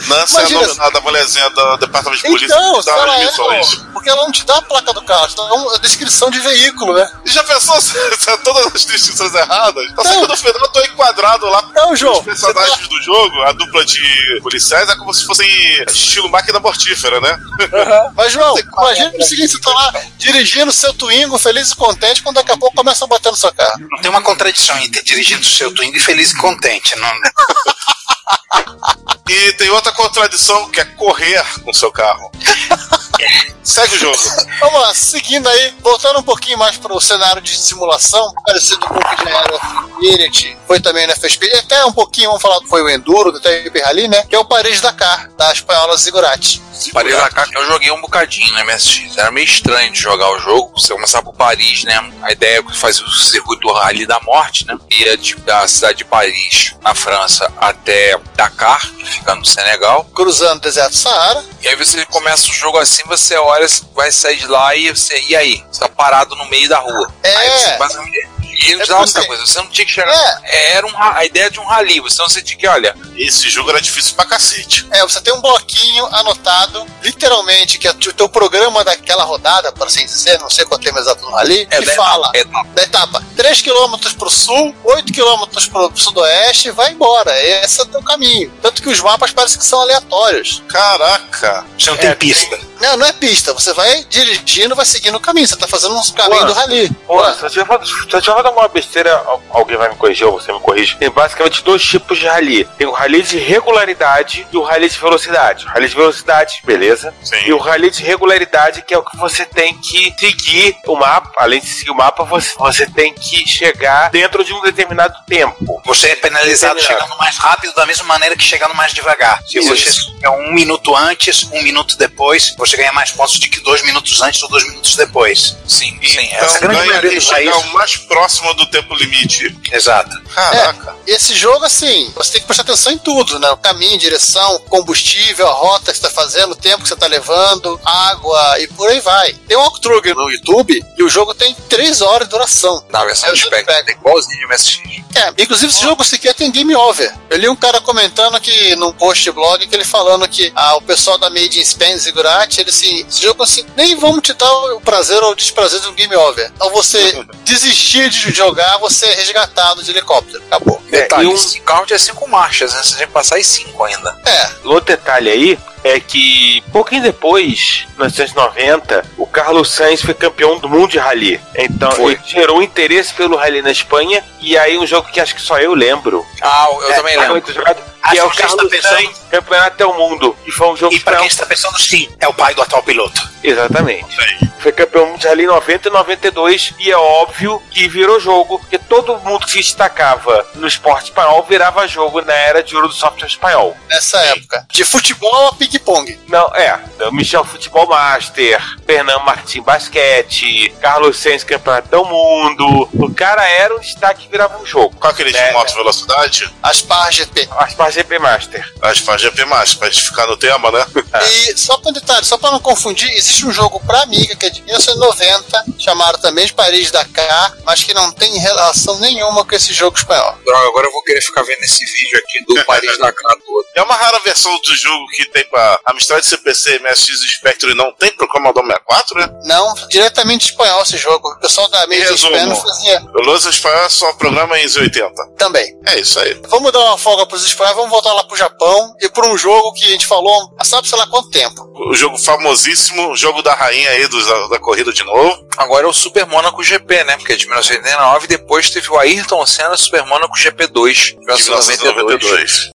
Nancy 0.09 0.35
Imagina 0.35 0.61
é 0.61 0.65
a 0.65 0.75
nome 0.75 0.93
da 0.93 1.01
mulherzinha 1.01 1.51
do 1.51 1.77
departamento 1.79 2.23
de 2.23 2.29
polícia 2.29 2.55
Então, 2.55 2.81
que 2.81 2.87
dá 2.87 3.05
as 3.05 3.39
é, 3.39 3.77
porque 3.93 4.11
ela 4.11 4.23
não 4.23 4.33
te 4.33 4.45
dá 4.45 4.57
a 4.57 4.63
placa 4.63 4.93
do 4.93 5.03
carro, 5.03 5.29
te 5.29 5.37
dá 5.37 5.43
uma 5.43 5.79
descrição 5.79 6.31
de 6.31 6.41
veículo, 6.41 6.95
né? 6.95 7.11
E 7.25 7.31
já 7.31 7.43
pensou 7.45 7.81
se 7.81 7.95
se 8.17 8.37
todas 8.39 8.75
as 8.75 8.85
distinções 8.85 9.35
erradas? 9.35 9.93
Tá 9.95 10.03
que 10.03 10.27
no 10.27 10.37
final 10.37 10.61
eu 10.61 10.69
tô 10.69 10.81
enquadrado 10.81 11.47
lá 11.47 11.63
Não, 11.75 11.97
João. 11.97 12.19
Os 12.19 12.25
personagens 12.25 12.89
do 12.89 13.03
jogo, 13.03 13.43
a 13.43 13.53
dupla 13.53 13.85
de 13.85 14.41
policiais, 14.43 14.89
é 14.89 14.97
como 14.97 15.13
se 15.13 15.25
fossem 15.25 15.49
estilo 15.89 16.29
máquina 16.29 16.61
mortífera, 16.61 17.21
né? 17.21 17.39
Mas, 18.15 18.33
João, 18.33 18.55
imagina 18.59 19.13
o 19.19 19.25
seguinte: 19.25 19.53
você 19.53 19.61
tá 19.61 19.71
lá 19.71 19.93
dirigindo 20.19 20.73
seu 20.73 20.93
Twingo, 20.95 21.39
feliz 21.39 21.71
e 21.71 21.77
contente, 21.77 22.23
quando 22.23 22.37
daqui 22.37 22.53
a 22.53 22.57
pouco 22.57 22.77
começa 22.77 23.05
a 23.05 23.09
bater 23.09 23.31
no 23.31 23.37
seu 23.37 23.53
carro. 23.53 23.81
Não 23.91 24.01
tem 24.01 24.11
uma 24.11 24.23
contradição 24.23 24.77
entre 24.79 25.03
dirigindo 25.03 25.43
o 25.43 25.45
seu 25.45 25.75
Twingo 25.75 25.97
e 25.97 26.01
feliz 26.01 26.33
e 26.33 26.37
contente. 26.37 26.97
Não, 26.97 27.11
E 29.29 29.53
tem 29.55 29.71
outra 29.71 29.93
contradição 29.93 30.71
que 30.71 30.81
é 30.81 30.85
correr 30.85 31.43
com 31.63 31.73
seu 31.73 31.91
carro. 31.91 32.31
Segue 33.65 33.95
o 33.95 33.99
jogo. 33.99 34.19
Vamos 34.61 34.81
lá, 34.81 34.95
seguindo 34.95 35.49
aí, 35.49 35.75
voltando 35.81 36.19
um 36.19 36.23
pouquinho 36.23 36.59
mais 36.59 36.77
para 36.77 36.93
o 36.93 37.01
cenário 37.01 37.41
de 37.41 37.57
simulação, 37.57 38.33
parecido 38.45 38.81
com 38.81 38.95
o 38.95 38.99
que 38.99 39.25
já 39.25 39.31
era 39.31 39.55
o 39.55 40.05
Infinity, 40.05 40.59
foi 40.67 40.81
também 40.81 41.07
na 41.07 41.17
FSP, 41.17 41.47
e 41.47 41.57
até 41.57 41.83
um 41.87 41.93
pouquinho, 41.93 42.29
vamos 42.29 42.43
falar, 42.43 42.61
foi 42.69 42.83
o 42.83 42.91
Enduro, 42.91 43.33
do 43.33 43.39
Hyper 43.39 43.85
Rally, 43.85 44.09
né? 44.09 44.23
Que 44.29 44.37
é 44.37 44.39
o 44.39 44.45
Paris 44.45 44.83
Dakar, 44.83 45.31
da 45.39 45.51
espanhola 45.51 45.97
Zigurati. 45.97 46.63
Paris 46.93 47.17
Dakar, 47.17 47.49
eu 47.55 47.67
joguei 47.67 47.91
um 47.91 48.01
bocadinho 48.01 48.53
no 48.53 48.65
MSX. 48.67 49.17
Era 49.17 49.31
meio 49.31 49.45
estranho 49.45 49.93
de 49.93 49.99
jogar 49.99 50.31
o 50.31 50.39
jogo. 50.39 50.73
Você 50.79 50.93
começar 50.93 51.23
por 51.23 51.35
Paris, 51.35 51.85
né? 51.85 52.13
A 52.23 52.33
ideia 52.33 52.59
é 52.59 52.63
que 52.63 52.77
fazia 52.77 53.05
o 53.05 53.11
circuito 53.11 53.73
rally 53.73 54.07
da 54.07 54.21
morte, 54.21 54.67
né? 54.67 54.77
Ia 54.91 55.17
de, 55.17 55.37
da 55.37 55.67
cidade 55.69 55.99
de 55.99 56.05
Paris, 56.05 56.75
na 56.83 56.95
França, 56.95 57.51
até 57.57 58.19
Dakar, 58.35 58.91
que 58.93 59.14
fica 59.15 59.35
no 59.35 59.45
Senegal. 59.45 60.05
Cruzando 60.15 60.59
o 60.59 60.61
deserto 60.61 60.91
do 60.91 60.97
Saara. 60.97 61.45
E 61.63 61.69
aí 61.69 61.77
você 61.77 62.05
começa 62.07 62.49
o 62.49 62.53
jogo 62.55 62.79
assim, 62.79 63.03
você 63.07 63.37
olha, 63.37 63.67
vai 63.95 64.11
sair 64.11 64.37
de 64.37 64.47
lá 64.47 64.75
e 64.75 64.91
você. 64.91 65.19
E 65.29 65.37
aí? 65.37 65.65
Você 65.71 65.81
tá 65.81 65.89
parado 65.89 66.35
no 66.37 66.49
meio 66.49 66.69
da 66.69 66.79
rua. 66.79 67.13
É. 67.23 67.37
Aí 67.37 67.51
você 67.51 67.77
basicamente. 67.77 68.34
E 68.55 68.75
não 68.75 68.81
É 68.81 68.85
te 68.85 68.89
dava 68.89 69.01
outra 69.03 69.27
coisa, 69.27 69.47
você 69.47 69.59
não 69.59 69.69
tinha 69.69 69.85
que 69.85 69.93
chegar. 69.93 70.43
Era 70.45 70.87
um, 70.87 70.93
a 70.97 71.25
ideia 71.25 71.51
de 71.51 71.61
um 71.61 71.65
rally, 71.65 72.01
você 72.01 72.21
não 72.21 72.29
tinha 72.29 72.59
que, 72.59 72.67
olha, 72.67 72.95
Esse 73.17 73.49
jogo 73.49 73.71
era 73.71 73.81
difícil 73.81 74.15
pra 74.15 74.25
cacete. 74.25 74.87
É, 74.91 75.03
você 75.03 75.21
tem 75.21 75.33
um 75.33 75.41
bloquinho 75.41 76.07
anotado, 76.07 76.87
literalmente, 77.03 77.79
que 77.79 77.87
é 77.87 77.91
o 77.91 77.95
teu 77.95 78.29
programa 78.29 78.83
daquela 78.85 79.25
rodada, 79.25 79.71
por 79.73 79.87
assim 79.87 80.05
dizer, 80.05 80.39
não 80.41 80.51
sei 80.51 80.65
qual 80.65 80.79
é 80.79 80.81
o 80.81 80.85
termo 80.85 80.99
exato 80.99 81.25
no 81.25 81.31
Rally, 81.31 81.67
é 81.71 81.79
que 81.79 81.87
da 81.87 81.95
fala 81.95 82.31
etapa, 82.35 82.61
etapa. 82.61 82.69
da 82.75 82.83
etapa 82.83 83.25
3 83.37 83.63
km 83.63 83.97
pro 84.19 84.31
sul, 84.31 84.75
8 84.85 85.13
km 85.13 85.45
pro 85.71 85.93
sudoeste, 85.95 86.71
vai 86.71 86.93
embora. 86.93 87.33
Esse 87.43 87.81
é 87.81 87.85
o 87.85 87.87
teu 87.87 88.03
caminho. 88.03 88.53
Tanto 88.63 88.83
que 88.83 88.89
os 88.89 89.01
mapas 89.01 89.33
parecem 89.33 89.59
que 89.59 89.65
são 89.65 89.81
aleatórios. 89.81 90.63
Caraca. 90.69 91.65
você 91.79 91.91
não 91.91 91.97
tem 91.97 92.15
pista. 92.15 92.59
Não, 92.81 92.97
não 92.97 93.07
é 93.07 93.13
pista. 93.13 93.53
Você 93.53 93.73
vai 93.73 94.05
dirigindo, 94.05 94.75
vai 94.75 94.85
seguindo 94.85 95.17
o 95.17 95.21
caminho. 95.21 95.47
Você 95.47 95.57
tá 95.57 95.67
fazendo 95.67 95.97
um 95.97 96.13
caminho 96.13 96.41
Ué. 96.41 96.47
do 96.47 96.53
Rally. 96.53 96.91
Pô, 97.07 97.25
eu 97.25 97.51
tiver 97.51 98.35
falando 98.45 98.47
alguma 98.47 98.69
besteira, 98.69 99.15
al- 99.27 99.43
alguém 99.51 99.77
vai 99.77 99.89
me 99.89 99.97
corrigir 99.97 100.27
ou 100.27 100.39
você 100.39 100.53
me 100.53 100.61
corrige. 100.61 100.97
Tem 100.97 101.11
basicamente 101.11 101.63
dois 101.63 101.83
tipos 101.83 102.19
de 102.19 102.27
rally. 102.27 102.65
Tem 102.79 102.87
o 102.87 102.93
rally 102.93 103.23
de 103.23 103.39
regularidade 103.39 104.47
e 104.53 104.57
o 104.57 104.63
rally 104.63 104.89
de 104.89 104.99
velocidade. 104.99 105.65
O 105.67 105.69
rally 105.69 105.89
de 105.89 105.95
velocidade, 105.95 106.61
beleza. 106.65 107.15
Sim. 107.23 107.37
E 107.47 107.53
o 107.53 107.59
rally 107.59 107.91
de 107.91 108.03
regularidade, 108.03 108.83
que 108.83 108.93
é 108.95 108.99
o 108.99 109.03
que 109.05 109.17
você 109.17 109.45
tem 109.45 109.75
que 109.79 110.15
seguir 110.19 110.77
o 110.87 110.97
mapa. 110.97 111.31
Além 111.37 111.61
de 111.61 111.67
seguir 111.67 111.91
o 111.91 111.95
mapa, 111.95 112.25
você, 112.25 112.55
você 112.59 112.87
tem 112.87 113.13
que 113.15 113.47
chegar 113.49 114.11
dentro 114.11 114.45
de 114.45 114.53
um 114.53 114.61
determinado 114.63 115.15
tempo. 115.27 115.81
Você 115.85 116.09
é 116.09 116.17
penalizado 116.17 116.81
chegando 116.83 117.17
mais 117.19 117.37
rápido 117.39 117.75
da 117.75 117.87
mesma 117.87 118.05
maneira 118.05 118.37
que 118.37 118.43
chegando 118.45 118.75
mais 118.75 118.93
devagar. 118.93 119.41
Se 119.47 119.59
Isso. 119.59 119.69
você 119.69 119.91
chega 119.91 120.31
um 120.31 120.53
minuto 120.53 120.95
antes, 120.97 121.45
um 121.53 121.63
minuto 121.63 121.97
depois, 121.97 122.55
você 122.57 122.77
ganha 122.77 122.93
mais 122.93 123.11
pontos 123.11 123.39
do 123.39 123.49
que 123.49 123.61
dois 123.61 123.83
minutos 123.83 124.21
antes 124.23 124.43
ou 124.43 124.49
dois 124.49 124.67
minutos 124.69 124.97
depois. 124.97 125.57
Sim, 125.67 125.99
sim. 126.03 126.25
Então 126.27 126.45
essa 126.45 126.59
grande 126.61 126.87
maioria 126.87 127.11
dos 127.15 127.27
países- 127.27 127.73
mais 127.73 127.97
próximo 127.97 128.34
do 128.55 128.67
tempo 128.67 128.95
limite. 128.95 129.57
Exato. 129.73 130.11
Caraca. 130.35 130.97
Esse 131.07 131.35
jogo, 131.35 131.65
assim, 131.65 132.11
você 132.15 132.33
tem 132.33 132.41
que 132.41 132.47
prestar 132.47 132.63
atenção 132.63 132.93
em 132.93 132.99
tudo, 132.99 133.39
né? 133.39 133.51
O 133.51 133.57
caminho, 133.57 133.99
direção, 133.99 134.59
combustível, 134.69 135.47
a 135.47 135.53
rota 135.53 135.93
que 135.93 135.99
você 135.99 136.03
tá 136.03 136.11
fazendo, 136.11 136.53
o 136.53 136.57
tempo 136.57 136.83
que 136.83 136.89
você 136.89 136.97
tá 136.97 137.07
levando, 137.07 137.79
água 137.85 138.59
e 138.61 138.67
por 138.69 138.89
aí 138.89 139.01
vai. 139.01 139.33
Tem 139.47 139.57
um 139.57 139.61
walkthrough 139.61 140.03
no 140.15 140.31
YouTube 140.31 140.83
e 140.97 141.03
o 141.03 141.09
jogo 141.09 141.35
tem 141.35 141.55
3 141.69 142.01
horas 142.01 142.27
de 142.27 142.33
duração. 142.33 142.85
Na 142.91 143.05
versão 143.05 143.29
É, 143.29 143.33
do 143.33 143.39
eu 143.39 143.47
Spectre, 143.47 143.75
é 143.75 143.93
igualzinho 143.93 144.39
de 144.39 144.47
MSX. 144.47 145.05
É, 145.15 145.33
inclusive 145.43 145.71
esse 145.71 145.81
jogo 145.81 146.03
sequer 146.05 146.35
tem 146.35 146.51
game 146.51 146.75
over. 146.75 147.15
Eu 147.31 147.39
li 147.39 147.49
um 147.49 147.55
cara 147.55 147.81
comentando 147.81 148.41
que 148.41 148.75
num 148.77 148.93
post 148.93 149.23
de 149.23 149.31
blog 149.31 149.65
que 149.67 149.75
ele 149.75 149.85
falando 149.85 150.27
que 150.29 150.53
ah, 150.57 150.75
o 150.77 150.83
pessoal 150.83 151.17
da 151.19 151.31
Made 151.31 151.61
in 151.61 151.65
Spain, 151.65 151.97
Ziggurat, 151.97 152.59
ele 152.59 152.71
assim, 152.71 153.07
esse 153.09 153.23
jogo 153.23 153.43
assim, 153.43 153.65
nem 153.77 153.95
vamos 153.97 154.23
te 154.23 154.33
dar 154.33 154.53
o 154.75 154.81
prazer 154.81 155.23
ou 155.23 155.31
o 155.33 155.37
desprazer 155.37 155.81
de 155.81 155.89
um 155.89 155.95
game 155.95 156.15
over. 156.17 156.51
Ao 156.59 156.71
você 156.71 157.25
desistir 157.45 158.11
de 158.11 158.24
jogar, 158.33 158.79
você 158.79 159.07
é 159.07 159.15
resgatado 159.15 159.83
de 159.83 159.91
helicóptero. 159.91 160.43
Acabou. 160.47 160.83
Detalhe, 160.91 161.25
e 161.25 161.27
um- 161.29 161.35
esse 161.35 161.61
carro 161.61 161.87
tinha 161.87 161.99
cinco 161.99 162.29
marchas, 162.29 162.73
né? 162.73 162.83
Você 162.83 162.95
tinha 162.97 163.07
que 163.07 163.13
passar 163.13 163.39
em 163.39 163.43
cinco 163.45 163.83
ainda. 163.85 164.17
É, 164.25 164.51
Outro 164.65 164.87
detalhe 164.97 165.31
aí 165.31 165.59
é 165.85 166.01
que 166.01 166.63
pouquinho 166.73 167.03
depois, 167.03 167.85
em 167.91 167.99
1990, 167.99 169.05
o 169.19 169.27
Carlos 169.27 169.71
Sainz 169.71 170.01
foi 170.03 170.15
campeão 170.15 170.59
do 170.59 170.69
mundo 170.69 170.89
de 170.89 170.99
rally. 170.99 171.41
Então 171.57 171.93
Foi. 171.93 172.13
ele 172.15 172.21
gerou 172.27 172.63
interesse 172.63 173.13
pelo 173.15 173.37
rally 173.37 173.63
na 173.63 173.71
Espanha 173.71 174.25
e 174.41 174.57
aí 174.59 174.77
um 174.79 174.87
jogo 174.87 175.09
que 175.13 175.21
acho 175.21 175.35
que 175.35 175.41
só 175.43 175.59
eu 175.59 175.75
lembro. 175.75 176.25
Ah, 176.43 176.67
eu 176.71 176.91
É, 176.91 176.95
também 176.97 177.17
lembro. 177.17 177.33
muito 177.33 177.53
jogado, 177.53 177.83
Acho 178.03 178.13
que 178.15 178.19
é 178.19 178.25
o 178.25 178.31
que 178.31 178.37
Carlos 178.43 178.69
pensando- 178.71 178.95
Sainz 178.97 179.19
Campeonato 179.31 179.83
é 179.83 179.87
o 179.87 179.95
Mundo. 179.95 180.37
E 180.47 180.51
foi 180.51 180.69
um 180.69 180.77
jogo 180.77 180.95
E 180.95 181.01
para 181.01 181.13
pra- 181.13 181.21
quem 181.21 181.29
está 181.29 181.47
pensando, 181.47 181.79
sim, 181.81 182.09
é 182.21 182.29
o 182.29 182.35
pai 182.35 182.55
do 182.55 182.63
atual 182.63 182.83
piloto. 182.83 183.29
Exatamente. 183.43 184.17
Foi 184.61 184.73
campeão 184.73 185.17
de 185.17 185.27
rally 185.27 185.45
em 185.45 185.47
90 185.47 185.89
e 185.89 185.91
92 185.91 186.73
e 186.79 186.91
é 186.91 186.97
óbvio 186.97 187.61
que 187.71 187.87
virou 187.89 188.19
jogo, 188.21 188.59
porque 188.59 188.79
todo 188.79 189.19
mundo 189.19 189.45
que 189.45 189.53
se 189.53 189.59
destacava 189.59 190.47
no 190.55 190.67
esporte 190.67 191.05
espanhol 191.07 191.45
virava 191.49 191.87
jogo 191.89 192.21
na 192.23 192.33
era 192.33 192.63
de 192.63 192.75
ouro 192.75 192.89
do 192.89 192.95
software 192.95 193.27
espanhol. 193.29 193.77
nessa 193.89 194.19
época. 194.27 194.67
De 194.71 194.85
futebol 194.85 195.49
a 195.49 195.53
ping-pong. 195.79 196.19
Não, 196.29 196.47
é. 196.55 196.79
O 197.09 197.13
Michel 197.13 197.45
Futebol 197.45 197.87
Master, 197.87 198.61
Fernando 198.87 199.25
Martim 199.25 199.63
Basquete, 199.63 200.75
Carlos 200.81 201.19
Sainz 201.19 201.45
Campeonato 201.45 201.89
do 201.89 202.05
Mundo. 202.05 202.89
O 202.95 203.15
cara 203.15 203.45
era 203.47 203.75
um 203.77 203.81
destaque 203.81 204.25
que 204.25 204.31
virava 204.31 204.59
um 204.59 204.67
jogo. 204.67 204.97
Qual 204.99 205.13
aquele 205.13 205.37
É, 205.37 205.49
de 205.49 205.53
moto 205.53 205.75
velocidade? 205.75 206.53
As 206.63 206.81
par 206.81 207.13
GP. 207.13 207.49
As 207.59 207.75
para 207.75 207.91
GP 207.91 208.19
Master. 208.19 208.73
As 208.81 208.99
faz 208.99 209.21
GP 209.21 209.45
mais, 209.45 209.75
pra 209.75 209.91
gente 209.91 210.05
ficar 210.05 210.27
no 210.27 210.37
tema, 210.37 210.71
né? 210.71 210.87
E 211.31 211.57
só 211.57 211.77
para 211.79 211.91
um 211.91 211.93
detalhe, 211.93 212.25
só 212.25 212.39
para 212.39 212.51
não 212.53 212.61
confundir, 212.61 213.11
existe 213.13 213.47
um 213.47 213.53
jogo 213.53 213.81
para 213.81 214.05
Amiga 214.05 214.37
que 214.37 214.47
é 214.47 214.51
de 214.51 214.63
1990, 214.63 215.65
chamado 215.79 216.19
também 216.19 216.47
de 216.47 216.53
Paris 216.53 216.91
Dakar, 216.91 217.57
mas 217.65 217.83
que 217.83 217.95
não 217.95 218.13
tem 218.13 218.39
relação 218.39 218.99
nenhuma 218.99 219.45
com 219.45 219.55
esse 219.55 219.73
jogo 219.73 219.97
espanhol. 219.97 220.37
Droga, 220.45 220.69
agora 220.69 220.87
eu 220.87 220.93
vou 220.93 221.03
querer 221.03 221.23
ficar 221.23 221.43
vendo 221.43 221.63
esse 221.63 221.85
vídeo 221.85 222.19
aqui 222.19 222.45
do 222.47 222.65
Paris 222.67 222.99
Dakar 222.99 223.37
todo. 223.45 223.67
É 223.75 223.83
uma 223.83 223.95
rara 223.95 224.19
versão 224.21 224.53
do 224.61 224.77
jogo 224.77 225.07
que 225.09 225.29
tem 225.31 225.45
pra 225.47 225.64
Amstrad 225.87 226.23
CPC, 226.25 226.79
MSX 226.81 227.09
e 227.23 227.29
Spectrum 227.29 227.71
e 227.71 227.75
não 227.75 227.93
tem 227.93 228.13
pro 228.17 228.29
Commodore 228.29 228.67
64, 228.67 229.19
né? 229.21 229.29
Não, 229.45 229.75
diretamente 229.89 230.47
espanhol 230.47 230.83
esse 230.83 230.97
jogo. 230.97 231.29
O 231.31 231.39
pessoal 231.41 231.69
da 231.69 231.85
Resumo. 231.87 232.35
Spain 232.37 232.55
fazia 232.57 233.01
O 233.15 233.21
Los 233.23 233.45
Espanhol 233.47 233.91
só 233.91 234.13
programa 234.15 234.59
em 234.59 234.65
80. 234.65 235.11
também. 235.39 235.79
É 235.87 235.99
isso 236.01 236.19
aí. 236.19 236.41
Vamos 236.49 236.73
dar 236.73 236.81
uma 236.81 236.99
folga 236.99 237.27
pros 237.27 237.45
espanhóis, 237.45 237.77
vamos 237.77 237.91
voltar 237.91 238.13
lá 238.13 238.25
pro 238.25 238.37
Japão 238.37 238.95
e 239.01 239.09
por 239.09 239.25
um 239.27 239.37
jogo 239.37 239.73
que 239.75 239.85
a 239.85 239.89
gente 239.89 240.07
falou 240.07 240.55
há 240.59 240.65
sabe 240.65 240.89
sei 240.89 240.99
lá 240.99 241.07
quanto 241.07 241.31
tempo. 241.31 241.63
O 241.91 241.95
jogo 241.95 242.17
famosíssimo, 242.19 243.11
o 243.13 243.17
jogo 243.17 243.43
da 243.43 243.55
rainha 243.55 243.91
aí 243.91 244.07
dos- 244.09 244.27
da, 244.27 244.47
da 244.49 244.59
corrida 244.59 244.93
de 244.93 245.03
novo. 245.05 245.47
Agora 245.57 245.87
é 245.87 245.89
o 245.89 245.93
Super 245.93 246.27
Monaco 246.27 246.63
GP, 246.63 247.05
né? 247.05 247.17
Porque 247.17 247.33
é 247.33 247.37
de 247.37 247.47
1989 247.47 248.27
depois 248.27 248.71
teve 248.71 248.91
o 248.91 248.99
Ayrton 248.99 249.45
Senna 249.47 249.77
Super 249.77 250.05
Monaco 250.07 250.35
GP2 250.37 250.93
de 250.95 251.11
De 251.13 251.17
1992. 251.21 251.85
1992. 252.25 252.71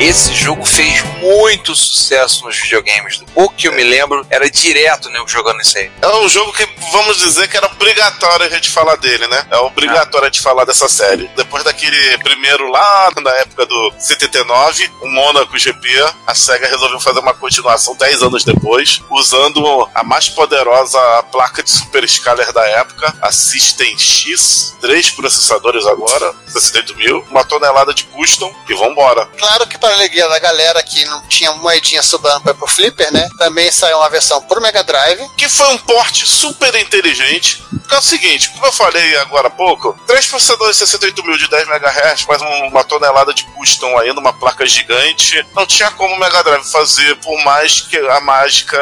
Esse 0.00 0.32
jogo 0.32 0.64
fez 0.64 1.04
muito 1.20 1.74
sucesso 1.74 2.44
nos 2.44 2.56
videogames. 2.56 3.18
Do 3.18 3.26
pouco 3.26 3.54
que 3.54 3.68
eu 3.68 3.72
me 3.72 3.84
lembro, 3.84 4.26
era 4.30 4.50
direto 4.50 5.08
né, 5.10 5.22
jogando 5.26 5.60
isso 5.60 5.78
aí. 5.78 5.90
É 6.00 6.08
um 6.08 6.28
jogo 6.28 6.52
que, 6.52 6.66
vamos 6.90 7.18
dizer, 7.18 7.48
que 7.48 7.56
era 7.56 7.66
obrigatório 7.66 8.46
a 8.46 8.48
gente 8.48 8.70
falar 8.70 8.96
dele, 8.96 9.26
né? 9.26 9.46
É 9.50 9.56
obrigatório 9.58 10.26
a 10.26 10.30
gente 10.30 10.40
falar 10.40 10.64
dessa 10.64 10.88
série. 10.88 11.28
Depois 11.36 11.62
daquele 11.64 12.18
primeiro 12.18 12.68
lá, 12.70 13.12
na 13.22 13.30
época 13.36 13.66
do 13.66 13.92
79, 13.98 14.90
o 15.02 15.08
Monaco 15.08 15.58
GP, 15.58 15.88
a 16.26 16.34
SEGA 16.34 16.68
resolveu 16.68 17.00
fazer 17.00 17.20
uma 17.20 17.34
continuação 17.34 17.94
10 17.96 18.22
anos 18.22 18.44
depois, 18.44 19.00
usando 19.10 19.88
a 19.94 20.02
mais 20.02 20.28
poderosa 20.28 20.98
placa 21.30 21.62
de 21.62 21.70
super 21.70 22.08
scaler 22.08 22.52
da 22.52 22.66
época, 22.66 23.14
a 23.20 23.30
System 23.32 23.98
X, 23.98 24.76
três 24.80 25.10
processadores 25.10 25.86
agora, 25.86 26.34
68 26.46 26.96
mil, 26.96 27.24
uma 27.30 27.44
tonelada 27.44 27.92
de 27.92 28.04
custom 28.04 28.54
e 28.68 28.74
vambora. 28.74 29.26
Claro 29.38 29.66
que 29.66 29.78
para 29.78 29.94
alegria 29.94 30.28
da 30.28 30.38
galera 30.38 30.82
que 30.82 31.04
não 31.10 31.20
tinha 31.28 31.52
moedinha 31.52 32.02
sobrando 32.02 32.40
para 32.42 32.54
pro 32.54 32.66
Flipper, 32.66 33.12
né? 33.12 33.28
Também 33.38 33.70
saiu 33.70 33.98
uma 33.98 34.08
versão 34.08 34.40
pro 34.42 34.60
Mega 34.60 34.82
Drive. 34.82 35.20
que 35.36 35.48
foi 35.48 35.66
um 35.68 35.78
porte 35.78 36.26
super 36.26 36.74
inteligente. 36.76 37.62
Que 37.88 37.94
é 37.96 37.98
o 37.98 38.02
seguinte, 38.02 38.50
como 38.50 38.66
eu 38.66 38.72
falei 38.72 39.16
agora 39.16 39.48
há 39.48 39.50
pouco, 39.50 39.98
três 40.06 40.24
processadores 40.26 40.76
68 40.76 41.24
mil 41.24 41.36
de 41.36 41.48
10 41.48 41.66
MHz, 41.68 42.24
mais 42.26 42.40
um- 42.40 42.66
uma 42.68 42.84
tonelada 42.84 43.34
de 43.34 43.42
custom 43.46 43.98
ainda, 43.98 44.20
uma 44.20 44.32
placa 44.32 44.64
gigante. 44.66 45.44
Não 45.56 45.66
tinha 45.66 45.90
como 45.92 46.14
o 46.14 46.18
Mega 46.20 46.42
Drive 46.44 46.64
fazer, 46.70 47.16
por 47.16 47.36
mais 47.42 47.80
que 47.80 47.96
a 47.98 48.20
mágica 48.20 48.78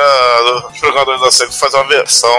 dos 0.71 0.79
programadores 0.79 1.21
da 1.23 1.31
SEGA 1.31 1.53
fazer 1.53 1.77
uma 1.77 1.89
versão 1.89 2.31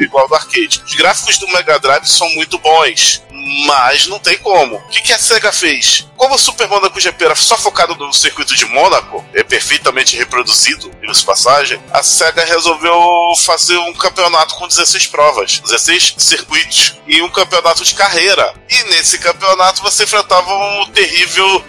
igual 0.00 0.28
do 0.28 0.34
arcade. 0.34 0.82
Os 0.84 0.94
gráficos 0.94 1.38
do 1.38 1.48
Mega 1.48 1.78
Drive 1.78 2.04
são 2.06 2.28
muito 2.30 2.58
bons, 2.58 3.22
mas 3.66 4.06
não 4.06 4.18
tem 4.18 4.38
como. 4.38 4.76
O 4.76 4.88
que, 4.88 5.02
que 5.02 5.12
a 5.12 5.18
SEGA 5.18 5.52
fez? 5.52 6.06
Como 6.16 6.34
o 6.34 6.38
Super 6.38 6.68
Monaco 6.68 7.00
GP 7.00 7.24
era 7.24 7.34
só 7.34 7.56
focado 7.56 7.94
no 7.94 8.12
circuito 8.12 8.54
de 8.54 8.64
Mônaco, 8.66 9.24
é 9.34 9.42
perfeitamente 9.42 10.16
reproduzido, 10.16 10.90
diga-se 11.00 11.20
de 11.20 11.26
passagem, 11.26 11.82
a 11.92 12.02
SEGA 12.02 12.44
resolveu 12.44 12.98
fazer 13.38 13.78
um 13.78 13.92
campeonato 13.94 14.54
com 14.56 14.66
16 14.66 15.06
provas, 15.06 15.60
16 15.60 16.14
circuitos 16.18 16.96
e 17.06 17.22
um 17.22 17.30
campeonato 17.30 17.84
de 17.84 17.94
carreira. 17.94 18.54
E 18.68 18.82
nesse 18.84 19.18
campeonato 19.18 19.82
você 19.82 20.04
enfrentava 20.04 20.52
um 20.52 20.90
terrível 20.92 21.64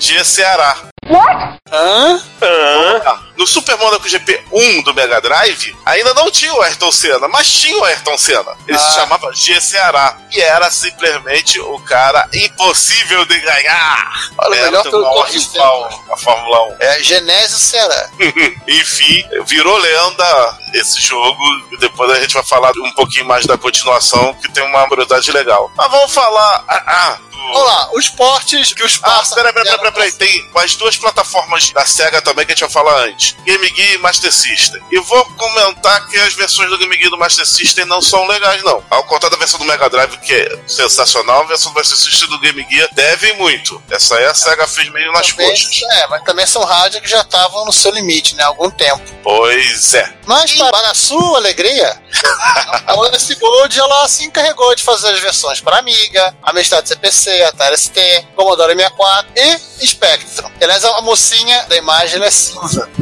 GCará. 1.06 1.58
Hã? 1.72 2.22
Ah, 2.42 3.20
No 3.38 3.46
Super 3.48 3.78
Monaco 3.78 4.08
GP 4.10 4.44
1 4.52 4.84
do 4.84 4.94
Mega 4.94 5.22
Drive, 5.22 5.74
ainda 5.86 6.14
não 6.14 6.30
tinha 6.32 6.54
o 6.54 6.62
Ayrton 6.62 6.92
Senna, 6.92 7.28
mas 7.28 7.48
tinha 7.52 7.78
o 7.78 7.84
Ayrton 7.86 8.18
Senna. 8.18 8.56
Ele 8.68 8.76
Ah. 8.76 8.80
se 8.80 8.96
chamava 8.96 9.34
G 9.34 9.62
Ceará. 9.62 10.18
E 10.32 10.42
era 10.42 10.70
simplesmente 10.72 11.60
o 11.60 11.80
cara 11.82 12.28
impossível 12.34 13.24
de 13.26 13.40
ganhar. 13.40 14.30
Olha, 14.38 14.56
era 14.56 14.66
melhor 14.66 14.84
que 14.84 14.90
o 14.96 15.02
maior 15.02 15.14
Corre 15.14 15.38
rival 15.40 16.04
da 16.08 16.18
Fórmula 16.18 16.64
1. 16.74 16.76
É 16.80 17.04
Genésio 17.04 17.58
Ceará. 17.58 18.10
Enfim, 18.68 19.24
virou 19.46 19.78
lenda 19.78 20.58
esse 20.74 21.00
jogo. 21.02 21.42
E 21.72 21.78
depois 21.78 22.12
a 22.12 22.20
gente 22.20 22.34
vai 22.34 22.44
falar 22.44 22.72
um 22.84 22.92
pouquinho 22.94 23.26
mais 23.26 23.46
da 23.46 23.58
continuação, 23.58 24.34
que 24.36 24.52
tem 24.52 24.64
uma 24.64 24.88
curiosidade 24.88 25.32
legal. 25.32 25.72
Mas 25.76 25.90
vamos 25.92 26.14
falar. 26.14 26.64
Ah, 26.68 26.84
ah, 26.86 27.18
do- 27.32 27.40
Vamos 27.40 27.64
lá, 27.66 27.90
os 27.94 28.10
portes 28.10 28.74
que 28.74 28.84
os 28.84 29.00
ah, 29.02 29.10
passa- 29.10 29.34
peraí, 29.36 29.54
peraí, 29.54 29.78
peraí, 29.78 29.92
peraí. 29.94 30.12
Tem 30.12 30.50
as 30.56 30.76
duas 30.90 30.98
plataformas 30.98 31.72
da 31.72 31.86
SEGA 31.86 32.22
também 32.22 32.46
que 32.46 32.52
a 32.52 32.56
gente 32.56 32.62
vai 32.62 32.70
falar 32.70 33.06
antes: 33.06 33.36
Game 33.46 33.68
Gear 33.68 33.94
e 33.94 33.98
Master 34.00 34.34
System. 34.34 34.82
E 34.92 35.00
vou 35.00 35.24
comentar 35.36 36.08
que 36.08 36.18
as 36.18 36.34
versões 36.34 36.70
do 36.70 36.78
Game 36.78 36.96
Gear 36.96 37.08
e 37.08 37.12
do 37.12 37.18
Master 37.18 37.46
System 37.46 37.86
não 37.86 38.02
são 38.02 38.26
legais, 38.28 38.64
não. 38.64 38.84
Ao 38.90 39.04
contrário 39.04 39.32
da 39.32 39.38
versão 39.38 39.60
do 39.60 39.66
Mega 39.66 39.90
Drive, 39.90 40.18
que 40.18 40.34
é 40.34 40.60
sensacional, 40.68 41.42
a 41.42 41.46
versão 41.46 41.72
do 41.72 41.76
Master 41.76 41.98
System 41.98 42.30
do 42.30 42.40
Game 42.40 42.66
Gear 42.70 42.90
devem 42.94 43.38
muito. 43.38 43.82
Essa 43.90 44.16
aí 44.16 44.26
a 44.26 44.34
SEGA 44.34 44.68
fez 44.68 44.90
meio 44.92 45.12
nas 45.12 45.30
também, 45.30 45.50
coxas. 45.50 45.82
é, 45.92 46.08
mas 46.08 46.24
também 46.24 46.48
são 46.48 46.64
rádios 46.64 47.02
que 47.02 47.08
já 47.08 47.22
estavam 47.22 47.66
no 47.66 47.74
seu 47.74 47.92
limite, 47.92 48.36
né? 48.36 48.44
Há 48.44 48.48
algum 48.48 48.70
tempo. 48.70 49.04
Pois 49.24 49.94
é. 49.94 50.19
Mas 50.30 50.54
para 50.54 50.92
a 50.92 50.94
sua 50.94 51.40
alegria, 51.40 52.00
a 52.86 52.94
OS 53.00 53.32
Gold 53.32 53.80
ela 53.80 54.08
se 54.08 54.26
encarregou 54.26 54.76
de 54.76 54.84
fazer 54.84 55.10
as 55.10 55.20
versões 55.20 55.60
para 55.60 55.80
Amiga, 55.80 56.38
Amstrad 56.44 56.86
CPC, 56.86 57.42
Atari 57.46 57.76
ST, 57.76 58.28
Commodore 58.36 58.76
64 58.76 59.32
e 59.36 59.88
Spectrum. 59.88 60.52
Aliás, 60.62 60.86
a 60.86 61.02
mocinha 61.02 61.66
da 61.66 61.76
imagem 61.76 62.24
é 62.24 62.30
cinza. 62.30 62.88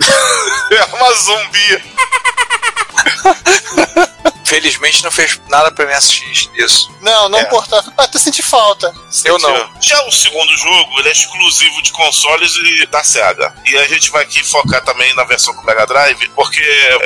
É 0.72 0.84
uma 0.96 1.14
zumbi. 1.16 1.84
Felizmente 4.48 5.04
não 5.04 5.12
fez 5.12 5.42
nada 5.50 5.70
pra 5.72 5.86
MSX 5.86 6.50
disso. 6.54 6.90
Não, 7.02 7.28
não 7.28 7.38
É. 7.38 7.42
importa. 7.42 7.84
Até 7.98 8.18
senti 8.18 8.42
falta. 8.42 8.94
Eu 9.26 9.38
não. 9.40 9.70
Já 9.82 10.02
o 10.06 10.12
segundo 10.12 10.50
jogo, 10.56 11.00
ele 11.00 11.10
é 11.10 11.12
exclusivo 11.12 11.82
de 11.82 11.92
consoles 11.92 12.54
e 12.56 12.86
da 12.86 13.04
SEGA. 13.04 13.54
E 13.66 13.78
a 13.78 13.86
gente 13.90 14.10
vai 14.10 14.24
aqui 14.24 14.42
focar 14.46 14.82
também 14.86 15.14
na 15.16 15.26
versão 15.26 15.54
do 15.54 15.62
Mega 15.64 15.86
Drive, 15.86 16.30
porque 16.30 16.64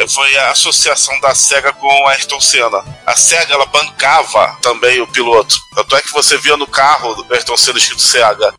foi 0.07 0.37
a 0.37 0.51
associação 0.51 1.19
da 1.19 1.33
SEGA 1.33 1.73
com 1.73 2.07
a 2.07 2.11
Ayrton 2.11 2.39
Senna. 2.39 2.83
A 3.07 3.15
SEGA, 3.15 3.55
ela 3.55 3.65
bancava 3.65 4.55
também 4.61 5.01
o 5.01 5.07
piloto. 5.07 5.59
Tanto 5.73 5.95
é 5.95 6.01
que 6.01 6.11
você 6.13 6.37
via 6.37 6.55
no 6.57 6.67
carro 6.67 7.15
do 7.23 7.33
Ayrton 7.33 7.57
Senna 7.57 7.79
escrito 7.79 8.03
SEGA. 8.03 8.53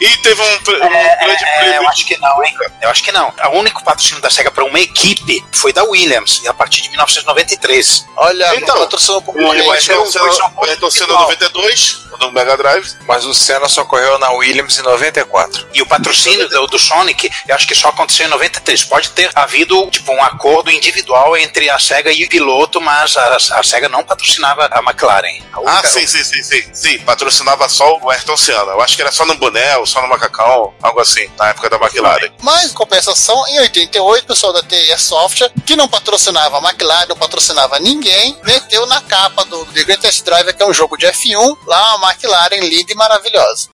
E 0.00 0.16
teve 0.18 0.40
um, 0.40 0.46
um 0.46 0.84
É, 0.94 1.16
grande 1.24 1.44
é, 1.44 1.58
prêmio. 1.58 1.74
eu 1.82 1.88
acho 1.88 2.06
que 2.06 2.16
não, 2.18 2.44
hein? 2.44 2.54
Eu 2.80 2.90
acho 2.90 3.02
que 3.02 3.12
não. 3.12 3.32
O 3.52 3.58
único 3.58 3.84
patrocínio 3.84 4.22
da 4.22 4.30
SEGA 4.30 4.50
para 4.50 4.64
uma 4.64 4.80
equipe 4.80 5.44
foi 5.52 5.72
da 5.72 5.84
Williams, 5.84 6.40
a 6.46 6.54
partir 6.54 6.82
de 6.82 6.88
1993. 6.90 8.06
Olha, 8.16 8.54
Então, 8.56 8.78
patrocinou 8.78 9.18
um 9.18 9.22
pouco 9.22 9.40
O 9.40 9.42
mais. 9.48 9.60
Williams 9.60 9.88
Ayrton 9.90 10.02
foi 10.04 10.12
Senna- 10.12 10.32
só 10.32 10.46
um 10.46 10.86
o 10.86 10.90
Senna 10.90 11.04
igual. 11.06 11.22
92, 11.22 12.00
do 12.18 12.30
Mega 12.32 12.56
Drive. 12.56 12.86
Mas 13.06 13.24
o 13.24 13.32
Senna 13.34 13.68
só 13.68 13.84
correu 13.84 14.18
na 14.18 14.30
Williams 14.32 14.78
em 14.78 14.82
94. 14.82 15.66
E 15.72 15.80
o 15.82 15.86
patrocínio 15.86 16.48
do, 16.48 16.66
do 16.66 16.78
Sonic, 16.78 17.30
eu 17.48 17.54
acho 17.54 17.66
que 17.66 17.74
só 17.74 17.88
aconteceu 17.88 18.26
em 18.26 18.30
93. 18.30 18.84
Pode 18.84 19.10
ter 19.10 19.30
havido 19.34 19.88
tipo 19.90 20.12
um 20.12 20.22
acordo 20.22 20.70
individual 20.70 21.36
entre 21.36 21.70
a 21.70 21.78
SEGA 21.78 22.10
e 22.12 22.24
o 22.24 22.28
piloto, 22.28 22.80
mas 22.80 23.16
a, 23.16 23.36
a 23.36 23.62
SEGA 23.62 23.88
não 23.88 24.02
patrocinava 24.04 24.68
a 24.70 24.78
McLaren. 24.80 25.40
A 25.52 25.78
Ah, 25.78 25.86
sim, 25.86 26.06
sim, 26.06 26.22
sim, 26.24 26.42
sim. 26.42 26.62
Sim, 26.72 26.98
patrocinava 27.00 27.68
só 27.68 27.98
o 27.98 28.10
Ayrton 28.10 28.36
Senna. 28.36 28.72
Eu 28.72 28.80
acho 28.82 28.96
que 28.96 29.02
era 29.02 29.12
só 29.12 29.24
no 29.24 29.34
boné, 29.36 29.76
ou 29.78 29.86
só 29.90 30.00
no 30.02 30.08
macacão, 30.08 30.72
algo 30.82 31.00
assim, 31.00 31.28
na 31.38 31.48
época 31.48 31.68
da 31.68 31.76
McLaren. 31.76 32.30
Mas, 32.42 32.70
em 32.70 32.74
compensação, 32.74 33.46
em 33.48 33.60
88, 33.60 34.24
o 34.24 34.26
pessoal 34.26 34.52
da 34.52 34.62
TIA 34.62 34.98
Software, 34.98 35.52
que 35.66 35.76
não 35.76 35.88
patrocinava 35.88 36.58
a 36.58 36.70
McLaren, 36.70 37.08
não 37.08 37.16
patrocinava 37.16 37.78
ninguém, 37.78 38.38
meteu 38.44 38.86
na 38.86 39.00
capa 39.00 39.44
do 39.44 39.64
The 39.66 39.84
Greatest 39.84 40.24
Driver, 40.24 40.56
que 40.56 40.62
é 40.62 40.66
um 40.66 40.74
jogo 40.74 40.96
de 40.96 41.06
F1, 41.06 41.56
lá 41.66 41.96
uma 41.96 42.10
McLaren 42.10 42.60
linda 42.60 42.92
e 42.92 42.94
maravilhosa. 42.94 43.68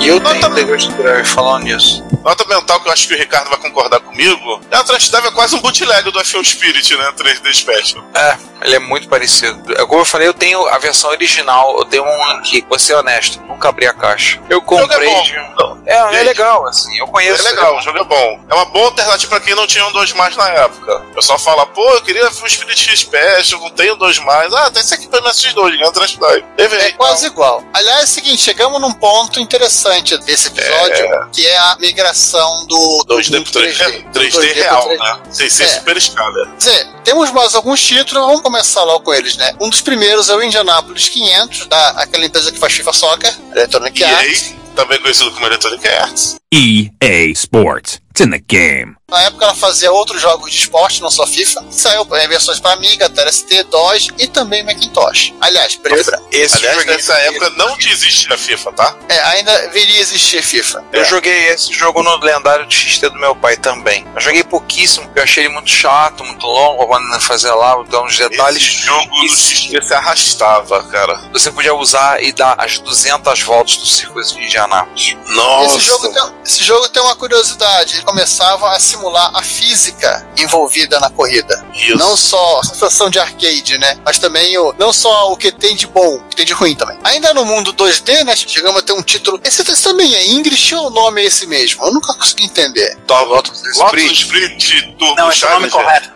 E 0.00 0.06
eu 0.06 0.20
Nota 0.20 0.48
tenho 0.50 0.78
The 0.78 1.02
Drive 1.02 1.26
falando 1.26 1.64
nisso. 1.64 2.04
Nota 2.24 2.44
mental 2.46 2.80
que 2.80 2.88
eu 2.88 2.92
acho 2.92 3.08
que 3.08 3.14
o 3.14 3.18
Ricardo 3.18 3.50
vai 3.50 3.58
concordar 3.58 4.00
comigo. 4.00 4.60
É, 4.70 4.78
o 4.78 4.84
Trash 4.84 5.10
Dive 5.10 5.26
é 5.26 5.30
quase 5.32 5.56
um 5.56 5.60
bootleg 5.60 6.10
do 6.10 6.20
F1 6.20 6.44
Spirit, 6.44 6.96
né? 6.96 7.12
3D 7.16 7.52
Special. 7.52 8.04
É, 8.14 8.38
ele 8.62 8.76
é 8.76 8.78
muito 8.78 9.08
parecido. 9.08 9.72
É 9.72 9.84
Como 9.86 10.00
eu 10.00 10.04
falei, 10.04 10.28
eu 10.28 10.34
tenho 10.34 10.66
a 10.68 10.78
versão 10.78 11.10
original, 11.10 11.76
eu 11.78 11.84
tenho 11.84 12.04
um 12.04 12.24
aqui, 12.30 12.64
vou 12.68 12.78
ser 12.78 12.94
honesto, 12.94 13.40
nunca 13.42 13.68
abri 13.68 13.86
a 13.86 13.92
caixa. 13.92 14.40
Eu 14.48 14.60
comprei. 14.62 15.08
bom. 15.08 15.22
de- 15.22 15.48
É, 15.86 15.94
é 15.96 16.12
Gente, 16.12 16.24
legal, 16.24 16.66
assim, 16.66 16.98
eu 16.98 17.06
conheço. 17.06 17.46
É 17.46 17.50
legal, 17.50 17.76
o 17.78 17.80
jogo 17.80 17.98
é 17.98 18.04
bom. 18.04 18.40
É 18.50 18.54
uma 18.54 18.66
boa 18.66 18.86
alternativa 18.86 19.30
pra 19.30 19.40
quem 19.40 19.54
não 19.54 19.66
tinha 19.66 19.86
um 19.86 19.92
2 19.92 20.12
mais 20.12 20.36
na 20.36 20.46
época. 20.50 20.98
O 21.10 21.14
pessoal 21.14 21.38
fala, 21.38 21.64
pô, 21.66 21.82
eu 21.94 22.02
queria 22.02 22.26
um 22.28 22.48
Spirit 22.48 22.94
Special, 22.96 23.60
não 23.60 23.70
tenho 23.70 23.96
2 23.96 24.18
mais. 24.18 24.52
Ah, 24.52 24.70
tem 24.70 24.82
esse 24.82 24.92
aqui 24.92 25.08
pra 25.08 25.20
MSX2, 25.22 25.70
ganha 25.78 25.88
o 25.88 25.92
Trash 25.92 26.18
Dive. 26.18 26.44
Teve 26.56 26.76
É 26.76 26.92
quase 26.92 27.26
igual. 27.26 27.62
Aliás, 27.72 28.00
é 28.00 28.04
o 28.04 28.06
seguinte, 28.06 28.42
chegamos 28.42 28.78
num 28.80 28.92
ponto 28.92 29.40
interessante 29.40 30.16
desse 30.18 30.48
episódio, 30.48 31.28
que 31.32 31.46
é 31.46 31.56
a 31.56 31.76
migração 31.80 32.66
do, 32.66 33.04
do 33.06 33.16
2D 33.16 33.42
pro 33.50 33.60
3D, 33.62 34.04
3D, 34.12 34.12
2D 34.12 34.30
pro 34.30 34.40
real, 34.54 34.88
3D. 34.88 34.98
né? 34.98 35.18
Sem 35.30 35.48
ser 35.50 35.64
É. 35.64 35.68
super 35.68 35.96
escala. 35.96 36.46
Quer 36.46 36.56
dizer, 36.56 36.86
temos 37.04 37.30
mais 37.30 37.54
alguns 37.54 37.80
títulos, 37.82 38.24
vamos 38.26 38.42
começar 38.48 38.82
logo 38.84 39.04
com 39.04 39.12
eles, 39.12 39.36
né? 39.36 39.54
Um 39.60 39.68
dos 39.68 39.82
primeiros 39.82 40.30
é 40.30 40.34
o 40.34 40.42
Indianapolis 40.42 41.10
500, 41.10 41.66
da 41.66 41.90
aquela 41.90 42.24
empresa 42.24 42.50
que 42.50 42.58
faz 42.58 42.72
FIFA 42.72 42.92
Soccer, 42.94 43.38
Electronic 43.52 44.02
Arts. 44.02 44.42
EA, 44.50 44.56
também 44.74 44.98
conhecido 45.00 45.30
como 45.32 45.44
Electronic 45.44 45.86
Arts. 45.86 46.36
EA 46.50 47.26
Sports. 47.32 48.00
It's 48.18 48.26
in 48.26 48.30
the 48.30 48.40
game. 48.40 48.98
Na 49.10 49.22
época 49.22 49.46
ela 49.46 49.54
fazia 49.54 49.90
outros 49.90 50.20
jogos 50.20 50.50
de 50.50 50.58
esporte, 50.58 51.00
não 51.00 51.10
só 51.10 51.26
FIFA. 51.26 51.64
Saiu 51.70 52.02
em 52.02 52.28
versões 52.28 52.60
para 52.60 52.72
Amiga, 52.72 53.08
TST, 53.08 53.62
DOS 53.70 54.08
e 54.18 54.26
também 54.26 54.62
Macintosh. 54.62 55.32
Aliás, 55.40 55.74
e 55.74 55.78
branco. 55.78 56.26
Esse 56.30 56.58
Aliás, 56.58 56.84
nessa 56.84 57.14
época 57.14 57.48
não 57.56 57.74
existia 57.78 58.36
FIFA, 58.36 58.72
tá? 58.72 58.96
É, 59.08 59.18
ainda 59.30 59.70
viria 59.70 59.96
a 59.96 60.00
existir 60.02 60.42
FIFA. 60.42 60.84
Eu 60.92 61.06
joguei 61.06 61.48
esse 61.48 61.72
jogo 61.72 62.02
no 62.02 62.16
lendário 62.18 62.66
de 62.66 62.76
XT 62.76 63.08
do 63.08 63.18
meu 63.18 63.34
pai 63.34 63.56
também. 63.56 64.06
Eu 64.14 64.20
joguei 64.20 64.44
pouquíssimo, 64.44 65.06
porque 65.06 65.20
eu 65.20 65.24
achei 65.24 65.44
ele 65.44 65.54
muito 65.54 65.70
chato, 65.70 66.22
muito 66.22 66.44
longo, 66.44 66.86
quando 66.86 67.18
fazer 67.20 67.52
lá, 67.52 67.82
dar 67.84 68.02
uns 68.02 68.18
detalhes. 68.18 68.62
Esse 68.62 68.84
jogo 68.84 69.08
no 69.08 69.28
XP 69.28 69.80
se 69.86 69.94
arrastava, 69.94 70.82
cara. 70.84 71.18
Você 71.32 71.50
podia 71.50 71.74
usar 71.74 72.22
e 72.22 72.30
dar 72.32 72.56
as 72.58 72.78
200 72.78 73.40
voltas 73.40 73.76
do 73.78 73.86
circuito 73.86 74.34
de 74.34 74.44
Indianápolis. 74.44 75.16
Nossa. 75.28 75.78
Esse 75.78 75.86
jogo, 75.86 76.12
tem, 76.12 76.22
esse 76.44 76.62
jogo 76.62 76.88
tem 76.90 77.02
uma 77.02 77.16
curiosidade. 77.16 78.02
Ele 78.08 78.14
começava 78.14 78.70
a 78.70 78.80
simular 78.80 79.30
a 79.34 79.42
física 79.42 80.26
envolvida 80.38 80.98
na 80.98 81.10
corrida. 81.10 81.62
Isso. 81.74 81.96
Não 81.96 82.16
só 82.16 82.60
a 82.60 82.64
sensação 82.64 83.10
de 83.10 83.18
arcade, 83.18 83.76
né? 83.76 83.98
Mas 84.04 84.18
também 84.18 84.56
o, 84.56 84.74
não 84.78 84.92
só 84.94 85.30
o 85.30 85.36
que 85.36 85.52
tem 85.52 85.76
de 85.76 85.86
bom, 85.86 86.16
o 86.16 86.20
que 86.28 86.36
tem 86.36 86.46
de 86.46 86.54
ruim 86.54 86.74
também. 86.74 86.98
Ainda 87.04 87.34
no 87.34 87.44
mundo 87.44 87.74
2D, 87.74 88.24
né? 88.24 88.34
Chegamos 88.34 88.80
a 88.80 88.82
ter 88.82 88.92
um 88.92 89.02
título. 89.02 89.38
Esse, 89.44 89.60
esse 89.60 89.82
também 89.82 90.14
é 90.14 90.26
English 90.26 90.74
ou 90.74 90.86
o 90.86 90.90
nome 90.90 91.22
é 91.22 91.26
esse 91.26 91.46
mesmo? 91.46 91.84
Eu 91.84 91.92
nunca 91.92 92.14
consegui 92.14 92.44
entender. 92.44 92.96
Lotus 93.08 93.62
Lotus 93.76 94.02
Sprint. 94.02 94.22
Sprint 94.22 94.96
Turbo 94.98 95.14
Não, 95.16 95.28
esse 95.28 95.44
é 95.44 95.48
o 95.48 95.52
nome 95.52 95.70
correto. 95.70 96.10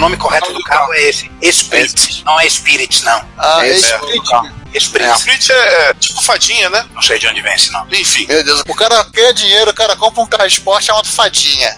Nome 0.00 0.16
correto 0.16 0.52
do 0.52 0.62
carro 0.62 0.92
é 0.94 1.02
esse. 1.02 1.30
Spirit. 1.42 2.24
Não 2.24 2.40
é 2.40 2.48
Spirit, 2.48 3.04
não. 3.04 3.22
Ah, 3.36 3.66
esse 3.66 3.92
é 3.92 3.98
Spirit. 3.98 4.59
Spirit. 4.78 5.10
Sprint 5.18 5.52
é 5.52 5.94
tipo 5.94 6.22
fadinha, 6.22 6.70
né? 6.70 6.86
Não 6.94 7.02
sei 7.02 7.18
de 7.18 7.26
onde 7.26 7.40
vem 7.40 7.54
esse 7.54 7.72
nome. 7.72 8.00
Enfim. 8.00 8.26
Meu 8.26 8.44
Deus, 8.44 8.62
o 8.68 8.74
cara 8.74 9.02
ganha 9.12 9.32
dinheiro, 9.32 9.70
o 9.70 9.74
cara 9.74 9.96
compra 9.96 10.22
um 10.22 10.26
carro 10.26 10.46
de 10.46 10.54
esporte 10.54 10.86
chamado 10.86 11.08
Fadinha. 11.08 11.74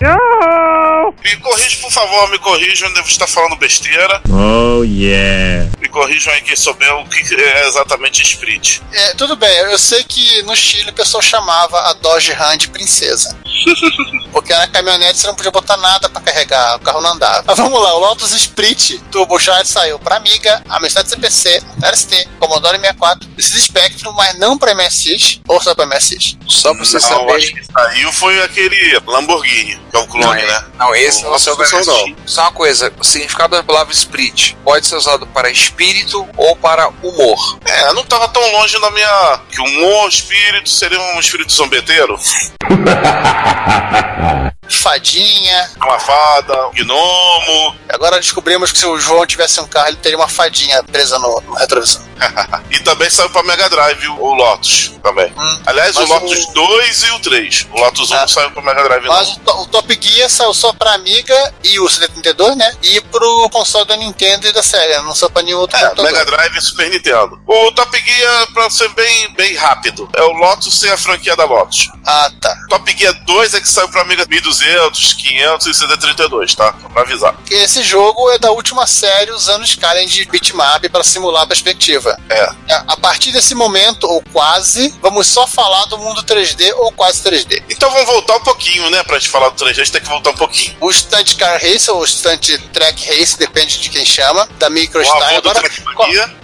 Me 1.24 1.36
corrija, 1.36 1.76
por 1.80 1.90
favor, 1.90 2.30
me 2.30 2.38
corrijam, 2.38 2.88
eu 2.88 2.94
devo 2.94 3.08
estar 3.08 3.26
falando 3.26 3.56
besteira. 3.56 4.20
Oh, 4.28 4.82
yeah. 4.84 5.70
Me 5.80 5.88
corrijam 5.88 6.32
aí 6.32 6.40
quem 6.42 6.56
souber 6.56 6.94
o 6.96 7.08
que 7.08 7.34
é 7.34 7.66
exatamente 7.66 8.22
Sprint. 8.22 8.82
É, 8.92 9.14
tudo 9.14 9.36
bem, 9.36 9.56
eu 9.58 9.78
sei 9.78 10.04
que 10.04 10.42
no 10.42 10.54
Chile 10.56 10.90
o 10.90 10.94
pessoal 10.94 11.22
chamava 11.22 11.78
a 11.90 11.92
Dodge 11.94 12.32
Ram 12.32 12.56
de 12.56 12.68
princesa. 12.68 13.36
Porque 14.32 14.52
na 14.52 14.66
caminhonete 14.66 15.18
você 15.18 15.26
não 15.26 15.34
podia 15.34 15.50
botar 15.50 15.76
nada 15.76 16.08
pra 16.08 16.20
carregar, 16.20 16.76
o 16.76 16.80
carro 16.80 17.00
não 17.00 17.12
andava. 17.12 17.44
Mas 17.46 17.56
vamos 17.58 17.80
lá, 17.80 17.94
o 17.94 17.98
Lotus 17.98 18.32
Sprint 18.32 18.98
Turbo 19.10 19.38
Charge 19.38 19.70
saiu 19.70 19.98
pra 19.98 20.16
Amiga, 20.16 20.62
Amstrad 20.68 21.06
CPC, 21.06 21.62
TST, 21.80 22.28
Commodore 22.38 22.78
64, 22.82 23.28
esses 23.38 23.64
Spectrum, 23.64 24.12
mas 24.12 24.38
não 24.38 24.58
pra 24.58 24.74
MSX, 24.74 25.40
ou 25.48 25.60
só 25.62 25.74
pra 25.74 25.86
MSX. 25.86 26.36
Só 26.46 26.74
pra 26.74 26.84
você 26.84 26.94
Não, 26.94 27.00
saber. 27.00 27.32
acho 27.32 27.54
que 27.54 27.64
saiu 27.64 28.12
foi 28.12 28.42
aquele 28.42 29.00
Lamborghini, 29.06 29.78
que 29.90 29.96
é 29.96 30.00
o 30.00 30.06
clone, 30.06 30.42
Não, 30.42 30.48
né? 30.48 30.64
Não, 30.78 30.94
esse 30.94 31.20
O 31.20 31.30
não 31.30 31.36
é 31.36 31.38
o 31.38 31.56
Lotus 31.56 31.86
não. 31.86 32.06
MSX. 32.08 32.16
Só 32.26 32.42
uma 32.42 32.52
coisa, 32.52 32.92
o 32.98 33.04
significado 33.04 33.56
da 33.56 33.62
palavra 33.62 33.92
espírito 33.92 34.56
pode 34.64 34.86
ser 34.86 34.96
usado 34.96 35.26
para 35.26 35.50
espírito 35.50 36.26
ou 36.36 36.56
para 36.56 36.88
humor. 37.02 37.58
É, 37.64 37.92
não 37.92 38.04
tava 38.04 38.28
tão 38.28 38.42
longe 38.52 38.78
na 38.78 38.90
minha. 38.90 39.40
Que 39.50 39.60
humor, 39.60 40.08
espírito, 40.08 40.68
seria 40.68 41.00
um 41.00 41.20
espírito 41.20 41.52
zombeteiro. 41.52 42.18
Fadinha. 44.68 45.70
Uma 45.76 45.98
fada, 45.98 46.68
um 46.68 46.72
gnomo. 46.72 47.76
Agora 47.88 48.16
descobrimos 48.18 48.72
que 48.72 48.78
se 48.78 48.86
o 48.86 48.98
João 48.98 49.26
tivesse 49.26 49.60
um 49.60 49.66
carro, 49.66 49.88
ele 49.88 49.96
teria 49.96 50.16
uma 50.18 50.28
fadinha 50.28 50.82
presa 50.84 51.18
no, 51.18 51.40
no 51.42 51.54
retrovisor. 51.54 52.00
e 52.70 52.78
também 52.80 53.10
saiu 53.10 53.28
pra 53.30 53.42
Mega 53.42 53.68
Drive 53.68 54.06
o 54.08 54.22
o 54.22 54.34
Lotus 54.34 54.92
também. 55.02 55.32
Hum. 55.36 55.62
Aliás, 55.66 55.96
o 55.96 56.00
Mas 56.00 56.08
Lotus 56.08 56.44
o- 56.46 56.52
2 56.52 57.02
e 57.02 57.10
o 57.10 57.18
3. 57.20 57.66
O 57.72 57.80
Lotus 57.80 58.10
1 58.10 58.14
Ah. 58.14 58.20
não 58.20 58.28
saiu 58.28 58.50
pra 58.52 58.62
Mega 58.62 58.82
Drive, 58.84 59.06
Mas 59.06 59.28
não. 59.28 59.34
o, 59.34 59.38
to- 59.40 59.60
o 59.62 59.66
Top 59.66 59.98
Gear 60.00 60.30
saiu 60.30 60.54
só 60.54 60.72
pra 60.72 60.94
Amiga 60.94 61.54
e 61.64 61.78
o 61.80 61.84
CD32, 61.86 62.54
né? 62.56 62.72
E 62.82 63.00
pro 63.00 63.48
console 63.50 63.84
da 63.86 63.96
Nintendo 63.96 64.46
e 64.46 64.52
da 64.52 64.62
Sega, 64.62 65.02
não 65.02 65.14
saiu 65.14 65.30
pra 65.30 65.42
nenhum 65.42 65.58
outro 65.58 65.76
É, 65.76 65.80
computador. 65.80 66.12
Mega 66.12 66.24
Drive 66.24 66.56
e 66.56 66.60
Super 66.60 66.88
Nintendo. 66.90 67.40
O 67.46 67.72
Top 67.72 67.98
Gear, 67.98 68.52
pra 68.54 68.70
ser 68.70 68.88
bem, 68.90 69.32
bem 69.34 69.54
rápido, 69.56 70.08
é 70.16 70.22
o 70.22 70.32
Lotus 70.32 70.78
sem 70.78 70.90
a 70.90 70.96
franquia 70.96 71.34
da 71.36 71.44
Lotus. 71.44 71.90
Ah, 72.06 72.30
tá. 72.40 72.56
Top 72.68 72.96
Gear 72.96 73.12
2 73.24 73.54
é 73.54 73.60
que 73.60 73.68
saiu 73.68 73.88
pra 73.88 74.02
Amiga 74.02 74.24
1200, 74.26 74.51
500 74.60 75.66
e 75.66 75.70
CD32, 75.70 76.54
tá? 76.54 76.74
Só 76.80 76.88
pra 76.88 77.02
avisar. 77.02 77.34
Esse 77.50 77.82
jogo 77.82 78.30
é 78.30 78.38
da 78.38 78.50
última 78.50 78.86
série 78.86 79.30
usando 79.32 79.64
Skyrim 79.64 80.06
de 80.06 80.24
bitmap 80.26 80.88
para 80.88 81.04
simular 81.04 81.42
a 81.42 81.46
perspectiva. 81.46 82.16
É. 82.28 82.50
A 82.86 82.92
a 82.92 82.96
partir 82.96 83.32
desse 83.32 83.54
momento, 83.54 84.04
ou 84.04 84.22
quase, 84.32 84.94
vamos 85.00 85.26
só 85.26 85.46
falar 85.46 85.86
do 85.86 85.96
mundo 85.96 86.22
3D 86.22 86.72
ou 86.76 86.92
quase 86.92 87.22
3D. 87.22 87.62
Então 87.70 87.90
vamos 87.90 88.06
voltar 88.06 88.36
um 88.36 88.44
pouquinho, 88.44 88.88
né? 88.90 89.02
Pra 89.02 89.18
gente 89.18 89.30
falar 89.30 89.48
do 89.48 89.56
3D, 89.56 89.70
a 89.70 89.72
gente 89.72 89.92
tem 89.92 90.00
que 90.00 90.08
voltar 90.08 90.30
um 90.30 90.36
pouquinho. 90.36 90.76
O 90.80 90.92
Stunt 90.92 91.36
Car 91.36 91.60
Race 91.60 91.90
ou 91.90 92.06
Stunt 92.06 92.58
Track 92.72 93.08
Race, 93.08 93.38
depende 93.38 93.78
de 93.78 93.88
quem 93.88 94.04
chama, 94.04 94.46
da 94.58 94.68
do 94.68 95.48
Agora, 95.52 95.62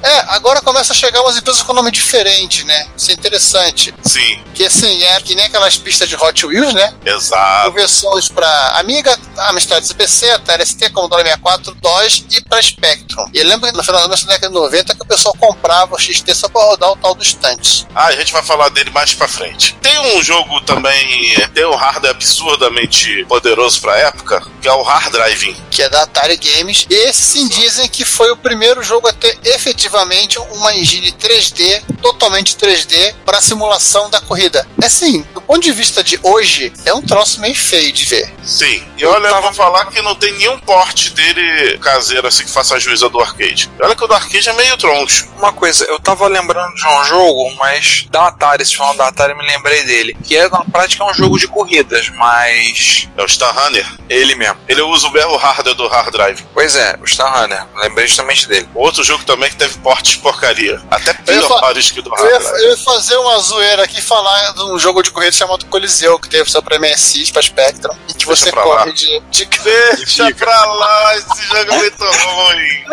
é, 0.03 0.19
agora 0.29 0.61
começa 0.61 0.93
a 0.93 0.97
chegar 0.97 1.21
umas 1.23 1.37
empresas 1.37 1.63
com 1.63 1.73
nome 1.73 1.91
diferente, 1.91 2.65
né? 2.65 2.87
Isso 2.97 3.11
é 3.11 3.15
interessante. 3.15 3.95
sim, 4.05 4.43
Que 4.55 4.65
assim, 4.65 5.03
é 5.05 5.21
que 5.21 5.35
nem 5.35 5.45
aquelas 5.45 5.77
pistas 5.77 6.09
de 6.09 6.17
Hot 6.17 6.47
Wheels, 6.47 6.73
né? 6.73 6.95
Exato. 7.05 7.69
Versões 7.99 8.29
para 8.29 8.79
Amiga, 8.79 9.19
Amstrad 9.49 9.85
CPC, 9.85 10.31
Atari 10.31 10.65
ST, 10.65 10.91
Commodore 10.91 11.25
64, 11.25 11.75
DOS 11.75 12.25
e 12.31 12.41
para 12.43 12.63
Spectrum. 12.63 13.25
E 13.35 13.43
lembra 13.43 13.71
que 13.71 13.77
no 13.77 13.83
final 13.83 14.07
da 14.07 14.15
década 14.15 14.49
de 14.49 14.55
90 14.55 14.95
que 14.95 15.03
o 15.03 15.07
pessoal 15.07 15.35
comprava 15.39 15.97
o 15.97 15.99
XT 15.99 16.33
só 16.35 16.49
para 16.49 16.63
rodar 16.63 16.93
o 16.93 16.97
tal 16.97 17.15
do 17.15 17.25
Stunts. 17.25 17.87
Ah, 17.95 18.07
a 18.07 18.13
gente 18.13 18.33
vai 18.33 18.43
falar 18.43 18.69
dele 18.69 18.91
mais 18.91 19.15
pra 19.15 19.27
frente. 19.27 19.77
Tem 19.83 19.99
um 19.99 20.23
jogo 20.23 20.61
também, 20.61 21.35
tem 21.53 21.67
um 21.67 21.75
hardware 21.75 22.13
absurdamente 22.13 23.25
poderoso 23.25 23.81
pra 23.81 23.97
época, 23.99 24.47
que 24.63 24.69
é 24.69 24.73
o 24.73 24.83
Hard 24.83 25.11
Driving, 25.11 25.57
que 25.71 25.83
é 25.83 25.89
da 25.89 26.03
Atari 26.03 26.37
Games. 26.37 26.87
E 26.89 26.95
esse 26.95 27.23
sim 27.23 27.49
dizem 27.49 27.89
que 27.89 28.05
foi 28.05 28.31
o 28.31 28.37
primeiro 28.37 28.83
jogo 28.83 29.09
a 29.09 29.13
ter 29.13 29.39
efetivamente 29.45 30.39
uma 30.39 30.75
engine 30.75 31.11
3D, 31.13 31.83
totalmente 32.01 32.57
3D, 32.57 33.15
para 33.25 33.41
simulação 33.41 34.09
da 34.09 34.21
corrida. 34.21 34.67
É 34.81 34.87
assim, 34.87 35.23
do 35.35 35.41
ponto 35.41 35.61
de 35.61 35.73
vista 35.73 36.05
de 36.05 36.19
hoje, 36.23 36.73
é 36.85 36.95
um 36.95 37.03
troço 37.03 37.41
meio 37.41 37.57
feio 37.57 37.88
de 37.93 38.05
ver. 38.05 38.33
Sim, 38.45 38.83
e 38.97 39.05
olha, 39.05 39.29
eu 39.29 39.43
vou 39.43 39.53
falar 39.53 39.87
que 39.87 40.01
não 40.03 40.15
tem 40.15 40.33
nenhum 40.33 40.59
porte 40.59 41.11
dele 41.11 41.79
caseiro 41.79 42.27
assim 42.27 42.45
que 42.45 42.51
faça 42.51 42.75
a 42.77 42.79
juíza 42.79 43.09
do 43.09 43.21
arcade. 43.21 43.71
Olha 43.81 43.95
que 43.95 44.05
o 44.05 44.07
do 44.07 44.15
arcade 44.15 44.49
é 44.49 44.53
meio 44.53 44.77
troncho. 44.77 45.29
Uma 45.37 45.53
coisa, 45.53 45.85
eu 45.85 45.99
tava 46.01 46.27
lembrando 46.27 46.75
de 46.75 46.87
um 46.87 47.05
jogo, 47.05 47.55
mas 47.57 48.07
da 48.11 48.29
Atari, 48.29 48.65
se 48.65 48.77
falando 48.77 48.99
da 48.99 49.09
Atari, 49.09 49.35
me 49.35 49.47
lembrei 49.47 49.85
dele. 49.85 50.17
Que 50.25 50.37
é, 50.37 50.49
na 50.49 50.65
prática, 50.65 51.05
um 51.05 51.15
jogo 51.15 51.39
de 51.39 51.47
corridas, 51.49 52.09
mas. 52.11 53.09
É 53.17 53.23
o 53.23 53.29
Star 53.29 53.55
Runner? 53.55 53.87
Ele 54.09 54.35
mesmo. 54.35 54.57
Ele 54.69 54.83
usa 54.83 55.07
o 55.09 55.13
mesmo 55.13 55.37
hardware 55.37 55.75
do 55.75 55.87
Hard 55.89 56.13
Drive. 56.13 56.43
Pois 56.55 56.75
é, 56.77 56.99
o 57.03 57.07
Star 57.07 57.41
Runner. 57.41 57.65
Lembrei 57.77 58.07
justamente 58.07 58.49
dele. 58.49 58.69
Outro 58.75 59.03
jogo 59.05 59.25
também 59.25 59.51
que 59.51 59.57
teve 59.57 59.79
portes 59.79 60.13
de 60.13 60.19
porcaria. 60.19 60.81
Até 60.91 61.17
Eu 61.27 61.47
piores 61.47 61.91
que 61.91 62.01
o 62.01 62.03
do 62.03 62.11
Eu 62.11 62.15
Hard 62.17 62.43
Drive. 62.43 62.63
eu 62.63 62.71
ia 62.71 62.77
fazer 62.79 63.17
uma 63.17 63.39
zoeira 63.39 63.85
aqui 63.85 63.99
e 63.99 64.03
falar 64.03 64.53
de 64.53 64.63
um 64.65 64.79
jogo 64.79 65.03
de 65.03 65.11
corrida 65.11 65.33
chamado 65.33 65.67
Coliseu, 65.67 66.19
que 66.19 66.29
teve 66.29 66.51
só 66.51 66.61
pra 66.61 66.79
MSX, 66.79 67.31
pra 67.31 67.43
Spectrum, 67.43 67.78
em 68.09 68.13
que 68.15 68.27
você 68.27 68.51
corre 68.53 68.93
de, 68.93 69.21
de 69.31 69.47
Deixa 69.63 70.35
pra 70.35 70.65
lá, 70.65 71.17
esse 71.17 71.43
jogo 71.47 71.73
é 71.73 71.77
muito 71.77 72.05
ruim. 72.05 72.85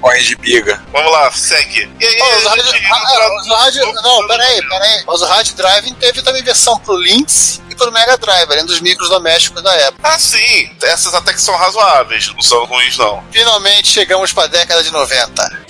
Corre 0.00 0.22
de 0.22 0.36
biga. 0.36 0.82
Vamos 0.92 1.12
lá, 1.12 1.30
segue. 1.32 1.90
E 2.00 2.06
aí, 2.06 2.20
a 2.20 2.36
os 2.38 2.44
rádio, 2.44 2.64
gente 2.64 2.86
ah, 2.86 3.56
rádio- 3.56 3.92
não, 4.02 4.26
peraí, 4.26 4.66
peraí. 4.68 5.04
Mas 5.06 5.20
o 5.22 5.26
Hard 5.26 5.52
Driving 5.52 5.94
teve 5.94 6.22
também 6.22 6.42
versão 6.42 6.78
pro 6.78 6.96
Lynx 6.96 7.60
e 7.70 7.74
pro 7.74 7.92
Mega 7.92 8.16
Drive, 8.16 8.50
além 8.50 8.64
dos 8.64 8.80
micros 8.80 9.08
domésticos 9.10 9.62
da 9.62 9.74
época. 9.74 10.08
Ah, 10.08 10.18
sim. 10.18 10.70
Essas 10.82 11.14
até 11.14 11.32
que 11.32 11.40
são 11.40 11.56
razoáveis. 11.56 12.32
Não 12.32 12.42
são 12.42 12.64
ruins, 12.64 12.96
não. 12.96 13.22
Finalmente 13.30 13.88
chegamos 13.88 14.32
pra 14.32 14.46
década 14.46 14.82
de 14.82 14.90
90. 14.90 15.64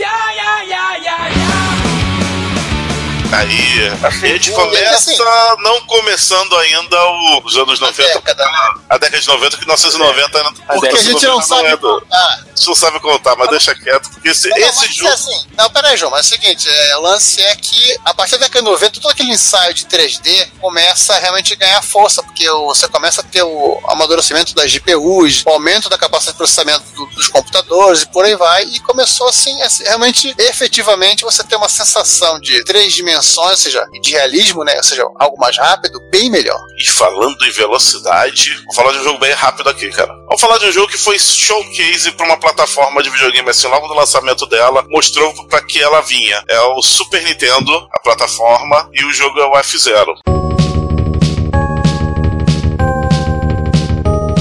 Aí, 3.32 3.88
a 4.02 4.10
gente 4.10 4.50
começa 4.52 4.94
assim- 4.94 5.16
não 5.62 5.80
começando 5.82 6.56
ainda 6.56 6.96
o- 7.06 7.42
os 7.44 7.56
anos 7.56 7.80
90. 7.80 8.14
década, 8.14 8.44
né? 8.44 8.74
A 8.88 8.98
década 8.98 9.20
de 9.20 9.28
90, 9.28 9.56
que 9.56 9.64
1990 9.66 10.38
ainda. 10.38 10.52
Porque 10.66 10.88
a 10.96 11.02
gente 11.02 11.26
não 11.26 11.42
sabe 11.42 11.68
é 11.68 11.76
do- 11.76 12.00
contar. 12.00 12.16
A 12.16 12.56
gente 12.56 12.66
não 12.68 12.74
sabe 12.74 13.00
contar, 13.00 13.36
mas 13.36 13.50
deixa 13.50 13.74
quieto, 13.74 14.08
porque 14.10 14.28
esse, 14.28 14.48
Não, 14.48 14.58
não, 14.58 14.68
esse 14.68 14.92
jogo. 14.92 15.10
é 15.10 15.12
assim, 15.12 15.46
não, 15.56 15.70
peraí, 15.70 15.96
João, 15.96 16.10
mas 16.10 16.30
é 16.32 16.34
o 16.36 16.40
seguinte, 16.40 16.68
é, 16.68 16.96
o 16.96 17.00
lance 17.02 17.42
é 17.42 17.54
que 17.56 17.96
a 18.04 18.14
partir 18.14 18.32
da 18.32 18.46
década 18.46 18.64
de 18.64 18.70
90, 18.70 19.00
todo 19.00 19.10
aquele 19.10 19.30
ensaio 19.32 19.74
de 19.74 19.84
3D 19.86 20.48
começa 20.60 21.14
a 21.14 21.18
realmente 21.18 21.54
ganhar 21.56 21.82
força, 21.82 22.22
porque 22.22 22.48
você 22.50 22.88
começa 22.88 23.20
a 23.20 23.24
ter 23.24 23.42
o 23.42 23.80
amadurecimento 23.88 24.54
das 24.54 24.70
GPUs, 24.70 25.42
o 25.46 25.50
aumento 25.50 25.88
da 25.88 25.98
capacidade 25.98 26.34
de 26.34 26.38
processamento 26.38 26.84
do- 26.94 27.06
dos 27.06 27.28
computadores 27.28 28.02
e 28.02 28.06
por 28.06 28.24
aí 28.24 28.34
vai, 28.36 28.64
e 28.64 28.80
começou 28.80 29.28
assim, 29.28 29.60
a 29.62 29.68
realmente, 29.84 30.34
efetivamente, 30.38 31.24
você 31.24 31.44
ter 31.44 31.56
uma 31.56 31.68
sensação 31.68 32.40
de 32.40 32.64
três 32.64 32.94
dimensões, 32.94 33.15
ou 33.50 33.56
seja, 33.56 33.86
de 34.00 34.12
realismo, 34.12 34.64
né, 34.64 34.76
ou 34.76 34.82
seja, 34.82 35.04
algo 35.18 35.38
mais 35.38 35.56
rápido, 35.56 36.00
bem 36.10 36.30
melhor. 36.30 36.58
E 36.78 36.88
falando 36.90 37.44
em 37.44 37.50
velocidade, 37.50 38.54
vou 38.64 38.74
falar 38.74 38.92
de 38.92 38.98
um 38.98 39.04
jogo 39.04 39.18
bem 39.18 39.32
rápido 39.32 39.68
aqui, 39.68 39.90
cara. 39.90 40.12
Vamos 40.26 40.40
falar 40.40 40.58
de 40.58 40.66
um 40.66 40.72
jogo 40.72 40.88
que 40.88 40.98
foi 40.98 41.18
showcase 41.18 42.12
pra 42.12 42.26
uma 42.26 42.38
plataforma 42.38 43.02
de 43.02 43.10
videogame 43.10 43.48
assim, 43.50 43.66
logo 43.68 43.86
no 43.88 43.94
lançamento 43.94 44.46
dela, 44.46 44.84
mostrou 44.88 45.32
pra 45.46 45.62
que 45.62 45.80
ela 45.80 46.00
vinha. 46.00 46.42
É 46.48 46.60
o 46.60 46.82
Super 46.82 47.22
Nintendo, 47.22 47.72
a 47.92 48.00
plataforma, 48.00 48.88
e 48.92 49.04
o 49.04 49.12
jogo 49.12 49.38
é 49.40 49.46
o 49.46 49.56
F-Zero. 49.58 50.14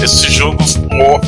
Esse 0.02 0.30
jogo 0.30 0.62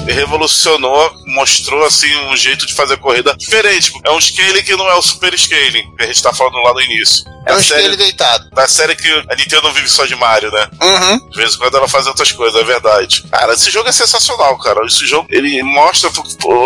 revolucionou, 0.06 1.12
mostrou 1.26 1.84
assim 1.84 2.14
um 2.30 2.36
jeito 2.36 2.66
de 2.66 2.74
fazer 2.74 2.96
corrida 2.98 3.34
diferente. 3.36 3.92
É 4.04 4.10
um 4.10 4.20
scaling 4.20 4.62
que 4.62 4.76
não 4.76 4.88
é 4.88 4.94
o 4.94 5.02
super 5.02 5.36
scaling 5.38 5.94
que 5.96 6.04
a 6.04 6.06
gente 6.06 6.22
tá 6.22 6.32
falando 6.32 6.56
lá 6.58 6.72
no 6.72 6.80
início. 6.80 7.24
É 7.46 7.54
um 7.54 7.62
série- 7.62 7.96
deitado. 7.96 8.50
Da 8.50 8.68
série 8.68 8.94
que 8.94 9.08
a 9.10 9.34
Nintendo 9.34 9.62
não 9.62 9.72
vive 9.72 9.88
só 9.88 10.04
de 10.04 10.14
Mario, 10.14 10.50
né? 10.50 10.68
Uhum. 10.82 11.30
De 11.30 11.36
vez 11.36 11.54
em 11.54 11.58
quando 11.58 11.76
ela 11.76 11.88
faz 11.88 12.06
outras 12.06 12.30
coisas, 12.30 12.60
é 12.60 12.64
verdade. 12.64 13.22
Cara, 13.30 13.54
esse 13.54 13.70
jogo 13.70 13.88
é 13.88 13.92
sensacional, 13.92 14.58
cara. 14.58 14.84
Esse 14.86 15.06
jogo, 15.06 15.26
ele 15.30 15.62
mostra, 15.62 16.10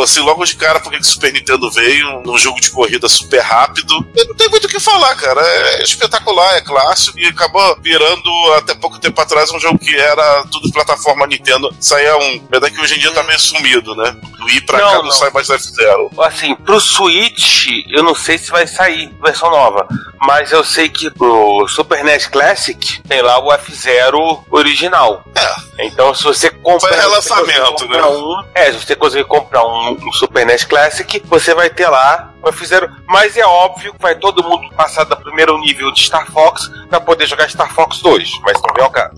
assim, 0.02 0.20
logo 0.20 0.44
de 0.44 0.56
cara 0.56 0.80
porque 0.80 0.98
que 0.98 1.02
o 1.04 1.06
Super 1.06 1.32
Nintendo 1.32 1.70
veio, 1.70 2.22
num 2.24 2.36
jogo 2.36 2.60
de 2.60 2.70
corrida 2.70 3.08
super 3.08 3.40
rápido. 3.40 3.94
E 4.16 4.24
não 4.24 4.34
tem 4.34 4.48
muito 4.48 4.64
o 4.64 4.68
que 4.68 4.80
falar, 4.80 5.14
cara. 5.14 5.40
É 5.40 5.82
espetacular, 5.82 6.56
é 6.56 6.60
clássico 6.60 7.18
e 7.18 7.26
acabou 7.26 7.76
virando, 7.80 8.30
até 8.58 8.74
pouco 8.74 8.98
tempo 8.98 9.20
atrás, 9.20 9.50
um 9.52 9.60
jogo 9.60 9.78
que 9.78 9.94
era 9.94 10.44
tudo 10.50 10.72
plataforma 10.72 11.26
Nintendo. 11.26 11.74
Saía 11.80 12.16
um. 12.16 12.40
Pena 12.46 12.70
que 12.70 12.80
hoje 12.80 12.91
em 12.94 12.98
dia 12.98 13.10
tá 13.12 13.22
meio 13.22 13.38
sumido, 13.38 13.94
né? 13.96 14.14
Do 14.38 14.48
ir 14.48 14.60
pra 14.62 14.78
Não, 14.78 14.86
cá 14.90 14.96
não, 14.98 15.04
não. 15.04 15.12
sai 15.12 15.30
mais 15.30 15.48
F-Zero. 15.50 16.10
Assim, 16.18 16.54
pro 16.54 16.80
Switch, 16.80 17.66
eu 17.90 18.02
não 18.02 18.14
sei 18.14 18.38
se 18.38 18.50
vai 18.50 18.66
sair 18.66 19.12
versão 19.22 19.50
nova. 19.50 19.86
Mas 20.20 20.52
eu 20.52 20.62
sei 20.64 20.88
que 20.88 21.10
pro 21.10 21.66
Super 21.68 22.04
NES 22.04 22.26
Classic 22.26 23.02
tem 23.08 23.22
lá 23.22 23.38
o 23.38 23.48
F0 23.52 24.44
original. 24.50 25.24
É. 25.34 25.86
Então, 25.86 26.14
se 26.14 26.22
você 26.22 26.48
compra. 26.50 26.88
Foi 26.88 26.96
relançamento, 26.96 27.88
né? 27.88 28.02
Um, 28.04 28.44
é, 28.54 28.72
se 28.72 28.78
você 28.78 28.94
conseguir 28.94 29.24
comprar 29.24 29.64
um, 29.64 29.92
um 30.00 30.12
Super 30.12 30.46
NES 30.46 30.64
Classic, 30.64 31.22
você 31.26 31.54
vai 31.54 31.70
ter 31.70 31.88
lá 31.88 32.31
o 32.42 32.48
F0. 32.52 32.90
Mas 33.06 33.36
é 33.36 33.44
óbvio 33.44 33.92
que 33.94 34.02
vai 34.02 34.14
todo 34.14 34.42
mundo 34.42 34.68
passar 34.74 35.04
do 35.04 35.16
primeiro 35.16 35.58
nível 35.58 35.92
de 35.92 36.02
Star 36.04 36.30
Fox 36.30 36.70
pra 36.88 37.00
poder 37.00 37.26
jogar 37.26 37.48
Star 37.48 37.72
Fox 37.74 37.98
2. 37.98 38.28
Mas 38.42 38.54
não 38.54 38.74
vem 38.74 38.84
ao 38.84 38.90
caso. 38.90 39.12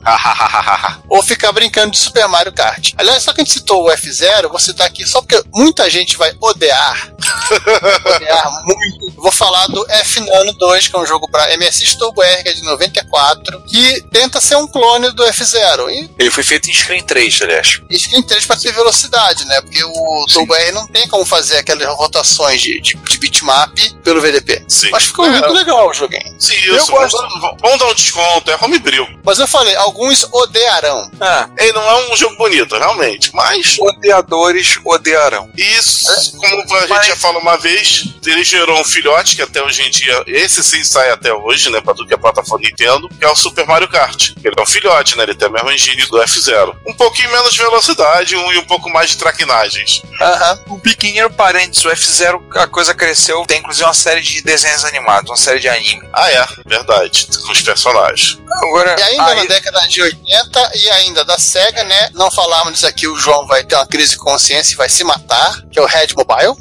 ou 1.08 1.22
ficar 1.22 1.52
brincando 1.52 1.90
de 1.92 1.98
Super 1.98 2.26
Mario 2.28 2.52
Kart. 2.52 2.92
Aliás, 2.96 3.22
só 3.22 3.32
que 3.32 3.40
a 3.40 3.44
gente 3.44 3.52
citou 3.54 3.84
o 3.84 3.90
F0, 3.90 4.48
vou 4.48 4.58
citar 4.58 4.86
aqui 4.86 5.06
só 5.06 5.20
porque 5.20 5.42
muita 5.54 5.88
gente 5.90 6.16
vai 6.16 6.32
odiar. 6.40 7.12
odiar 8.04 8.50
muito. 8.64 9.06
Eu 9.16 9.22
Vou 9.22 9.32
falar 9.32 9.66
do 9.68 9.84
F 9.90 10.20
Nano 10.20 10.52
2, 10.52 10.88
que 10.88 10.96
é 10.96 10.98
um 10.98 11.06
jogo 11.06 11.28
para 11.30 11.56
MSX 11.56 11.94
Turbo 11.96 12.22
R, 12.22 12.42
que 12.42 12.48
é 12.50 12.52
de 12.52 12.62
94, 12.62 13.62
que 13.62 14.02
tenta 14.10 14.40
ser 14.40 14.56
um 14.56 14.66
clone 14.66 15.10
do 15.12 15.24
F0. 15.24 15.88
E 15.90 16.10
Ele 16.18 16.30
foi 16.30 16.42
feito 16.42 16.68
em 16.70 16.74
Screen 16.74 17.02
3, 17.02 17.42
aliás. 17.42 17.80
Screen 17.90 18.22
3 18.22 18.46
para 18.46 18.56
ter 18.56 18.72
velocidade, 18.72 19.44
né? 19.46 19.60
Porque 19.62 19.82
o 19.82 20.26
Turbo 20.32 20.54
R 20.54 20.72
não 20.72 20.86
tem 20.86 21.08
como 21.08 21.24
fazer 21.24 21.56
aquelas 21.56 21.86
rotações 21.96 22.60
de, 22.60 22.80
de, 22.80 22.94
de 22.96 23.13
bitmap 23.28 23.72
pelo 24.02 24.20
VDP. 24.20 24.64
Sim. 24.68 24.90
Mas 24.90 25.04
ficou 25.04 25.24
É. 25.26 25.30
muito 25.30 25.52
legal 25.52 25.88
o 25.88 25.94
joguinho. 25.94 26.34
Sim, 26.38 26.54
Eu 26.66 26.76
isso. 26.76 26.90
gosto. 26.90 27.16
Vamos, 27.16 27.56
vamos 27.62 27.78
dar 27.78 27.86
um 27.86 27.94
desconto, 27.94 28.50
é 28.50 28.58
homebrew. 28.60 29.06
Mas 29.24 29.38
eu 29.38 29.46
falei, 29.48 29.74
alguns 29.76 30.24
odiarão. 30.32 31.10
Ah, 31.20 31.48
Ele 31.58 31.72
não 31.72 31.82
é 31.82 32.12
um 32.12 32.16
jogo 32.16 32.36
bonito, 32.36 32.76
realmente, 32.76 33.30
mas 33.34 33.76
odiadores 33.80 34.78
odiarão. 34.84 35.50
Isso, 35.56 36.36
como 36.36 36.62
a 36.76 36.80
gente 36.80 36.88
Mas- 36.90 37.06
já 37.06 37.16
falou 37.16 37.40
uma 37.40 37.56
vez, 37.56 38.04
ele 38.26 38.44
gerou 38.44 38.78
um 38.80 38.84
filhote 38.84 39.36
que 39.36 39.42
até 39.42 39.62
hoje 39.62 39.82
em 39.82 39.90
dia, 39.90 40.22
esse 40.26 40.62
sim 40.62 40.82
sai 40.84 41.10
até 41.10 41.32
hoje, 41.32 41.70
né, 41.70 41.80
pra 41.80 41.94
tudo 41.94 42.06
que 42.08 42.14
é 42.14 42.16
plataforma 42.16 42.64
Nintendo, 42.68 43.08
que 43.08 43.24
é 43.24 43.28
o 43.28 43.34
Super 43.36 43.66
Mario 43.66 43.88
Kart. 43.88 44.30
Ele 44.44 44.54
é 44.56 44.62
um 44.62 44.66
filhote, 44.66 45.16
né, 45.16 45.22
ele 45.24 45.34
tem 45.34 45.48
a 45.48 45.50
mesma 45.50 45.72
engine 45.72 46.04
do 46.06 46.20
F-Zero. 46.22 46.76
Um 46.86 46.92
pouquinho 46.94 47.30
menos 47.30 47.52
de 47.52 47.58
velocidade 47.58 48.36
um, 48.36 48.52
e 48.52 48.58
um 48.58 48.64
pouco 48.64 48.90
mais 48.90 49.10
de 49.10 49.16
traquinagens. 49.18 50.02
Aham. 50.20 50.58
Um 50.68 50.78
pequenino 50.78 51.30
parênteses, 51.30 51.84
o 51.84 51.88
F0, 51.90 52.42
a 52.56 52.66
coisa 52.66 52.92
cresceu. 52.94 53.13
Tem 53.46 53.58
inclusive 53.60 53.84
uma 53.84 53.94
série 53.94 54.20
de 54.20 54.42
desenhos 54.42 54.84
animados, 54.84 55.30
uma 55.30 55.36
série 55.36 55.60
de 55.60 55.68
anime. 55.68 56.02
Ah, 56.12 56.30
é, 56.30 56.46
verdade, 56.66 57.26
com 57.46 57.52
os 57.52 57.60
personagens. 57.62 58.38
Agora, 58.62 58.96
E 58.98 59.02
ainda 59.02 59.26
aí- 59.26 59.36
na 59.36 59.44
década 59.46 59.80
de 59.88 60.02
80 60.02 60.70
e 60.74 60.90
ainda 60.90 61.24
da 61.24 61.38
SEGA, 61.38 61.84
né? 61.84 62.10
Não 62.14 62.30
falamos 62.30 62.74
disso 62.74 62.86
aqui, 62.86 63.06
o 63.08 63.16
João 63.16 63.46
vai 63.46 63.62
ter 63.64 63.74
uma 63.74 63.86
crise 63.86 64.10
de 64.12 64.18
consciência 64.18 64.72
e 64.74 64.76
vai 64.76 64.88
se 64.88 65.02
matar, 65.04 65.62
que 65.70 65.78
é 65.78 65.82
o 65.82 65.86
Red 65.86 66.08
Mobile. 66.16 66.54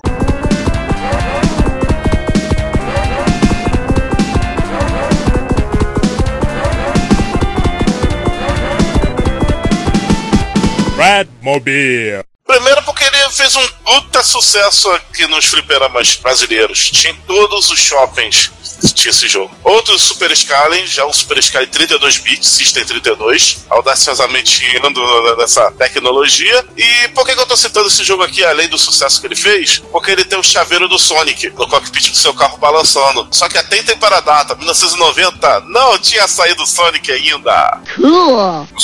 Radmobile. 10.98 12.24
Primeiro 12.46 12.84
porque 12.84 13.04
ele 13.06 13.30
fez 13.32 13.56
um 13.56 13.68
puta 13.86 14.24
sucesso 14.24 14.90
aqui 14.92 15.26
nos 15.28 15.46
fliperamas 15.46 16.18
brasileiros. 16.18 16.92
Tinha 16.92 17.14
em 17.14 17.16
todos 17.22 17.72
os 17.72 17.80
shoppings 17.80 18.52
tinha 18.92 19.12
esse 19.12 19.28
jogo. 19.28 19.54
Outro 19.64 19.98
Super 19.98 20.36
Scaling, 20.36 20.86
já 20.86 21.06
o 21.06 21.14
Super 21.14 21.42
Scaling 21.42 21.68
32 21.68 22.18
bits, 22.18 22.50
System 22.50 22.86
32, 22.86 23.66
audaciosamente 23.70 24.66
indo 24.78 25.36
nessa 25.38 25.72
tecnologia. 25.72 26.66
E 26.76 27.08
por 27.10 27.26
que, 27.26 27.34
que 27.34 27.40
eu 27.40 27.46
tô 27.46 27.56
citando 27.56 27.88
esse 27.88 28.04
jogo 28.04 28.24
aqui, 28.24 28.44
além 28.44 28.68
do 28.68 28.78
sucesso 28.78 29.22
que 29.22 29.28
ele 29.28 29.36
fez? 29.36 29.80
Porque 29.92 30.12
ele 30.12 30.26
tem 30.26 30.38
o 30.38 30.44
chaveiro 30.44 30.88
do 30.88 31.00
Sonic 31.00 31.50
no 31.52 31.68
cockpit 31.68 32.10
do 32.10 32.18
seu 32.18 32.34
carro 32.34 32.58
balançando. 32.58 33.28
Só 33.32 33.48
que 33.48 33.58
atentem 33.58 33.98
para 33.98 34.18
a 34.18 34.22
data, 34.22 34.56
1990, 34.56 35.62
não 35.68 35.98
tinha 35.98 36.28
saído 36.28 36.64
o 36.64 36.68
Sonic 36.68 37.12
ainda. 37.12 37.82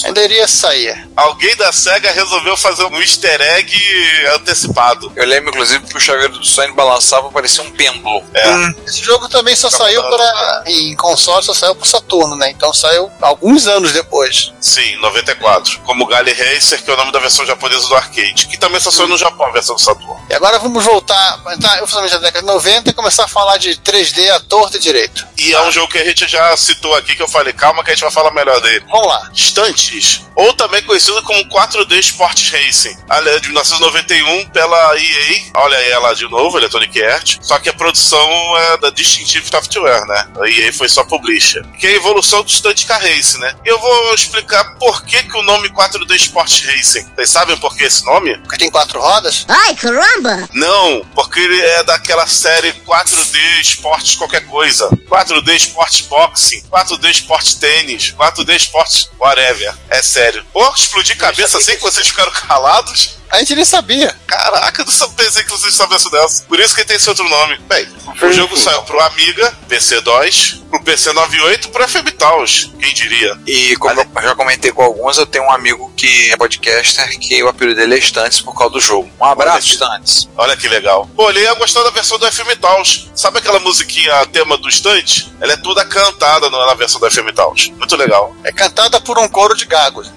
Ainda 0.05 0.23
iria 0.23 0.47
sair. 0.47 1.09
Alguém 1.15 1.55
da 1.55 1.71
SEGA 1.71 2.11
resolveu 2.11 2.55
fazer 2.55 2.85
um 2.85 3.01
easter 3.01 3.39
lag 3.49 4.35
antecipado. 4.35 5.11
Eu 5.15 5.25
lembro, 5.25 5.49
inclusive, 5.49 5.85
que 5.85 5.97
o 5.97 5.99
chaveiro 5.99 6.33
do 6.33 6.45
Sonic 6.45 6.75
balançava 6.75 7.29
parecia 7.31 7.63
um 7.63 7.71
pêndulo. 7.71 8.23
É. 8.33 8.73
Esse 8.85 9.01
jogo 9.01 9.27
também 9.27 9.55
só 9.55 9.69
saiu 9.69 10.03
para 10.03 10.63
em 10.67 10.95
console, 10.95 11.43
só 11.43 11.53
saiu 11.53 11.75
pro 11.75 11.87
Saturno, 11.87 12.35
né? 12.35 12.51
Então 12.51 12.73
saiu 12.73 13.11
alguns 13.21 13.67
anos 13.67 13.91
depois. 13.91 14.53
Sim, 14.59 14.97
94. 14.97 15.79
Como 15.81 16.05
Gally 16.05 16.33
Racer, 16.33 16.83
que 16.83 16.89
é 16.89 16.93
o 16.93 16.97
nome 16.97 17.11
da 17.11 17.19
versão 17.19 17.45
japonesa 17.45 17.87
do 17.87 17.95
arcade. 17.95 18.47
Que 18.47 18.57
também 18.57 18.79
só 18.79 18.91
saiu 18.91 19.07
no 19.07 19.17
Japão, 19.17 19.47
a 19.47 19.51
versão 19.51 19.75
do 19.75 19.81
Saturno. 19.81 20.19
E 20.29 20.33
agora 20.33 20.59
vamos 20.59 20.83
voltar, 20.83 21.41
entrar 21.51 21.81
oficialmente 21.81 22.15
na 22.15 22.21
década 22.21 22.41
de 22.41 22.53
90 22.53 22.89
e 22.89 22.93
começar 22.93 23.25
a 23.25 23.27
falar 23.27 23.57
de 23.57 23.71
3D 23.77 24.29
à 24.29 24.39
torta 24.39 24.77
e 24.77 24.79
direito. 24.79 25.27
E 25.37 25.53
é 25.53 25.61
um 25.61 25.71
jogo 25.71 25.91
que 25.91 25.97
a 25.97 26.05
gente 26.05 26.27
já 26.27 26.55
citou 26.55 26.93
aqui, 26.95 27.15
que 27.15 27.21
eu 27.21 27.27
falei, 27.27 27.53
calma 27.53 27.83
que 27.83 27.91
a 27.91 27.93
gente 27.93 28.01
vai 28.01 28.11
falar 28.11 28.31
melhor 28.31 28.59
dele. 28.61 28.85
Vamos 28.89 29.07
lá. 29.07 29.29
Stunts, 29.33 30.21
ou 30.35 30.53
também 30.53 30.81
conhecido 30.83 31.21
como 31.23 31.43
4D 31.45 31.99
Sports 31.99 32.49
Racing. 32.51 32.97
Aliás, 33.09 33.38
de 33.39 33.47
1991 33.47 34.49
pela 34.49 34.97
EA. 34.97 35.41
Olha 35.55 35.77
aí 35.77 35.89
ela 35.91 36.13
de 36.13 36.29
novo, 36.29 36.57
Electronic 36.57 37.03
Arts. 37.03 37.39
Só 37.41 37.59
que 37.59 37.69
a 37.69 37.73
produção 37.73 38.29
é 38.57 38.77
da 38.77 38.89
Distinctive 38.89 39.47
Software, 39.47 40.05
né? 40.05 40.27
A 40.41 40.49
EA 40.49 40.73
foi 40.73 40.89
só 40.89 41.03
publisher. 41.03 41.65
Que 41.79 41.87
é 41.87 41.89
a 41.91 41.95
evolução 41.95 42.43
do 42.43 42.51
Stunt 42.51 42.85
Car 42.85 43.01
Racing, 43.01 43.39
né? 43.39 43.55
Eu 43.65 43.79
vou 43.79 44.13
explicar 44.13 44.75
por 44.75 45.03
que, 45.03 45.23
que 45.23 45.37
o 45.37 45.43
nome 45.43 45.69
4D 45.69 46.15
Sports 46.15 46.65
Racing. 46.65 47.05
Vocês 47.15 47.29
sabem 47.29 47.57
por 47.57 47.75
que 47.75 47.83
esse 47.83 48.05
nome? 48.05 48.37
Porque 48.39 48.57
tem 48.57 48.69
quatro 48.71 48.99
rodas? 48.99 49.45
Ai, 49.47 49.75
caramba! 49.75 50.47
Não, 50.53 51.05
porque 51.15 51.39
ele 51.39 51.61
é 51.61 51.83
daquela 51.83 52.27
série 52.27 52.73
4D 52.73 53.61
Esportes 53.61 54.15
qualquer 54.15 54.45
coisa. 54.45 54.89
4D 55.09 55.55
Esportes 55.55 56.01
Boxing, 56.07 56.61
4D 56.69 57.09
Esportes 57.09 57.53
Tênis, 57.55 58.13
4D 58.17 58.55
Esportes 58.55 59.09
whatever. 59.19 59.73
É 59.89 60.01
sério. 60.01 60.45
Pô, 60.51 60.67
explodir 60.73 61.17
cabeça 61.17 61.57
assim 61.57 61.75
que 61.75 61.81
vocês 61.81 62.07
ficaram 62.07 62.31
calados? 62.31 63.19
A 63.31 63.39
gente 63.39 63.55
nem 63.55 63.65
sabia. 63.65 64.15
Caraca, 64.25 64.81
eu 64.81 64.85
não 64.85 65.13
pensei 65.13 65.43
que 65.43 65.49
vocês 65.51 65.73
soubessem 65.73 66.11
dessa. 66.11 66.43
Por 66.43 66.59
isso 66.59 66.75
que 66.75 66.83
tem 66.83 66.95
esse 66.95 67.09
outro 67.09 67.27
nome. 67.27 67.57
Bem, 67.67 67.87
o 68.21 68.33
jogo 68.33 68.57
saiu 68.57 68.81
pro 68.83 68.99
Amiga, 68.99 69.53
PC2, 69.69 70.59
pro 70.69 70.79
PC98 70.79 71.69
pro 71.69 71.87
FMTaus, 71.87 72.71
quem 72.79 72.93
diria. 72.93 73.37
E 73.45 73.75
como 73.77 74.01
eu 74.01 74.21
já 74.21 74.35
comentei 74.35 74.71
com 74.71 74.83
alguns, 74.83 75.17
eu 75.17 75.25
tenho 75.25 75.45
um 75.45 75.51
amigo 75.51 75.91
que 75.95 76.31
é 76.31 76.37
podcaster 76.37 77.19
que 77.19 77.41
o 77.43 77.47
apelido 77.47 77.79
dele 77.79 77.95
é 77.95 78.01
Stunts 78.01 78.41
por 78.41 78.55
causa 78.57 78.73
do 78.73 78.79
jogo. 78.79 79.09
Um 79.19 79.25
abraço, 79.25 79.67
Stunts. 79.67 80.29
Olha 80.37 80.55
que 80.55 80.67
legal. 80.67 81.09
Pô, 81.15 81.29
ele 81.29 81.41
ia 81.41 81.53
gostar 81.53 81.83
da 81.83 81.89
versão 81.89 82.17
do 82.17 82.31
FMTaus. 82.31 83.09
Sabe 83.15 83.39
aquela 83.39 83.59
musiquinha, 83.59 84.25
tema 84.27 84.57
do 84.57 84.71
Stunt? 84.71 85.27
Ela 85.41 85.53
é 85.53 85.57
toda 85.57 85.85
cantada 85.85 86.49
na 86.49 86.73
versão 86.73 86.99
do 86.99 87.09
FMTaus. 87.09 87.71
Muito 87.77 87.95
legal. 87.95 88.35
É 88.43 88.51
cantada 88.51 88.99
por 88.99 89.17
um 89.17 89.27
coro 89.27 89.55
de 89.55 89.65
gagos. 89.65 90.11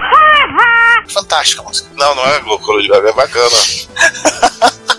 Fantástica 1.08 1.62
a 1.62 1.64
música. 1.64 1.88
Não, 1.94 2.14
não 2.14 2.24
é 2.26 2.40
gago, 2.88 3.08
é 3.08 3.12
bacana. 3.12 3.56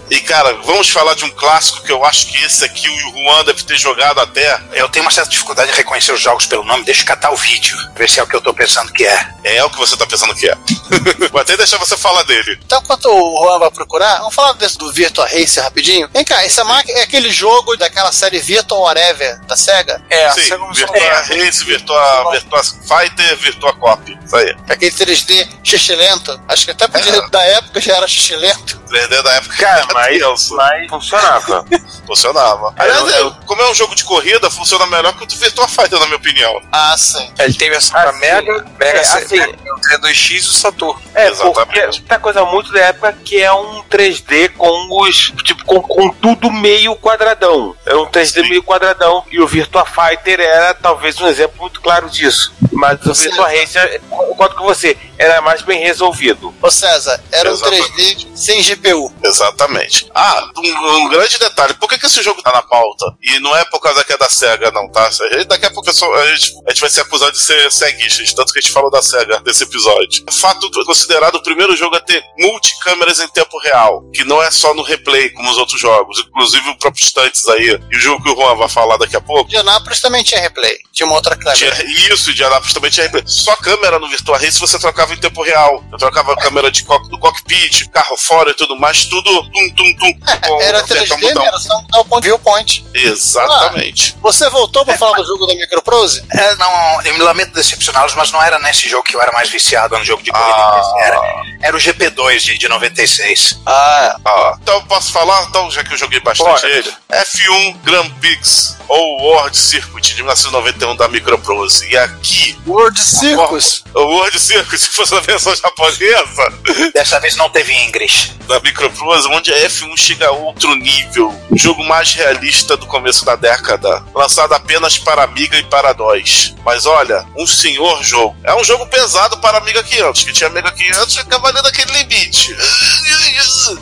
E 0.10 0.20
cara, 0.22 0.54
vamos 0.64 0.90
falar 0.90 1.16
de 1.16 1.26
um 1.26 1.32
clássico 1.32 1.82
que 1.84 1.92
eu 1.92 2.06
acho 2.06 2.28
que 2.28 2.44
esse 2.44 2.64
aqui 2.64 2.88
o 2.88 3.00
Juan 3.00 3.44
deve 3.46 3.64
ter 3.64 3.78
jogado 3.78 4.20
até. 4.20 4.62
Eu 4.74 4.88
tenho 4.90 5.04
uma 5.04 5.12
certa 5.12 5.32
dificuldade 5.32 5.72
de 5.72 5.78
reconhecer 5.78 6.12
os 6.12 6.22
jogos 6.22 6.46
pelo 6.46 6.64
nome, 6.64 6.84
deixa 6.84 7.02
eu 7.02 7.08
catar 7.08 7.32
o 7.32 7.36
vídeo, 7.36 7.76
ver 7.96 8.08
se 8.08 8.20
é 8.20 8.24
o 8.24 8.28
que 8.28 8.36
eu 8.36 8.42
tô 8.42 8.54
pensando 8.54 8.94
que 8.94 9.06
é. 9.06 9.33
É 9.44 9.64
o 9.64 9.70
que 9.70 9.78
você 9.78 9.96
tá 9.98 10.06
pensando 10.06 10.34
que 10.36 10.48
é. 10.50 10.56
Vou 11.32 11.42
até 11.42 11.58
deixar 11.58 11.78
você 11.78 11.98
falar 11.98 12.24
dele. 12.24 12.60
Então, 12.66 12.80
enquanto 12.82 13.06
o 13.10 13.44
Juan 13.46 13.60
vai 13.60 13.72
procurar, 13.72 14.20
vamos 14.20 14.34
falar 14.34 14.54
desse 14.54 14.78
do 14.78 14.92
Virtua 14.92 15.26
Racer 15.28 15.64
rapidinho. 15.64 16.10
Vem 16.14 16.24
cá, 16.24 16.44
essa 16.44 16.64
máquina 16.64 17.00
é 17.00 17.04
aquele 17.04 17.32
jogo 17.32 17.76
daquela 17.78 18.12
série 18.12 18.40
Virtua 18.40 18.78
Whatever 18.80 19.40
da 19.46 19.56
SEGA? 19.58 20.02
É, 20.10 20.32
Sim, 20.32 20.50
Virtua 20.74 20.98
Race, 21.28 21.64
Virtua, 21.64 22.32
Virtua 22.32 22.62
Fighter, 22.64 23.38
Virtua 23.38 23.74
Cop. 23.74 24.20
Isso 24.26 24.36
aí. 24.36 24.56
Aquele 24.70 24.92
3D 24.92 25.48
xixilento. 25.64 26.40
Acho 26.48 26.66
que 26.66 26.72
até 26.72 26.88
podia, 26.88 27.14
É. 27.16 27.30
da 27.30 27.42
época 27.44 27.82
já 27.82 27.96
era 27.98 28.08
xixilento. 28.08 28.82
3D 28.90 29.22
da 29.24 29.34
época. 29.34 29.56
Cara, 29.58 29.80
era 29.80 29.94
mas, 29.94 30.20
tenso. 30.20 30.56
mas 30.56 30.90
funcionava. 30.90 31.66
Funcionava. 32.06 32.74
Aliás, 32.78 33.00
eu- 33.00 33.10
é, 33.10 33.22
eu- 33.22 33.32
como 33.46 33.62
é 33.62 33.70
um 33.70 33.74
jogo 33.74 33.96
de 33.96 34.04
corrida, 34.04 34.50
funciona 34.52 34.86
melhor 34.88 35.14
que 35.16 35.24
o 35.24 35.26
do 35.26 35.36
Virtua 35.36 35.68
Fighter, 35.68 36.00
na 36.00 36.06
minha 36.06 36.18
opinião. 36.18 36.62
Ah, 36.72 36.96
sim. 36.98 37.32
Ele 37.40 37.54
tem 37.54 37.70
versão 37.70 37.92
pra 38.00 38.10
Assim, 38.10 38.20
Mega, 38.20 38.66
Mega 38.78 39.00
é, 39.00 39.04
assim- 39.42 39.52
Mega 39.52 40.08
C2X 40.08 40.32
e 40.32 40.40
o 40.40 40.54
Saturno. 40.54 41.02
É, 41.16 41.28
Exatamente. 41.30 41.66
porque 42.00 42.02
tá 42.08 42.20
coisa 42.20 42.44
muito 42.46 42.72
da 42.72 42.80
época 42.82 43.14
que 43.24 43.42
é 43.42 43.52
um 43.54 43.84
3D 43.84 44.50
com 44.50 44.88
os. 45.02 45.32
Tipo, 45.44 45.64
com, 45.66 45.82
com 45.82 46.10
tudo 46.10 46.52
meio 46.52 46.96
quadradão. 46.96 47.76
É 47.86 47.96
um 47.96 48.06
3D 48.06 48.44
Sim. 48.44 48.50
meio 48.50 48.64
quadradão. 48.64 49.24
E 49.32 49.40
o 49.40 49.48
Virtua 49.48 49.86
Fighter 49.86 50.40
era 50.40 50.74
talvez 50.74 51.20
um 51.20 51.28
exemplo 51.28 51.60
muito 51.62 51.82
claro 51.82 52.10
disso. 52.10 52.54
Mas 52.72 53.00
o. 53.06 53.14
Virtua 53.14 53.48
Racer, 53.50 54.02
concordo 54.10 54.56
com 54.56 54.64
você, 54.64 54.98
era 55.24 55.42
mais 55.42 55.62
bem 55.62 55.80
resolvido. 55.82 56.54
Ô 56.62 56.70
César, 56.72 57.22
era 57.32 57.50
um 57.50 57.54
Exatamente. 57.54 57.92
3D 58.28 58.28
sem 58.36 58.62
GPU. 58.62 59.12
Exatamente. 59.24 60.10
Ah, 60.14 60.50
um, 60.58 60.96
um 60.98 61.10
grande 61.10 61.38
detalhe. 61.38 61.74
Por 61.76 61.88
que, 61.90 61.98
que 61.98 62.06
esse 62.06 62.22
jogo 62.22 62.42
tá 62.42 62.52
na 62.52 62.62
pauta? 62.62 63.06
E 63.22 63.40
não 63.40 63.56
é 63.56 63.64
por 63.66 63.80
causa 63.80 64.04
que 64.04 64.14
é 64.14 64.18
da 64.18 64.30
SEGA, 64.30 64.72
não, 64.72 64.90
tá? 64.92 65.10
Gente- 65.10 65.46
Daqui 65.46 65.66
a 65.66 65.72
pouco 65.72 65.90
a, 65.90 65.94
gente, 65.94 66.54
a 66.66 66.70
gente 66.72 66.82
vai 66.82 66.90
ser 66.90 67.02
acusado 67.02 67.32
de 67.32 67.42
ser 67.42 67.72
ceguista, 67.72 68.24
de 68.24 68.36
tanto 68.36 68.52
que 68.54 68.60
a 68.60 68.62
gente 68.62 68.72
falou 68.72 68.90
da 68.92 69.02
SEGA 69.02 69.42
nesse 69.46 69.64
episódio. 69.64 70.24
Fato 70.32 70.70
considerado 70.86 71.36
o 71.36 71.44
primeiro 71.44 71.76
jogo 71.76 71.96
a 71.96 72.00
ter 72.00 72.24
multicâmeras 72.40 73.20
em 73.20 73.28
tempo 73.30 73.58
real, 73.60 74.04
que 74.14 74.24
não 74.24 74.42
é 74.42 74.50
só 74.52 74.74
no 74.74 74.84
replay, 74.84 75.30
como 75.32 75.50
os 75.50 75.58
outros 75.58 75.80
jogos. 75.80 76.20
Inclusive 76.20 76.70
o 76.70 76.78
próprio 76.78 77.04
Stunts 77.06 77.48
aí, 77.50 77.80
e 77.92 77.98
o 77.98 78.00
jogo 78.00 78.24
que 78.24 78.30
o 78.30 78.36
Juan 78.36 78.56
vai 78.56 78.70
falar 78.70 78.98
daqui 78.98 79.16
a 79.16 79.22
pouco. 79.22 79.50
De 79.50 79.58
Anápolis 79.58 80.00
também 80.02 80.24
tinha 80.24 80.42
replay. 80.42 80.78
Tinha 80.92 81.06
uma 81.06 81.16
outra 81.16 81.36
câmera. 81.36 81.56
Tinha 81.56 81.74
isso, 82.14 82.34
de 82.34 82.44
Anápolis 82.44 82.74
também 82.74 82.92
tinha 82.92 83.06
replay. 83.06 83.24
Só 83.26 83.56
câmera 83.58 84.00
no 84.00 84.10
Virtua 84.10 84.38
Race 84.38 84.60
você 84.60 84.78
trocava 84.80 85.13
em 85.14 85.18
tempo 85.18 85.42
real. 85.44 85.84
Eu 85.92 85.98
trocava 85.98 86.34
a 86.34 86.38
câmera 86.38 86.72
de 86.72 86.84
co- 86.84 86.98
do 87.10 87.18
cockpit, 87.20 87.88
carro 87.90 88.18
fora 88.18 88.52
e 88.52 88.54
tudo 88.54 88.76
mais, 88.78 89.06
tudo 89.06 89.44
tum 89.52 89.70
tum 89.76 89.94
tum. 89.98 90.14
com- 90.48 90.62
Era 90.62 90.80
apertar 90.80 91.16
um 91.16 91.18
3D, 91.20 91.28
botão. 91.34 91.46
era 91.46 91.58
só 91.60 91.82
mudar 91.82 92.00
o 92.00 92.06
ponto 92.06 92.24
viewpoint. 92.24 92.86
Exatamente. 92.94 94.16
Você 94.22 94.50
voltou 94.50 94.86
pra 94.86 94.98
falar 94.98 95.18
do 95.18 95.26
jogo 95.26 95.46
da 95.48 95.56
Microprose? 95.56 96.24
É, 96.32 96.56
não, 96.56 97.02
eu 97.04 97.14
me 97.14 97.22
lamento 97.24 97.54
decepcioná-los, 97.54 98.14
mas 98.16 98.32
não 98.32 98.42
era 98.42 98.60
nesse 98.60 98.90
jogo 98.90 99.04
que 99.04 99.16
eu 99.16 99.22
era 99.22 99.32
mais 99.32 99.50
viciado 99.50 99.98
no 99.98 100.04
jogo 100.06 100.22
de 100.24 100.32
corrida. 100.32 100.54
Ah. 100.58 100.94
Era, 101.00 101.22
era 101.62 101.78
o 101.78 101.80
GP2 101.80 102.40
de, 102.44 102.58
de 102.58 102.68
96. 102.68 103.60
Ah, 103.66 104.16
Ah, 104.26 104.58
então 104.62 104.76
eu 104.76 104.84
posso 104.84 105.12
falar, 105.12 105.44
então, 105.44 105.70
já 105.72 105.84
que 105.84 105.94
eu 105.94 105.98
joguei 105.98 106.20
bastante 106.20 106.62
Pode. 106.62 106.66
ele. 106.66 106.94
F1 107.12 107.78
Grand 107.84 108.10
Prix 108.20 108.78
ou 108.88 109.22
World 109.22 109.56
Circuit 109.58 110.02
de 110.16 110.16
1991 110.16 110.96
da 110.96 111.08
Microprose. 111.08 111.88
E 111.90 111.98
aqui, 111.98 112.58
World 112.68 113.00
Circus. 113.02 113.84
o 113.94 114.00
World 114.02 114.40
Circuit, 114.40 114.78
se 114.80 114.90
fosse 115.08 115.16
a 115.16 115.20
versão 115.20 115.56
japonesa 115.56 116.54
Dessa 116.94 117.20
vez 117.20 117.36
não 117.36 117.50
teve 117.50 117.74
Inglês. 117.74 118.32
da 118.48 118.60
Microprose, 118.60 119.28
onde 119.30 119.54
a 119.54 119.58
F1 119.70 119.98
chega 119.98 120.28
a 120.28 120.32
outro 120.32 120.76
nível. 120.76 121.30
O 121.50 121.58
jogo 121.58 121.84
mais 121.84 122.14
realista 122.14 122.76
do 122.76 122.86
começo 122.86 123.24
da 123.26 123.36
década. 123.36 124.04
Lançado 124.14 124.54
apenas 124.54 124.98
para 124.98 125.24
Amiga 125.24 125.58
e 125.58 125.64
para 125.64 125.94
DOS. 125.94 126.54
Mas 126.66 126.86
olha, 126.86 127.26
um 127.38 127.48
senhor 127.48 128.04
jogo. 128.04 128.36
É 128.44 128.54
um 128.56 128.64
jogo 128.64 128.86
pesado 128.88 129.38
para 129.38 129.58
Amiga 129.58 129.82
500, 129.84 130.24
que 130.24 130.34
tinha 130.34 130.50
Amiga 130.50 130.72
500 130.72 131.16
e 131.18 131.26
cavaleiro 131.26 131.64
daquele 131.64 131.92
limite. 132.00 132.56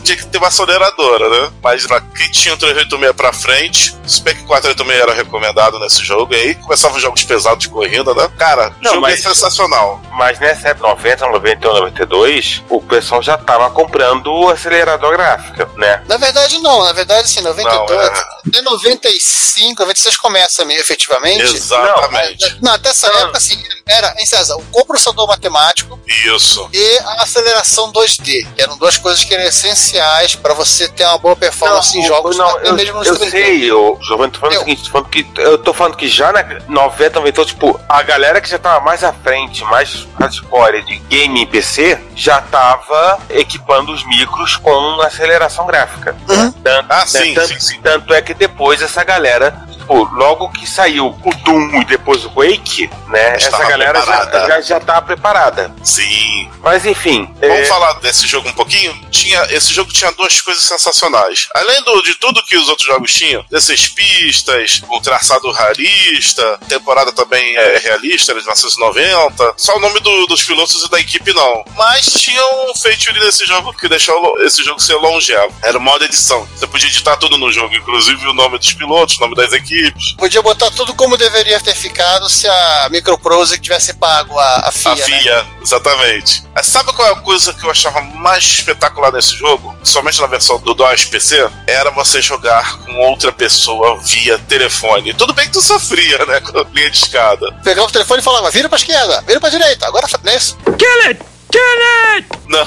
Tinha 0.04 0.16
que 0.16 0.26
ter 0.26 0.38
uma 0.38 0.48
aceleradora, 0.48 1.28
né? 1.28 1.52
Mas 1.62 1.86
pra 1.86 2.00
quem 2.00 2.30
tinha 2.30 2.54
o 2.54 2.56
386 2.56 3.12
pra 3.16 3.32
frente, 3.32 3.94
o 4.04 4.08
Spec 4.08 4.42
486 4.44 5.00
era 5.02 5.12
recomendado 5.14 5.78
nesse 5.78 6.04
jogo. 6.04 6.34
E 6.34 6.36
aí 6.36 6.54
começavam 6.56 6.96
os 6.96 7.02
jogos 7.02 7.22
pesados 7.24 7.58
de 7.64 7.68
corrida, 7.68 8.14
né? 8.14 8.28
Cara, 8.38 8.74
o 8.80 8.84
jogo 8.84 9.00
mas- 9.00 9.18
é 9.20 9.22
sensacional. 9.28 10.00
Mas 10.12 10.38
nessa 10.38 10.68
época, 10.68 10.88
90, 11.02 11.26
91, 11.26 11.74
92, 11.74 12.62
o 12.70 12.80
pessoal 12.80 13.20
já 13.22 13.36
tava 13.36 13.68
comprando 13.70 14.28
o 14.32 14.48
acelerador 14.48 15.12
gráfico, 15.12 15.68
né? 15.76 16.02
Na 16.06 16.16
verdade, 16.16 16.58
não. 16.58 16.84
Na 16.84 16.92
verdade, 16.92 17.28
sim, 17.28 17.40
92. 17.40 17.90
Não, 17.90 17.96
é. 17.96 18.24
Até 18.48 18.62
95, 18.62 19.82
96 19.82 20.16
começa 20.16 20.64
meio 20.64 20.80
efetivamente. 20.80 21.42
Exatamente. 21.42 22.58
Não, 22.62 22.72
até 22.72 22.90
essa 22.90 23.08
época, 23.08 23.38
assim, 23.38 23.60
era, 23.86 24.14
em 24.18 24.26
César, 24.26 24.56
o 24.56 24.62
coprocessador 24.66 25.26
matemático 25.26 25.98
Isso. 26.06 26.68
e 26.72 26.98
a 26.98 27.22
aceleração 27.22 27.92
2D, 27.92 28.46
que 28.54 28.62
eram 28.62 28.78
duas 28.78 28.96
coisas 28.96 29.24
que 29.24 29.34
eram 29.34 29.44
essenciais 29.44 30.36
pra 30.36 30.54
você 30.54 30.88
ter 30.88 31.04
uma 31.04 31.18
boa 31.18 31.34
performance 31.34 31.98
em 31.98 32.06
jogos, 32.06 32.36
não, 32.36 32.58
eu, 32.60 32.74
mesmo 32.74 32.98
nos 32.98 33.08
eu 33.08 33.16
30. 33.16 33.30
sei, 33.30 33.70
eu, 33.70 33.98
Giovanni, 34.02 34.32
tô 34.32 34.38
falando 34.38 34.54
Eu. 34.54 34.60
o 34.60 34.64
seguinte, 34.64 34.84
tô 34.84 34.90
falando 34.90 35.08
que, 35.08 35.26
eu 35.36 35.58
tô 35.58 35.74
falando 35.74 35.96
que 35.96 36.08
já 36.08 36.32
na 36.32 36.42
90, 36.68 37.20
91, 37.20 37.44
tipo, 37.44 37.80
a 37.88 38.02
galera 38.02 38.40
que 38.40 38.48
já 38.48 38.58
tava 38.58 38.84
mais 38.84 39.02
à 39.02 39.12
frente, 39.12 39.64
mais 39.64 40.06
hardcore 40.18 40.82
de 40.92 40.98
game 41.08 41.42
em 41.42 41.46
PC, 41.46 41.98
já 42.14 42.40
tava 42.40 43.18
equipando 43.30 43.92
os 43.92 44.04
micros 44.06 44.56
com 44.56 45.00
aceleração 45.02 45.66
gráfica. 45.66 46.14
Uhum. 46.28 46.52
Tanto, 46.52 46.86
Ah, 46.92 46.98
né, 47.00 47.06
sim, 47.06 47.34
tanto, 47.34 47.48
sim, 47.54 47.60
sim. 47.60 47.80
tanto 47.82 48.12
é 48.12 48.20
que 48.20 48.34
depois 48.34 48.82
essa 48.82 49.02
galera, 49.04 49.54
tipo, 49.82 50.04
logo 50.14 50.48
que 50.50 50.66
saiu 50.66 51.06
o 51.22 51.34
Doom 51.44 51.80
e 51.82 51.84
depois 51.84 52.24
o 52.24 52.30
Quake, 52.30 52.88
né, 53.08 53.36
Estava 53.36 53.62
essa 53.64 53.70
galera 53.70 53.98
já, 54.00 54.04
preparada. 54.06 54.46
já, 54.48 54.60
já 54.60 54.80
tava 54.80 55.02
preparada. 55.02 55.74
Sim. 55.82 56.50
Mas 56.62 56.86
enfim, 56.86 57.24
Vamos 57.40 57.58
é, 57.58 57.64
falar 57.66 57.94
desse 57.94 58.26
jogo 58.26 58.48
um 58.48 58.52
pouquinho? 58.52 58.92
tinha 59.10 59.42
esse 59.50 59.72
jogo 59.72 59.92
tinha 59.92 60.10
duas 60.12 60.40
coisas 60.40 60.62
sensacionais. 60.64 61.48
Além 61.54 61.82
do, 61.84 62.02
de 62.02 62.14
tudo 62.16 62.42
que 62.44 62.56
os 62.56 62.68
outros 62.68 62.86
jogos 62.86 63.12
tinham, 63.12 63.44
16 63.50 63.88
pistas, 63.88 64.82
um 64.90 65.00
traçado 65.00 65.50
rarista, 65.50 66.58
temporada 66.68 67.12
também 67.12 67.56
é 67.56 67.78
realista, 67.78 68.32
de 68.32 68.40
1990. 68.40 69.54
Só 69.56 69.76
o 69.76 69.80
nome 69.80 70.00
do- 70.00 70.26
dos 70.26 70.42
pilotos 70.42 70.82
e 70.84 70.90
da 70.90 71.00
equipe 71.00 71.32
não. 71.32 71.64
Mas 71.76 72.06
tinha 72.06 72.42
um 72.68 72.74
feature 72.74 73.18
nesse 73.20 73.44
jogo 73.46 73.72
que 73.74 73.88
deixou 73.88 74.40
esse 74.42 74.62
jogo 74.64 74.80
ser 74.80 74.94
longevo. 74.96 75.52
Era 75.62 75.78
o 75.78 75.80
modo 75.80 76.04
edição. 76.04 76.46
Você 76.56 76.66
podia 76.66 76.88
editar 76.88 77.16
tudo 77.16 77.36
no 77.38 77.52
jogo, 77.52 77.74
inclusive 77.74 78.26
o 78.26 78.32
nome 78.32 78.58
dos 78.58 78.72
pilotos, 78.72 79.16
o 79.18 79.20
nome 79.20 79.34
das 79.34 79.52
equipes. 79.52 79.71
Podia 80.16 80.42
botar 80.42 80.70
tudo 80.70 80.94
como 80.94 81.16
deveria 81.16 81.60
ter 81.60 81.74
ficado 81.74 82.28
se 82.28 82.48
a 82.48 82.88
Microprose 82.90 83.58
tivesse 83.58 83.94
pago 83.94 84.38
a, 84.38 84.68
a 84.68 84.72
FIA, 84.72 84.92
A 84.92 84.96
né? 84.96 85.02
FIA, 85.02 85.46
exatamente. 85.62 86.44
Mas 86.54 86.66
sabe 86.66 86.92
qual 86.92 87.08
é 87.08 87.12
a 87.12 87.16
coisa 87.16 87.52
que 87.52 87.64
eu 87.64 87.70
achava 87.70 88.00
mais 88.00 88.44
espetacular 88.44 89.12
nesse 89.12 89.34
jogo? 89.36 89.76
Somente 89.82 90.20
na 90.20 90.26
versão 90.26 90.58
do 90.60 90.74
DOS 90.74 91.06
PC? 91.06 91.48
Era 91.66 91.90
você 91.90 92.20
jogar 92.20 92.78
com 92.78 92.98
outra 92.98 93.32
pessoa 93.32 93.98
via 94.00 94.38
telefone. 94.38 95.14
Tudo 95.14 95.32
bem 95.32 95.46
que 95.46 95.52
tu 95.52 95.62
sofria, 95.62 96.24
né? 96.26 96.40
Com 96.40 96.60
linha 96.72 96.90
de 96.90 96.96
escada. 96.98 97.46
Pegava 97.64 97.88
o 97.88 97.90
telefone 97.90 98.20
e 98.20 98.24
falava, 98.24 98.50
vira 98.50 98.68
pra 98.68 98.78
esquerda, 98.78 99.22
vira 99.26 99.40
pra 99.40 99.50
direita, 99.50 99.86
agora 99.86 100.06
não 100.22 100.32
é 100.32 100.36
isso? 100.36 100.56
Kill 100.78 101.08
it! 101.08 101.31
It! 101.58 102.26
Não, 102.48 102.64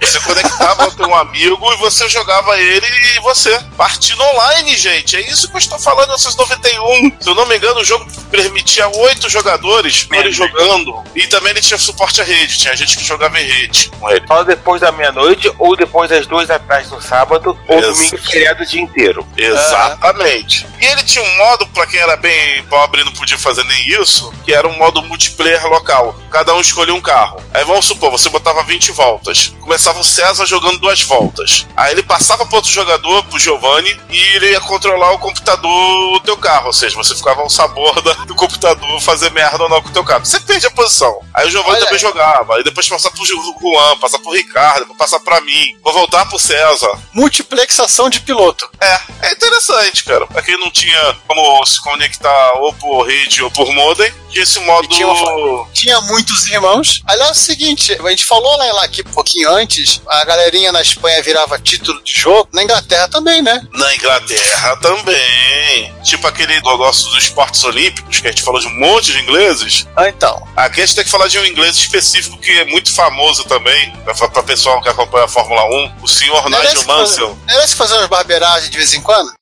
você 0.00 0.20
conectava 0.20 0.90
com 0.90 1.04
um 1.04 1.14
amigo 1.14 1.72
e 1.72 1.76
você 1.76 2.08
jogava 2.08 2.58
ele 2.58 2.86
e 2.86 3.20
você. 3.20 3.58
Partindo 3.76 4.22
online, 4.22 4.76
gente. 4.76 5.16
É 5.16 5.20
isso 5.20 5.48
que 5.48 5.56
eu 5.56 5.58
estou 5.58 5.78
falando 5.78 6.04
em 6.04 6.18
1991. 6.18 7.20
Se 7.20 7.28
eu 7.28 7.34
não 7.34 7.46
me 7.46 7.56
engano, 7.56 7.80
o 7.80 7.84
jogo 7.84 8.06
permitia 8.30 8.88
oito 8.88 9.28
jogadores 9.28 10.06
ele 10.12 10.32
jogando. 10.32 11.02
E 11.14 11.26
também 11.26 11.50
ele 11.50 11.60
tinha 11.60 11.78
suporte 11.78 12.20
à 12.20 12.24
rede. 12.24 12.58
Tinha 12.58 12.76
gente 12.76 12.96
que 12.96 13.04
jogava 13.04 13.40
em 13.40 13.44
rede 13.46 13.90
com 13.98 14.10
ele. 14.10 14.22
Só 14.26 14.42
depois 14.42 14.80
da 14.80 14.90
meia-noite 14.92 15.52
ou 15.58 15.76
depois 15.76 16.10
das 16.10 16.26
duas 16.26 16.48
da 16.48 16.58
tarde 16.58 16.90
no 16.90 17.00
sábado 17.00 17.58
ou 17.68 17.80
domingo 17.80 18.18
feriado 18.18 18.62
o 18.62 18.66
dia 18.66 18.80
inteiro. 18.80 19.26
Exatamente. 19.36 20.66
E 20.80 20.84
ele 20.84 21.02
tinha 21.02 21.24
um 21.24 21.36
modo, 21.36 21.66
pra 21.68 21.86
quem 21.86 22.00
era 22.00 22.16
bem 22.16 22.62
pobre 22.64 23.00
e 23.00 23.04
não 23.04 23.12
podia 23.12 23.38
fazer 23.38 23.64
nem 23.64 23.88
isso, 24.00 24.32
que 24.44 24.52
era 24.54 24.66
um 24.66 24.76
modo 24.76 25.02
multiplayer 25.02 25.66
local. 25.66 26.18
Cada 26.30 26.54
um 26.54 26.60
escolhia 26.60 26.94
um 26.94 27.00
carro. 27.00 27.40
Aí 27.52 27.64
vamos 27.64 27.86
supor, 27.86 28.10
você 28.10 28.28
botava 28.28 28.62
20 28.62 28.92
voltas. 28.92 29.54
Começava 29.60 29.98
o 30.00 30.04
César 30.04 30.44
jogando 30.46 30.78
duas 30.78 31.02
voltas. 31.02 31.66
Aí 31.76 31.92
ele 31.92 32.02
passava 32.02 32.44
pro 32.46 32.56
outro 32.56 32.70
jogador, 32.70 33.24
pro 33.24 33.38
Giovanni, 33.38 33.96
e 34.10 34.18
ele 34.36 34.50
ia 34.52 34.60
controlar 34.60 35.12
o 35.12 35.18
computador 35.18 36.12
do 36.12 36.20
teu 36.20 36.36
carro. 36.36 36.66
Ou 36.66 36.72
seja, 36.72 36.94
você 36.96 37.14
ficava 37.14 37.40
ao 37.40 37.50
sabor 37.50 38.00
da- 38.02 38.15
do 38.26 38.34
computador 38.34 39.00
fazer 39.00 39.30
merda 39.32 39.62
ou 39.64 39.68
não 39.68 39.82
com 39.82 39.88
o 39.88 39.92
teu 39.92 40.04
carro. 40.04 40.24
Você 40.24 40.40
perde 40.40 40.66
a 40.66 40.70
posição. 40.70 41.20
Aí 41.34 41.46
o 41.46 41.50
Giovanni 41.50 41.76
Olha 41.76 41.80
também 41.84 41.94
aí. 41.94 42.00
jogava. 42.00 42.56
Aí 42.56 42.64
depois 42.64 42.88
passar 42.88 43.10
pro 43.10 43.24
Juan, 43.26 43.96
passar 43.98 44.18
pro 44.18 44.32
Ricardo, 44.32 44.94
passar 44.94 45.20
pra 45.20 45.40
mim. 45.40 45.76
Vou 45.82 45.92
voltar 45.92 46.26
pro 46.26 46.38
César. 46.38 46.98
Multiplexação 47.12 48.08
de 48.08 48.20
piloto. 48.20 48.68
É, 48.80 49.00
é 49.28 49.32
interessante, 49.32 50.04
cara. 50.04 50.26
Pra 50.26 50.42
quem 50.42 50.58
não 50.58 50.70
tinha 50.70 51.16
como 51.26 51.64
se 51.66 51.80
conectar 51.82 52.52
ou 52.60 52.72
por 52.74 53.02
rede 53.06 53.42
ou 53.42 53.50
por 53.50 53.72
modem, 53.72 54.12
tinha 54.30 54.42
esse 54.42 54.58
modo. 54.60 54.84
E 54.84 54.88
tinha 54.88 55.06
uma- 55.06 55.66
Tinha 55.72 56.00
muitos 56.02 56.46
irmãos. 56.46 57.02
Aliás, 57.06 57.30
é 57.30 57.32
o 57.32 57.34
seguinte, 57.34 57.98
a 58.02 58.08
gente 58.10 58.24
falou 58.24 58.56
lá, 58.56 58.64
lá 58.72 58.84
aqui 58.84 59.02
um 59.06 59.12
pouquinho 59.12 59.50
antes, 59.50 60.00
a 60.08 60.24
galerinha 60.24 60.72
na 60.72 60.80
Espanha 60.82 61.22
virava 61.22 61.58
título 61.58 62.02
de 62.02 62.12
jogo, 62.12 62.48
na 62.52 62.62
Inglaterra 62.62 63.08
também, 63.08 63.42
né? 63.42 63.60
Na 63.72 63.94
Inglaterra 63.94 64.76
também. 64.76 65.94
Tipo 66.04 66.26
aquele 66.26 66.54
negócio 66.54 67.04
dos 67.10 67.24
esportes 67.24 67.62
olímpicos, 67.64 68.05
que 68.08 68.26
a 68.26 68.30
gente 68.30 68.42
falou 68.42 68.60
de 68.60 68.66
um 68.66 68.74
monte 68.78 69.12
de 69.12 69.20
ingleses. 69.20 69.86
Ah, 69.96 70.08
então. 70.08 70.42
Aqui 70.56 70.80
a 70.80 70.86
gente 70.86 70.96
tem 70.96 71.04
que 71.04 71.10
falar 71.10 71.28
de 71.28 71.38
um 71.38 71.44
inglês 71.44 71.76
específico 71.76 72.38
que 72.38 72.50
é 72.58 72.64
muito 72.64 72.92
famoso 72.94 73.44
também, 73.44 73.92
pra, 74.04 74.14
pra 74.14 74.42
pessoal 74.42 74.80
que 74.80 74.88
acompanha 74.88 75.24
a 75.24 75.28
Fórmula 75.28 75.64
1, 75.64 75.92
o 76.02 76.08
senhor 76.08 76.48
Nigel 76.48 76.84
Mansell. 76.86 77.38
merece 77.46 77.76
fazer 77.76 77.94
umas 77.94 78.08
barbeiragens 78.08 78.70
de 78.70 78.76
vez 78.76 78.94
em 78.94 79.00
quando? 79.00 79.32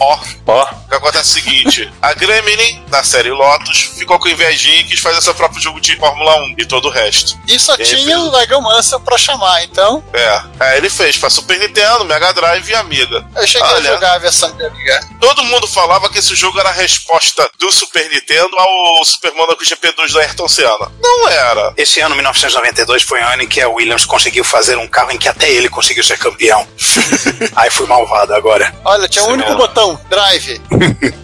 Ó, 0.00 0.18
ó. 0.46 0.62
O 0.62 0.88
que 0.88 0.94
acontece 0.94 1.18
é 1.38 1.40
o 1.40 1.44
seguinte: 1.44 1.92
a 2.00 2.12
Gremlin, 2.14 2.84
da 2.88 3.02
série 3.02 3.30
Lotus, 3.30 3.80
ficou 3.96 4.18
com 4.18 4.28
invejinha 4.28 4.80
e 4.80 4.84
quis 4.84 5.00
fazer 5.00 5.20
seu 5.20 5.34
próprio 5.34 5.60
jogo 5.60 5.80
de 5.80 5.96
Fórmula 5.96 6.36
1 6.42 6.54
e 6.58 6.64
todo 6.66 6.86
o 6.88 6.90
resto. 6.90 7.36
E 7.48 7.58
só 7.58 7.74
Ele 7.74 7.84
tinha 7.84 8.18
o 8.18 8.30
Nigel 8.38 8.60
Mansell 8.60 9.00
pra 9.00 9.18
chamar, 9.18 9.62
então 9.64 10.02
É, 10.12 10.42
aí 10.60 10.78
ele 10.78 10.88
fez 10.88 11.16
pra 11.16 11.28
Super 11.28 11.58
Nintendo, 11.58 12.04
Mega 12.04 12.32
Drive 12.32 12.68
e 12.70 12.74
Amiga. 12.74 13.26
eu 13.36 13.46
cheguei 13.46 13.66
Olha. 13.68 13.90
a 13.90 13.94
jogar 13.94 14.12
a 14.14 14.18
versão 14.18 14.50
de 14.56 14.64
Amiga. 14.64 15.00
Todo 15.20 15.44
mundo 15.44 15.66
falava 15.66 16.08
que 16.08 16.18
esse 16.18 16.34
jogo 16.36 16.58
era 16.60 16.68
a 16.68 16.72
resposta 16.72 17.48
do 17.58 17.70
Super 17.72 18.08
Nintendo 18.08 18.56
ao 18.56 19.04
Super 19.04 19.32
Monaco 19.34 19.64
GP2 19.64 20.12
da 20.12 20.20
Ayrton 20.20 20.48
Senna. 20.48 20.90
Não 21.02 21.28
era. 21.28 21.72
Esse 21.76 22.00
ano, 22.00 22.14
1992, 22.14 23.02
foi 23.02 23.20
um 23.20 23.26
ano 23.26 23.42
em 23.42 23.48
que 23.48 23.60
a 23.60 23.68
Williams 23.68 24.04
conseguiu 24.06 24.44
fazer 24.44 24.76
um 24.78 24.86
carro 24.86 25.10
em 25.10 25.18
que 25.18 25.28
até 25.28 25.50
ele 25.50 25.68
conseguiu 25.68 26.04
ser 26.04 26.18
campeão. 26.18 26.66
Aí 27.56 27.70
fui 27.70 27.86
malvado 27.86 28.32
agora. 28.34 28.72
Olha, 28.84 29.08
tinha 29.08 29.24
um 29.24 29.26
Isso 29.28 29.34
único 29.34 29.48
mesmo. 29.50 29.66
botão, 29.66 29.87
Drive. 30.08 30.60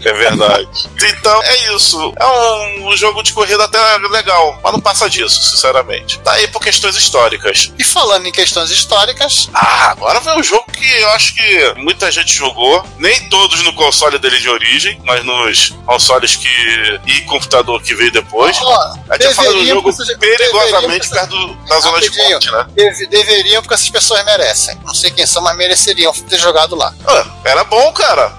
É 0.05 0.13
verdade. 0.13 0.69
então 1.03 1.43
é 1.43 1.75
isso. 1.75 2.13
É 2.19 2.27
um, 2.27 2.89
um 2.89 2.97
jogo 2.97 3.23
de 3.23 3.33
corrida 3.33 3.65
até 3.65 3.79
legal, 4.09 4.59
mas 4.63 4.73
não 4.73 4.81
passa 4.81 5.09
disso, 5.09 5.43
sinceramente. 5.43 6.19
Tá 6.21 6.33
aí 6.33 6.47
por 6.49 6.61
questões 6.61 6.97
históricas. 6.97 7.73
E 7.79 7.85
falando 7.85 8.27
em 8.27 8.33
questões 8.33 8.71
históricas, 8.71 9.49
Ah, 9.55 9.91
agora 9.93 10.21
vem 10.21 10.39
um 10.39 10.43
jogo 10.43 10.65
que 10.73 10.85
eu 11.01 11.09
acho 11.11 11.35
que 11.35 11.75
muita 11.79 12.11
gente 12.11 12.33
jogou. 12.35 12.85
Nem 12.99 13.29
todos 13.29 13.63
no 13.63 13.73
console 13.75 14.19
dele 14.19 14.39
de 14.39 14.49
origem, 14.49 15.01
mas 15.05 15.25
nos 15.25 15.71
consoles 15.87 16.37
que. 16.37 17.01
e 17.07 17.21
computador 17.23 17.83
que 17.83 17.95
veio 17.95 18.11
depois. 18.13 18.57
ó, 18.63 18.95
A 19.11 19.17
gente 19.21 19.35
fala 19.35 19.53
do 19.53 19.67
jogo 19.67 19.91
perigosamente 20.19 21.09
perto 21.09 21.29
do- 21.31 21.55
da 21.67 21.81
zona 21.81 22.01
de 22.01 22.11
morte, 22.17 22.51
né? 22.51 22.67
deve- 22.75 23.07
deveriam, 23.07 23.63
porque 23.63 23.75
essas 23.75 23.89
pessoas 23.91 24.25
merecem. 24.25 24.79
Não 24.85 24.95
sei 24.95 25.11
quem 25.11 25.27
são, 25.27 25.43
mas 25.43 25.57
mereceriam 25.57 26.13
ter 26.13 26.39
jogado 26.39 26.75
lá. 26.77 26.93
Ah, 27.07 27.27
era 27.45 27.65
bom, 27.65 27.93
cara. 27.93 28.33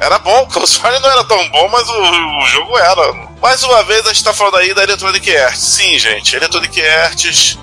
Era 0.00 0.18
bom, 0.18 0.42
o 0.44 0.46
console 0.46 0.98
não 1.00 1.10
era 1.10 1.24
tão 1.24 1.48
bom, 1.50 1.68
mas 1.68 1.88
o, 1.88 1.92
o 1.92 2.46
jogo 2.46 2.78
era. 2.78 3.12
Mais 3.40 3.62
uma 3.62 3.82
vez 3.82 4.06
a 4.06 4.12
gente 4.12 4.24
tá 4.24 4.32
falando 4.32 4.56
aí 4.56 4.74
da 4.74 4.82
Electronic 4.82 5.36
Arts. 5.36 5.60
Sim, 5.60 5.98
gente, 5.98 6.34
Electronic 6.36 6.86
Arts. 6.86 7.58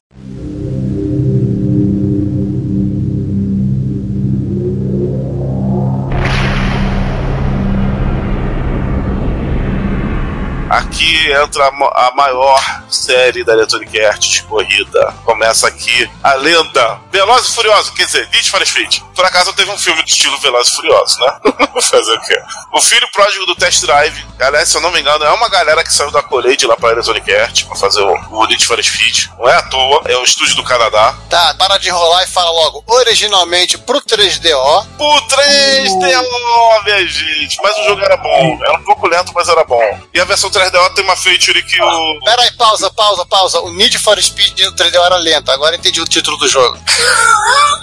Aqui 10.93 11.31
entra 11.31 11.67
a 11.69 11.71
ma- 11.71 11.91
a 11.95 12.11
maior 12.15 12.83
série 12.87 13.43
da 13.43 13.53
Electronic 13.53 13.99
Arts 14.05 14.29
de 14.29 14.43
corrida. 14.43 15.11
Começa 15.25 15.67
aqui 15.67 16.07
a 16.21 16.35
lenda 16.35 16.99
Veloz 17.11 17.47
e 17.47 17.51
Furioso, 17.55 17.91
quer 17.95 18.05
dizer, 18.05 18.29
Need 18.31 18.47
for 18.51 18.63
Speed. 18.65 18.99
Por 19.15 19.25
acaso 19.25 19.51
teve 19.53 19.71
um 19.71 19.77
filme 19.77 20.03
do 20.03 20.07
estilo 20.07 20.37
Veloz 20.37 20.67
e 20.67 20.75
Furioso, 20.75 21.19
né? 21.19 21.33
Fazer 21.81 22.13
o 22.13 22.21
quê? 22.21 22.39
O 22.71 22.79
filho 22.79 23.07
pródigo 23.11 23.45
do 23.47 23.55
Test 23.55 23.81
Drive. 23.81 24.23
Aliás, 24.39 24.69
se 24.69 24.77
eu 24.77 24.81
não 24.81 24.91
me 24.91 25.01
engano, 25.01 25.25
é 25.25 25.31
uma 25.31 25.49
galera 25.49 25.83
que 25.83 25.91
saiu 25.91 26.11
da 26.11 26.21
Colade 26.21 26.65
lá 26.67 26.75
pra 26.77 26.91
Electronic 26.91 27.33
Arts 27.35 27.63
pra 27.63 27.75
fazer 27.75 28.01
o, 28.01 28.13
o 28.29 28.45
Need 28.45 28.63
for 28.65 28.81
Speed. 28.83 29.25
Não 29.39 29.49
é 29.49 29.55
à 29.55 29.61
toa, 29.63 30.01
é 30.05 30.15
o 30.15 30.23
estúdio 30.23 30.55
do 30.55 30.63
Canadá. 30.63 31.15
Tá, 31.29 31.55
para 31.57 31.77
de 31.79 31.89
enrolar 31.89 32.23
e 32.23 32.27
fala 32.27 32.51
logo. 32.51 32.83
Originalmente 32.87 33.77
pro 33.79 33.99
3DO. 33.99 34.85
O 34.99 35.21
3DO, 35.27 36.83
minha 36.85 37.07
gente. 37.07 37.57
Mas 37.61 37.77
o 37.79 37.83
jogo 37.85 38.01
era 38.03 38.17
bom. 38.17 38.59
Era 38.61 38.77
um 38.77 38.83
pouco 38.83 39.07
lento, 39.07 39.31
mas 39.33 39.49
era 39.49 39.63
bom. 39.63 39.99
E 40.13 40.19
a 40.21 40.25
versão 40.25 40.49
3DO 40.51 40.82
tem 40.91 41.03
uma 41.03 41.15
feature 41.15 41.61
que 41.63 41.81
o. 41.81 42.19
Pera 42.23 42.41
aí, 42.43 42.51
pausa, 42.51 42.89
pausa, 42.91 43.25
pausa. 43.25 43.59
O 43.61 43.71
Need 43.73 43.97
for 43.99 44.21
Speed 44.21 44.59
no 44.61 44.71
3DO 44.73 45.05
era 45.05 45.17
lento. 45.17 45.51
Agora 45.51 45.75
entendi 45.75 46.01
o 46.01 46.05
título 46.05 46.37
do 46.37 46.47
jogo. 46.47 46.77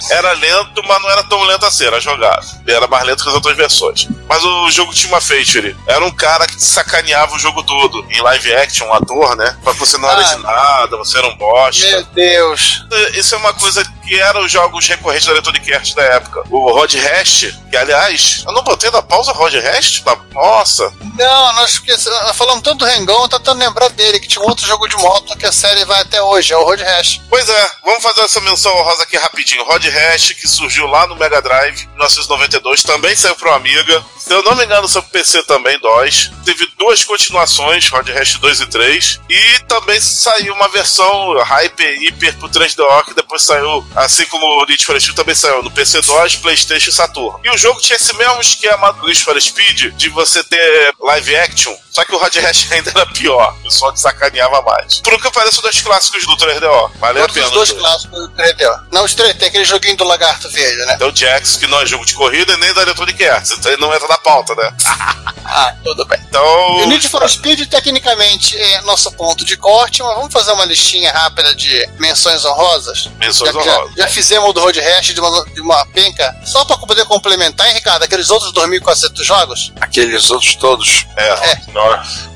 Era 0.09 0.33
lento, 0.33 0.81
mas 0.87 1.01
não 1.01 1.09
era 1.11 1.23
tão 1.23 1.41
lento 1.43 1.63
assim, 1.65 1.85
era 1.85 1.99
jogável. 2.01 2.43
Ele 2.65 2.75
era 2.75 2.87
mais 2.87 3.05
lento 3.05 3.23
que 3.23 3.29
as 3.29 3.35
outras 3.35 3.55
versões. 3.55 4.07
Mas 4.27 4.43
o 4.43 4.69
jogo 4.71 4.91
tinha 4.93 5.13
uma 5.13 5.21
feature. 5.21 5.77
Era 5.87 6.03
um 6.03 6.11
cara 6.11 6.47
que 6.47 6.61
sacaneava 6.61 7.35
o 7.35 7.39
jogo 7.39 7.61
todo. 7.63 8.03
Em 8.09 8.19
live 8.19 8.53
action, 8.55 8.87
um 8.87 8.93
ator, 8.93 9.35
né? 9.35 9.55
Pra 9.63 9.73
você 9.73 9.97
não 9.99 10.09
era 10.09 10.21
Ah. 10.21 10.23
de 10.35 10.41
nada, 10.41 10.97
você 10.97 11.17
era 11.19 11.27
um 11.27 11.37
bosta. 11.37 11.85
Meu 11.85 12.03
Deus. 12.05 12.83
Isso 13.13 13.35
é 13.35 13.37
uma 13.37 13.53
coisa 13.53 13.83
que 14.01 14.19
eram 14.19 14.41
os 14.45 14.51
jogos 14.51 14.87
recorrentes 14.87 15.25
da 15.25 15.33
Electronic 15.33 15.73
Arts 15.73 15.93
da 15.93 16.03
época. 16.03 16.43
O 16.49 16.71
Rod 16.71 16.93
Hash, 16.95 17.53
que 17.69 17.77
aliás, 17.77 18.43
eu 18.45 18.53
não 18.53 18.63
botei 18.63 18.89
na 18.91 19.01
pausa 19.01 19.31
Rod 19.31 19.53
Hash? 19.53 20.03
Nossa, 20.33 20.91
Não, 21.17 21.53
nós 21.53 21.71
esquecemos. 21.71 22.35
Falamos 22.35 22.63
tanto 22.63 22.79
do 22.79 22.85
Rengão, 22.85 23.27
tá 23.27 23.37
tentando 23.37 23.59
lembrar 23.59 23.89
dele, 23.89 24.19
que 24.19 24.27
tinha 24.27 24.43
um 24.43 24.47
outro 24.47 24.65
jogo 24.65 24.87
de 24.87 24.95
moto 24.97 25.37
que 25.37 25.45
a 25.45 25.51
série 25.51 25.83
vai 25.85 26.01
até 26.01 26.21
hoje, 26.21 26.53
é 26.53 26.57
o 26.57 26.63
Road 26.63 26.81
Rash. 26.83 27.21
Pois 27.29 27.47
é, 27.47 27.71
vamos 27.83 28.01
fazer 28.01 28.21
essa 28.21 28.39
menção 28.41 28.75
honrosa 28.75 29.03
aqui 29.03 29.17
rapidinho. 29.17 29.63
Rod 29.65 29.83
Hash, 29.85 30.31
que 30.33 30.47
surgiu 30.47 30.87
lá 30.87 31.05
no 31.07 31.15
Mega 31.15 31.41
Drive 31.41 31.83
em 31.83 31.87
1992, 31.89 32.83
também 32.83 33.15
saiu 33.15 33.35
pro 33.35 33.53
Amiga. 33.53 34.03
Se 34.21 34.31
eu 34.31 34.43
não 34.43 34.55
me 34.55 34.63
engano, 34.63 34.87
sobre 34.87 35.09
PC 35.09 35.43
também, 35.43 35.79
DOS. 35.79 36.31
Teve 36.45 36.67
duas 36.77 37.03
continuações, 37.03 37.89
Rod 37.89 38.07
Rash 38.09 38.35
2 38.35 38.61
e 38.61 38.65
3. 38.67 39.19
E 39.27 39.59
também 39.67 39.99
saiu 39.99 40.53
uma 40.53 40.69
versão 40.69 41.33
Hyper 41.43 42.03
Hyper 42.03 42.37
pro 42.37 42.47
3DO, 42.47 43.05
que 43.05 43.15
depois 43.15 43.41
saiu, 43.41 43.85
assim 43.95 44.25
como 44.27 44.45
o 44.45 44.65
Need 44.65 44.85
for 44.85 44.99
Speed 45.01 45.15
também 45.15 45.33
saiu 45.33 45.63
no 45.63 45.71
PC 45.71 46.01
DOS, 46.01 46.35
Playstation 46.35 46.89
e 46.89 46.93
Saturn. 46.93 47.39
E 47.43 47.49
o 47.49 47.57
jogo 47.57 47.81
tinha 47.81 47.95
esse 47.95 48.15
mesmo 48.15 48.39
esquema 48.39 48.93
do 48.93 49.07
Need 49.07 49.23
for 49.23 49.41
Speed, 49.41 49.95
de 49.95 50.09
você 50.09 50.43
ter 50.43 50.93
live 50.99 51.35
action, 51.37 51.75
só 51.91 52.03
que 52.05 52.15
o 52.15 52.17
Rod 52.17 52.35
Rash 52.37 52.67
ainda 52.71 52.89
era 52.91 53.05
pior. 53.07 53.53
O 53.59 53.63
pessoal 53.63 53.93
te 53.93 53.99
sacaneava 53.99 54.61
mais. 54.61 54.99
Por 55.01 55.21
que 55.21 55.31
parece 55.31 55.61
dois 55.61 55.81
clássicos 55.81 56.25
do 56.25 56.35
3DO. 56.37 56.91
Valeu 56.99 57.25
a 57.25 57.29
pena. 57.29 57.45
os 57.47 57.51
dois 57.51 57.69
jogo. 57.69 57.81
clássicos 57.81 58.19
do 58.19 58.29
3DO. 58.35 58.83
Não, 58.91 59.03
os 59.05 59.13
três, 59.13 59.35
tem 59.37 59.47
aquele 59.47 59.65
joguinho 59.65 59.97
do 59.97 60.03
lagarto 60.03 60.49
verde, 60.49 60.85
né? 60.85 60.97
Tem 60.97 61.07
o 61.07 61.15
Jax, 61.15 61.57
que 61.57 61.67
não 61.67 61.79
é 61.81 61.85
jogo 61.85 62.05
de 62.05 62.13
corrida 62.13 62.53
e 62.53 62.57
nem 62.57 62.73
da 62.73 62.81
Electronic 62.83 63.23
Arts. 63.27 63.51
Então 63.51 63.71
ele 63.71 63.81
não 63.81 63.93
entra 63.93 64.07
na 64.07 64.17
pauta, 64.17 64.55
né? 64.55 64.73
Ah, 65.53 65.75
tudo 65.83 66.05
bem. 66.05 66.17
Então. 66.29 66.79
E 66.79 66.83
o 66.83 66.87
Need 66.87 67.09
for 67.09 67.27
Speed, 67.29 67.67
tecnicamente, 67.67 68.57
é 68.57 68.79
nosso 68.83 69.11
ponto 69.11 69.43
de 69.43 69.57
corte, 69.57 70.01
mas 70.01 70.15
vamos 70.15 70.31
fazer 70.31 70.53
uma 70.53 70.63
listinha 70.63 71.11
rápida 71.11 71.53
de 71.53 71.85
menções 71.99 72.45
honrosas? 72.45 73.09
Menções 73.17 73.51
já, 73.51 73.59
que 73.59 73.65
já- 73.65 73.75
honrosas. 73.79 73.95
Já, 73.97 74.07
fizemos 74.07 74.49
o 74.49 74.53
do 74.53 74.61
Road 74.61 74.79
Rash 74.79 75.07
de 75.07 75.19
uma, 75.19 75.43
de 75.45 75.59
uma 75.59 75.85
penca, 75.87 76.33
só 76.45 76.63
pra 76.63 76.77
poder 76.77 77.03
complementar, 77.05 77.67
hein, 77.67 77.73
Ricardo? 77.73 78.03
Aqueles 78.03 78.29
outros 78.29 78.53
2.400 78.53 79.23
jogos? 79.25 79.73
Aqueles 79.81 80.29
outros 80.29 80.55
todos. 80.55 81.05
É. 81.17 81.29
Nossa. 81.73 81.80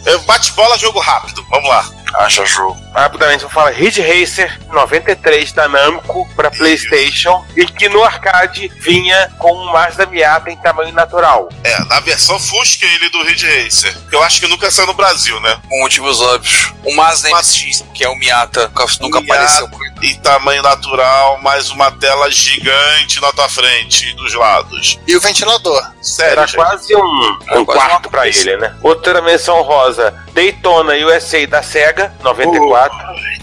É, 0.05 0.17
Bate-bola, 0.19 0.77
jogo 0.77 0.99
rápido. 0.99 1.45
Vamos 1.49 1.69
lá. 1.69 1.85
Acha 2.17 2.45
jogo. 2.45 2.77
Rapidamente, 2.93 3.41
vou 3.41 3.49
falar 3.51 3.71
Ridge 3.71 4.01
Racer 4.01 4.57
93 4.71 5.51
da 5.51 5.67
Namco 5.67 6.27
para 6.35 6.49
PlayStation 6.49 7.45
e 7.55 7.65
que 7.65 7.89
no 7.89 8.03
arcade 8.03 8.69
vinha 8.79 9.31
com 9.37 9.51
um 9.53 9.71
Mazda 9.71 10.05
Miata 10.05 10.49
em 10.49 10.55
tamanho 10.57 10.93
natural. 10.93 11.49
É, 11.63 11.77
na 11.85 11.99
versão 11.99 12.39
Fusca 12.39 12.85
ele 12.85 13.09
do 13.09 13.21
Ridge 13.23 13.45
Racer. 13.45 13.95
Que 14.09 14.15
eu 14.15 14.23
acho 14.23 14.39
que 14.39 14.47
nunca 14.47 14.71
saiu 14.71 14.87
no 14.87 14.93
Brasil, 14.93 15.39
né? 15.41 15.59
Com 15.67 15.79
motivos 15.81 16.21
óbvios. 16.21 16.73
O 16.85 16.95
Mazda 16.95 17.29
MX, 17.29 17.83
que 17.93 18.03
é 18.03 18.09
o 18.09 18.15
Miata, 18.15 18.71
nunca, 19.01 19.19
Miata. 19.19 19.43
apareceu. 19.43 19.69
Em 20.01 20.15
tamanho 20.19 20.61
natural, 20.61 21.39
mais 21.41 21.69
uma 21.71 21.89
tela 21.91 22.29
gigante 22.29 23.19
na 23.21 23.31
tua 23.31 23.49
frente 23.49 24.09
e 24.09 24.13
dos 24.15 24.33
lados. 24.33 24.99
E 25.07 25.15
o 25.15 25.21
ventilador. 25.21 25.81
Sério, 26.01 26.33
Era 26.33 26.45
gente. 26.45 26.55
quase 26.57 26.95
um, 26.95 27.39
Era 27.47 27.59
um 27.59 27.65
quase 27.65 27.79
quarto 27.79 28.09
cabeça. 28.09 28.41
ele, 28.41 28.57
né? 28.57 28.75
Outra 28.83 29.21
menção 29.21 29.61
rosa, 29.61 30.13
Daytona 30.33 30.93
USA 31.07 31.47
da 31.47 31.63
SEGA, 31.63 32.04
94. 32.21 32.97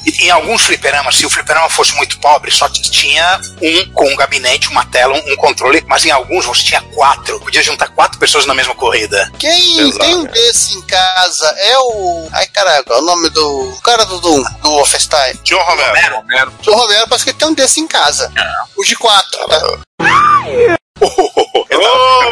E 0.04 0.26
em 0.26 0.30
alguns 0.30 0.62
fliperamas, 0.62 1.16
se 1.16 1.24
o 1.24 1.30
fliperama 1.30 1.68
fosse 1.68 1.94
muito 1.94 2.18
pobre, 2.18 2.50
só 2.50 2.68
tinha 2.68 3.40
um 3.60 3.92
com 3.92 4.08
um 4.08 4.16
gabinete, 4.16 4.68
uma 4.68 4.84
tela, 4.86 5.14
um, 5.14 5.32
um 5.32 5.36
controle, 5.36 5.84
mas 5.86 6.04
em 6.04 6.10
alguns 6.10 6.44
você 6.44 6.62
tinha 6.64 6.80
quatro. 6.94 7.38
Podia 7.40 7.62
juntar 7.62 7.88
quatro 7.88 8.18
pessoas 8.18 8.46
na 8.46 8.54
mesma 8.54 8.74
corrida. 8.74 9.30
Quem 9.38 9.80
Exato. 9.80 9.98
tem 9.98 10.14
um 10.16 10.24
desse 10.24 10.76
em 10.76 10.82
casa 10.82 11.46
é 11.58 11.78
o. 11.78 12.28
Ai, 12.32 12.46
caraca, 12.48 12.92
é 12.92 12.98
o 12.98 13.02
nome 13.02 13.30
do. 13.30 13.70
O 13.70 13.80
cara 13.82 14.04
do 14.04 14.20
Doom, 14.20 14.42
do 14.62 14.70
Wolfenstein. 14.70 15.38
John 15.44 15.62
Romero. 15.62 16.16
Romero. 16.16 16.52
O 16.66 16.74
Romero 16.74 17.08
parece 17.08 17.24
que 17.24 17.30
ele 17.30 17.38
tem 17.38 17.48
um 17.48 17.54
desse 17.54 17.80
em 17.80 17.86
casa. 17.86 18.32
O 18.76 18.84
de 18.84 18.96
quatro, 18.96 19.48
tá? 19.48 20.78
Oh! 21.04 22.32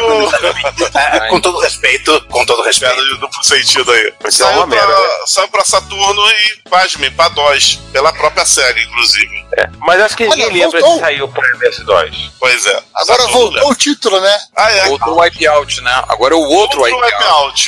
É, 0.93 1.27
com 1.29 1.39
todo 1.41 1.59
respeito, 1.59 2.21
com 2.29 2.45
todo 2.45 2.61
respeito. 2.63 2.95
Piada 2.95 3.03
de 3.13 3.17
duplo 3.19 3.43
sentido 3.43 3.91
aí. 3.91 4.13
É 4.23 4.31
Saiu 4.31 4.57
uma 4.57 4.67
pra, 4.67 4.75
merda, 4.77 4.91
né? 5.01 5.09
saiu 5.27 5.47
pra 5.49 5.63
Saturno 5.63 6.21
e, 6.29 6.69
pasmem, 6.69 7.11
pra 7.11 7.29
DOS. 7.29 7.79
Pela 7.91 8.11
própria 8.13 8.45
SEGA, 8.45 8.79
inclusive. 8.81 9.45
É. 9.57 9.69
Mas 9.79 10.01
acho 10.01 10.15
que 10.17 10.23
ninguém 10.27 10.45
Olha, 10.45 10.53
lembra 10.63 10.79
voltou. 10.79 10.95
que 10.97 11.05
saiu 11.05 11.27
pra 11.27 11.43
MS2. 11.57 12.31
Pois 12.39 12.65
é. 12.65 12.83
Agora 12.95 13.05
Saturno 13.23 13.31
voltou 13.33 13.53
lembra. 13.55 13.67
o 13.69 13.75
título, 13.75 14.19
né? 14.21 14.39
Ah, 14.55 14.71
é. 14.71 14.87
Outro 14.87 15.19
Wipeout, 15.19 15.81
né? 15.81 16.03
Agora 16.07 16.33
é 16.33 16.37
o 16.37 16.41
outro, 16.41 16.79
Outro 16.81 16.95
Wipeout. 16.95 17.13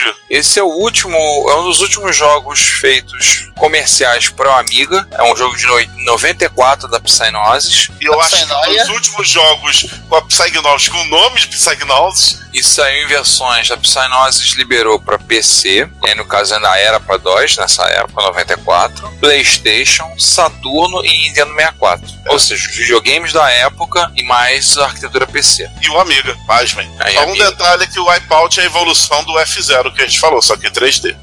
Wipeout. 0.01 0.15
Esse 0.29 0.59
é 0.59 0.63
o 0.63 0.67
último, 0.67 1.15
é 1.49 1.55
um 1.57 1.63
dos 1.65 1.81
últimos 1.81 2.15
jogos 2.15 2.59
feitos 2.59 3.49
comerciais 3.57 4.29
para 4.29 4.49
o 4.49 4.53
Amiga. 4.53 5.07
É 5.11 5.23
um 5.23 5.35
jogo 5.35 5.55
de 5.57 5.65
no- 5.67 6.03
94 6.05 6.87
da 6.87 6.99
Psygnosis. 6.99 7.89
E 8.01 8.05
eu 8.05 8.19
A 8.19 8.23
acho 8.25 8.47
que 8.47 8.81
os 8.81 8.89
últimos 8.89 9.29
jogos 9.29 9.85
com 10.09 10.15
a 10.15 10.21
Psygnosis, 10.23 10.87
com 10.89 10.97
o 11.01 11.05
nome 11.05 11.39
de 11.39 11.47
Psygnosis, 11.47 12.32
E 12.53 12.63
saiu 12.63 13.03
em 13.05 13.07
versões. 13.07 13.71
A 13.71 13.77
Psygnosis 13.77 14.53
liberou 14.53 14.99
para 14.99 15.17
PC, 15.17 15.89
e 16.03 16.09
aí 16.09 16.15
no 16.15 16.25
caso 16.25 16.53
ainda 16.53 16.77
era 16.77 16.99
para 16.99 17.17
DOS 17.17 17.57
nessa 17.57 17.83
época, 17.87 18.21
94, 18.21 19.11
PlayStation, 19.19 20.13
Saturno 20.17 21.03
e 21.03 21.09
Nintendo 21.27 21.53
64. 21.55 22.07
Ou 22.27 22.39
seja, 22.39 22.67
os 22.69 22.75
videogames 22.75 23.33
da 23.33 23.49
época 23.51 24.11
e 24.15 24.23
mais 24.23 24.77
a 24.77 24.85
arquitetura 24.85 25.25
PC. 25.27 25.69
e 25.81 25.89
o 25.89 25.99
Amiga, 25.99 26.35
pasmem. 26.47 26.89
Aí, 26.99 27.13
Só 27.13 27.21
um 27.21 27.23
Amiga. 27.29 27.51
detalhe 27.51 27.87
que 27.87 27.99
o 27.99 28.07
Wipeout 28.09 28.59
é 28.59 28.63
a 28.63 28.65
evolução 28.65 29.23
do 29.23 29.33
F0 29.33 29.93
que 29.93 30.01
a 30.01 30.05
gente 30.05 30.19
falou, 30.19 30.41
só 30.41 30.55
que 30.55 30.67
em 30.67 30.71
3D. 30.71 31.15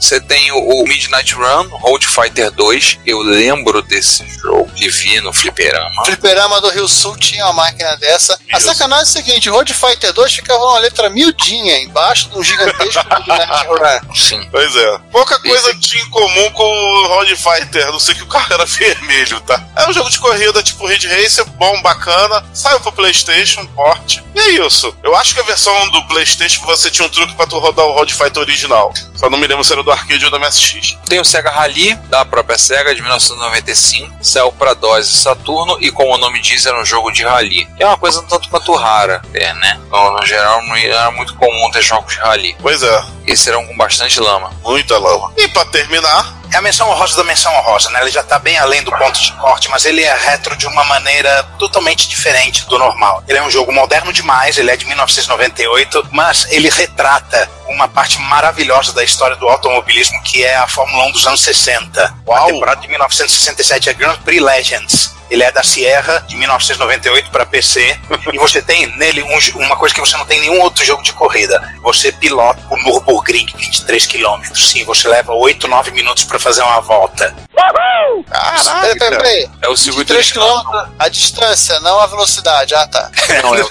Você 0.00 0.20
tem 0.20 0.50
o, 0.52 0.58
o 0.58 0.84
Midnight 0.86 1.34
Run, 1.34 1.68
Road 1.68 2.06
Fighter 2.06 2.50
2. 2.50 2.98
Eu 3.06 3.20
lembro 3.20 3.82
desse 3.82 4.24
jogo 4.40 4.70
que 4.72 4.88
vi 4.88 5.20
no 5.20 5.32
Fliperama. 5.32 6.02
O 6.02 6.04
fliperama 6.06 6.60
do 6.60 6.70
Rio 6.70 6.88
Sul 6.88 7.16
tinha 7.16 7.44
uma 7.46 7.52
máquina 7.52 7.96
dessa. 7.96 8.38
A 8.52 8.58
Isso. 8.58 8.66
sacanagem 8.66 9.04
é 9.04 9.08
o 9.08 9.12
seguinte: 9.12 9.48
Road 9.50 9.72
Fighter 9.74 10.12
2 10.12 10.32
uma 10.66 10.78
letra 10.78 11.08
miudinha 11.10 11.78
embaixo 11.80 12.28
de 12.30 12.38
um 12.38 12.42
gigantesco 12.42 13.02
Midnight 13.26 13.66
Run. 13.66 14.14
Sim. 14.14 14.48
Pois 14.50 14.74
é. 14.76 14.98
Pouca 15.12 15.38
coisa 15.40 15.70
Esse- 15.70 15.80
tinha 15.80 16.02
em 16.02 16.10
comum 16.10 16.50
com 16.52 16.64
o 16.64 17.06
Road 17.08 17.34
Fighter, 17.36 17.86
a 17.88 17.92
não 17.92 18.00
sei 18.00 18.14
que 18.14 18.22
o 18.22 18.26
carro 18.26 18.52
era 18.52 18.64
vermelho, 18.66 19.40
tá? 19.40 19.62
É 19.76 19.88
um 19.88 19.92
jogo 19.92 20.10
de 20.10 20.18
corrida 20.18 20.62
tipo 20.62 20.86
Ridge 20.86 21.06
Racer, 21.08 21.44
bom, 21.50 21.80
bacana. 21.82 22.44
Saiu 22.52 22.80
pro 22.80 22.92
PlayStation, 22.92 23.64
porte. 23.68 24.22
E 24.34 24.40
é 24.40 24.48
isso. 24.66 24.94
Eu 25.02 25.14
acho 25.16 25.34
que 25.34 25.40
a 25.40 25.44
versão 25.44 25.88
do 25.90 26.02
PlayStation 26.06 26.64
você 26.64 26.90
tinha 26.90 27.06
um 27.06 27.10
truque 27.10 27.34
pra 27.34 27.46
tu 27.46 27.58
rodar 27.58 27.86
o 27.86 27.92
Road 27.92 28.12
Fighter 28.14 28.42
original. 28.42 28.92
Só 29.14 29.28
não 29.28 29.38
me 29.38 29.46
lembro 29.46 29.64
se 29.64 29.72
era 29.72 29.82
do 29.82 29.90
arcade 29.90 30.24
ou 30.24 30.30
da 30.30 30.38
MSX. 30.38 30.96
Tem 31.08 31.20
o 31.20 31.24
Sega 31.24 31.50
Rally, 31.50 31.94
da 32.08 32.24
própria 32.24 32.56
Sega, 32.58 32.94
de 32.94 33.00
1995. 33.02 34.16
Saiu 34.22 34.52
para 34.52 34.74
DOS 34.74 35.08
e 35.08 35.16
Saturno, 35.16 35.76
e 35.80 35.90
como 35.90 36.14
o 36.14 36.18
nome 36.18 36.40
diz, 36.40 36.66
era 36.66 36.80
um 36.80 36.84
jogo 36.84 37.10
de 37.10 37.22
rally. 37.24 37.68
É 37.78 37.86
uma 37.86 37.96
coisa 37.96 38.20
um 38.20 38.26
tanto 38.26 38.48
quanto 38.48 38.74
rara, 38.74 39.20
é, 39.34 39.52
né? 39.54 39.80
No, 39.90 40.12
no 40.12 40.26
geral, 40.26 40.47
não 40.62 40.76
era 40.76 41.10
muito 41.12 41.34
comum 41.34 41.70
ter 41.70 41.82
jogos 41.82 42.14
de 42.14 42.20
rally. 42.20 42.56
Pois 42.60 42.82
é, 42.82 43.02
Esses 43.26 43.46
eram 43.46 43.64
com 43.66 43.76
bastante 43.76 44.18
lama. 44.20 44.50
muita 44.62 44.98
lama. 44.98 45.32
E 45.36 45.48
pra 45.48 45.64
terminar, 45.66 46.34
É 46.52 46.56
a 46.56 46.62
menção 46.62 46.88
honrosa 46.88 47.16
da 47.16 47.24
menção 47.24 47.54
honrosa, 47.56 47.90
né? 47.90 48.00
Ele 48.00 48.10
já 48.10 48.22
tá 48.22 48.38
bem 48.38 48.56
além 48.58 48.82
do 48.82 48.90
ponto 48.90 49.20
de 49.20 49.32
corte, 49.32 49.68
mas 49.68 49.84
ele 49.84 50.02
é 50.02 50.14
retro 50.14 50.56
de 50.56 50.66
uma 50.66 50.82
maneira 50.84 51.42
totalmente 51.58 52.08
diferente 52.08 52.66
do 52.66 52.78
normal. 52.78 53.22
Ele 53.28 53.38
é 53.38 53.42
um 53.42 53.50
jogo 53.50 53.72
moderno 53.72 54.12
demais, 54.12 54.56
ele 54.56 54.70
é 54.70 54.76
de 54.76 54.86
1998, 54.86 56.08
mas 56.10 56.46
ele 56.50 56.70
retrata 56.70 57.50
uma 57.68 57.86
parte 57.86 58.18
maravilhosa 58.22 58.92
da 58.92 59.04
história 59.04 59.36
do 59.36 59.46
automobilismo, 59.46 60.22
que 60.22 60.42
é 60.42 60.56
a 60.56 60.66
Fórmula 60.66 61.04
1 61.06 61.12
dos 61.12 61.26
anos 61.26 61.40
60. 61.42 62.02
A 62.02 62.46
temporada 62.46 62.80
de 62.80 62.88
1967 62.88 63.90
é 63.90 63.94
Grand 63.94 64.16
Prix 64.16 64.42
Legends. 64.42 65.18
Ele 65.30 65.42
é 65.42 65.52
da 65.52 65.62
Sierra, 65.62 66.24
de 66.26 66.36
1998 66.36 67.30
para 67.30 67.44
PC. 67.44 67.98
e 68.32 68.38
você 68.38 68.62
tem 68.62 68.86
nele 68.96 69.22
um 69.22 69.38
uma 69.56 69.76
coisa 69.76 69.94
que 69.94 70.00
você 70.00 70.16
não 70.16 70.24
tem 70.24 70.38
em 70.38 70.40
nenhum 70.42 70.60
outro 70.60 70.84
jogo 70.84 71.02
de 71.02 71.12
corrida. 71.12 71.74
Você 71.82 72.10
pilota 72.10 72.60
o 72.70 72.76
Nürburgring 72.76 73.46
23 73.54 74.06
km. 74.06 74.42
Sim, 74.54 74.84
você 74.84 75.06
leva 75.06 75.32
8, 75.32 75.68
9 75.68 75.90
minutos 75.90 76.24
para 76.24 76.37
fazer 76.38 76.62
uma 76.62 76.80
volta. 76.80 77.34
Peraí, 78.28 78.98
peraí. 78.98 79.50
É 79.62 79.68
o 79.68 79.76
circuito 79.76 80.12
3 80.12 80.36
original. 80.36 80.64
km 80.64 80.92
a 80.98 81.08
distância, 81.08 81.78
não 81.80 82.00
a 82.00 82.06
velocidade. 82.06 82.74
Ah, 82.74 82.86
tá. 82.86 83.10
Não, 83.42 83.54
é 83.54 83.62
o, 83.62 83.64
Eu 83.64 83.68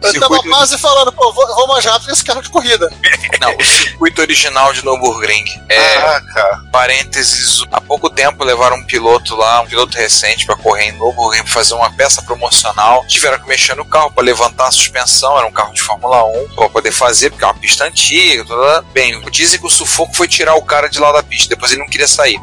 tava 0.00 0.12
circuito, 0.12 0.48
quase 0.48 0.78
falando, 0.78 1.12
pô, 1.12 1.32
vou, 1.32 1.46
vou 1.54 1.68
mais 1.68 1.84
rápido 1.84 2.06
que 2.06 2.12
esse 2.12 2.24
carro 2.24 2.42
de 2.42 2.48
corrida. 2.48 2.90
não, 3.40 3.54
o 3.54 3.64
circuito 3.64 4.20
original 4.20 4.72
de 4.72 4.84
Nürburgring. 4.84 5.44
É, 5.68 5.94
caraca. 5.94 6.62
parênteses, 6.72 7.62
há 7.70 7.80
pouco 7.80 8.08
tempo 8.10 8.42
levaram 8.44 8.76
um 8.76 8.84
piloto 8.84 9.36
lá, 9.36 9.60
um 9.60 9.66
piloto 9.66 9.96
recente 9.96 10.46
pra 10.46 10.56
correr 10.56 10.88
em 10.88 10.92
Nürburgring 10.92 11.42
pra 11.42 11.52
fazer 11.52 11.74
uma 11.74 11.90
peça 11.92 12.22
promocional. 12.22 13.04
Tiveram 13.06 13.38
que 13.38 13.48
mexer 13.48 13.74
no 13.76 13.84
carro 13.84 14.10
pra 14.10 14.24
levantar 14.24 14.68
a 14.68 14.72
suspensão, 14.72 15.36
era 15.38 15.46
um 15.46 15.52
carro 15.52 15.72
de 15.72 15.82
Fórmula 15.82 16.24
1, 16.24 16.54
pra 16.54 16.68
poder 16.68 16.92
fazer, 16.92 17.30
porque 17.30 17.44
é 17.44 17.48
uma 17.48 17.54
pista 17.54 17.84
antiga, 17.84 18.44
toda... 18.44 18.82
Bem, 18.92 19.20
dizem 19.30 19.60
que 19.60 19.66
o 19.66 19.70
sufoco 19.70 20.14
foi 20.14 20.26
tirar 20.26 20.54
o 20.54 20.62
cara 20.62 20.88
de 20.88 20.98
lá 20.98 21.12
da 21.12 21.22
pista, 21.22 21.39
depois 21.48 21.72
ele 21.72 21.80
não 21.80 21.88
queria 21.88 22.08
sair. 22.08 22.40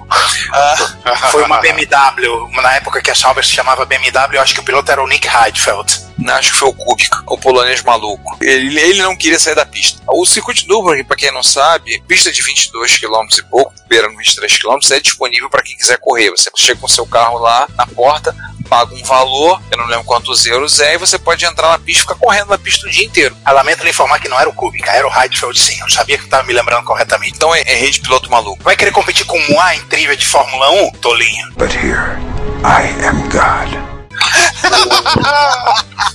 Foi 1.31 1.43
uma 1.43 1.59
BMW, 1.59 2.49
na 2.61 2.73
época 2.73 3.01
que 3.01 3.11
a 3.11 3.15
Sauber 3.15 3.45
se 3.45 3.51
chamava 3.51 3.85
BMW, 3.85 4.35
eu 4.35 4.41
acho 4.41 4.53
que 4.53 4.59
o 4.59 4.63
piloto 4.63 4.91
era 4.91 5.03
o 5.03 5.07
Nick 5.07 5.27
Heidfeld. 5.27 6.07
Acho 6.29 6.51
que 6.51 6.57
foi 6.57 6.69
o 6.69 6.73
Kubica, 6.73 7.21
o 7.27 7.37
polonês 7.37 7.83
maluco. 7.83 8.37
Ele, 8.41 8.79
ele 8.79 9.01
não 9.01 9.15
queria 9.15 9.39
sair 9.39 9.55
da 9.55 9.65
pista. 9.65 10.01
O 10.07 10.25
circuito 10.25 10.61
de 10.61 10.67
Nürburgring, 10.67 11.03
pra 11.03 11.15
quem 11.15 11.31
não 11.31 11.43
sabe, 11.43 12.01
pista 12.07 12.31
de 12.31 12.41
22 12.41 12.97
km 12.97 13.27
e 13.37 13.43
pouco, 13.43 13.73
beirando 13.87 14.17
23 14.17 14.57
km, 14.57 14.77
é 14.91 14.99
disponível 14.99 15.49
para 15.49 15.61
quem 15.61 15.77
quiser 15.77 15.97
correr. 15.99 16.31
Você 16.31 16.49
chega 16.55 16.79
com 16.79 16.87
seu 16.87 17.05
carro 17.05 17.37
lá 17.37 17.67
na 17.75 17.85
porta, 17.85 18.35
paga 18.67 18.93
um 18.93 19.03
valor, 19.03 19.61
eu 19.71 19.77
não 19.77 19.87
lembro 19.87 20.03
quantos 20.03 20.45
euros 20.45 20.79
é, 20.79 20.95
e 20.95 20.97
você 20.97 21.17
pode 21.17 21.45
entrar 21.45 21.69
na 21.69 21.79
pista 21.79 21.99
e 21.99 22.01
ficar 22.01 22.15
correndo 22.15 22.49
na 22.49 22.57
pista 22.57 22.87
o 22.87 22.89
dia 22.89 23.05
inteiro. 23.05 23.35
Eu 23.45 23.53
lamento 23.53 23.83
lhe 23.83 23.89
informar 23.89 24.19
que 24.19 24.27
não 24.27 24.39
era 24.39 24.49
o 24.49 24.53
Kubica, 24.53 24.91
era 24.91 25.07
o 25.07 25.11
Heidfeld 25.11 25.59
sim. 25.59 25.79
Eu 25.79 25.89
sabia 25.89 26.17
que 26.17 26.25
eu 26.25 26.29
tava 26.29 26.43
me 26.43 26.53
lembrando 26.53 26.83
corretamente. 26.83 27.33
Então 27.35 27.53
é, 27.55 27.61
é 27.61 27.75
rede 27.75 27.99
piloto 27.99 28.29
maluco. 28.29 28.63
Vai 28.63 28.75
querer 28.75 28.91
competir 28.91 29.25
com 29.25 29.39
Moá 29.49 29.75
em 29.75 29.81
trivia 29.81 30.15
de 30.15 30.25
Fórmula 30.25 30.69
1, 30.69 30.91
Tolinho? 31.01 31.51
But 31.57 31.73
here, 31.73 32.17
I 32.63 33.05
am 33.05 33.27
God. 33.29 33.96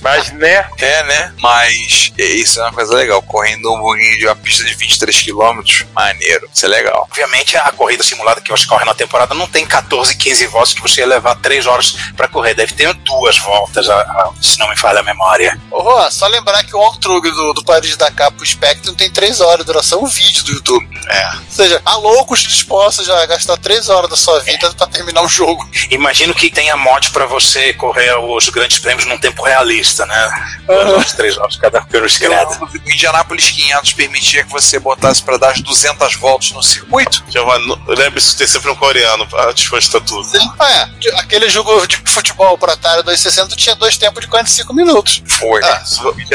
Mas, 0.01 0.31
né? 0.33 0.65
É, 0.79 1.03
né? 1.03 1.33
Mas 1.41 2.11
é, 2.17 2.23
isso 2.25 2.59
é 2.59 2.63
uma 2.63 2.73
coisa 2.73 2.93
legal. 2.95 3.21
Correndo 3.21 3.73
um 3.73 3.79
pouquinho 3.79 4.17
de 4.17 4.25
uma 4.25 4.35
pista 4.35 4.63
de 4.63 4.73
23 4.75 5.21
km, 5.21 5.85
maneiro. 5.93 6.49
Isso 6.53 6.65
é 6.65 6.69
legal. 6.69 7.07
Obviamente, 7.09 7.57
a 7.57 7.71
corrida 7.71 8.03
simulada 8.03 8.41
que 8.41 8.51
você 8.51 8.65
corre 8.65 8.85
na 8.85 8.93
temporada 8.93 9.33
não 9.33 9.47
tem 9.47 9.65
14, 9.65 10.15
15 10.15 10.47
voltas 10.47 10.73
que 10.73 10.81
você 10.81 11.01
ia 11.01 11.07
levar 11.07 11.35
3 11.35 11.65
horas 11.65 11.91
pra 12.15 12.27
correr. 12.27 12.53
Deve 12.53 12.73
ter 12.73 12.93
duas 12.93 13.37
voltas, 13.37 13.89
a- 13.89 14.01
a- 14.01 14.31
se 14.41 14.57
não 14.59 14.69
me 14.69 14.77
falha 14.77 14.99
a 14.99 15.03
memória. 15.03 15.59
Ô, 15.71 16.09
só 16.11 16.27
lembrar 16.27 16.63
que 16.63 16.75
o 16.75 16.79
walkthrough 16.79 17.21
do, 17.21 17.53
do 17.53 17.63
Paris 17.63 17.95
Dakar 17.97 18.31
pro 18.31 18.45
Spectrum 18.45 18.93
tem 18.93 19.09
3 19.09 19.41
horas 19.41 19.59
de 19.59 19.65
duração, 19.65 20.03
um 20.03 20.07
vídeo 20.07 20.43
do 20.43 20.51
YouTube. 20.53 20.87
É. 21.07 21.27
Ou 21.35 21.41
seja, 21.49 21.81
há 21.85 21.95
loucos 21.97 22.39
dispostos 22.41 23.05
já 23.05 23.21
a 23.21 23.25
gastar 23.25 23.57
3 23.57 23.89
horas 23.89 24.09
da 24.09 24.17
sua 24.17 24.39
vida 24.41 24.71
pra 24.73 24.87
terminar 24.87 25.21
um 25.21 25.29
jogo. 25.29 25.67
Imagino 25.89 26.33
que 26.33 26.49
tenha 26.49 26.75
mod 26.75 27.11
pra 27.11 27.25
você 27.25 27.73
correr 27.73 27.92
os 28.35 28.49
grandes 28.49 28.79
prêmios 28.79 29.05
num 29.05 29.17
tempo 29.17 29.43
realista, 29.43 30.05
né? 30.05 30.57
Duas 30.65 30.87
horas, 30.89 31.11
três 31.13 31.37
horas 31.37 31.55
cada 31.57 31.81
cruz 31.81 32.17
credo. 32.17 32.51
O 32.63 32.89
Indianapolis 32.91 33.49
500 33.51 33.93
permitia 33.93 34.43
que 34.43 34.51
você 34.51 34.79
botasse 34.79 35.21
pra 35.21 35.37
dar 35.37 35.51
as 35.51 35.61
200 35.61 36.15
voltas 36.17 36.51
no 36.51 36.63
circuito. 36.63 37.23
Giovanni, 37.29 37.65
lembre-se 37.87 38.35
ter 38.37 38.47
sempre 38.47 38.69
um 38.71 38.75
coreano 38.75 39.27
pra 39.27 39.51
dispostar 39.51 40.01
tudo. 40.01 40.23
Sim. 40.23 40.49
Ah, 40.59 40.71
é. 40.71 40.89
Aquele 41.19 41.49
jogo 41.49 41.85
de 41.87 41.97
futebol 42.05 42.57
pro 42.57 42.71
Atari 42.71 43.03
260 43.03 43.55
tinha 43.55 43.75
dois 43.75 43.97
tempos 43.97 44.21
de 44.21 44.27
45 44.27 44.73
minutos. 44.73 45.21
Foi. 45.27 45.63
Ah, 45.63 45.83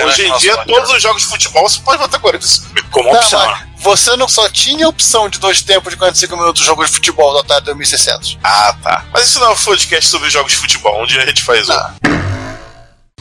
hoje 0.05 0.27
em 0.27 0.37
dia, 0.39 0.57
todos 0.65 0.91
os 0.91 1.03
jogos 1.03 1.23
de 1.23 1.29
futebol 1.29 1.69
você 1.69 1.81
pode 1.81 1.99
botar 1.99 2.19
45 2.19 2.69
minutos. 2.75 2.89
Como 2.91 3.11
Tá, 3.11 3.19
opção. 3.19 3.47
mas 3.47 3.78
você 3.79 4.17
não 4.17 4.29
só 4.29 4.49
tinha 4.49 4.89
opção 4.89 5.29
de 5.29 5.39
dois 5.39 5.63
tempos 5.63 5.93
de 5.93 5.97
45 5.97 6.37
minutos 6.37 6.65
jogo 6.65 6.85
de 6.85 6.91
futebol 6.91 7.33
do 7.33 7.39
Atari 7.39 7.67
2600. 7.67 8.39
Ah, 8.43 8.75
tá. 8.83 9.05
Mas 9.13 9.29
isso 9.29 9.41
não 9.41 9.49
é 9.49 9.51
um 9.51 9.57
podcast 9.57 10.11
sobre 10.11 10.31
jogos 10.31 10.53
de 10.53 10.59
futebol. 10.59 11.03
Um 11.03 11.07
dia 11.07 11.23
a 11.23 11.27
gente 11.27 11.43
faz 11.43 11.69
um. 11.69 12.38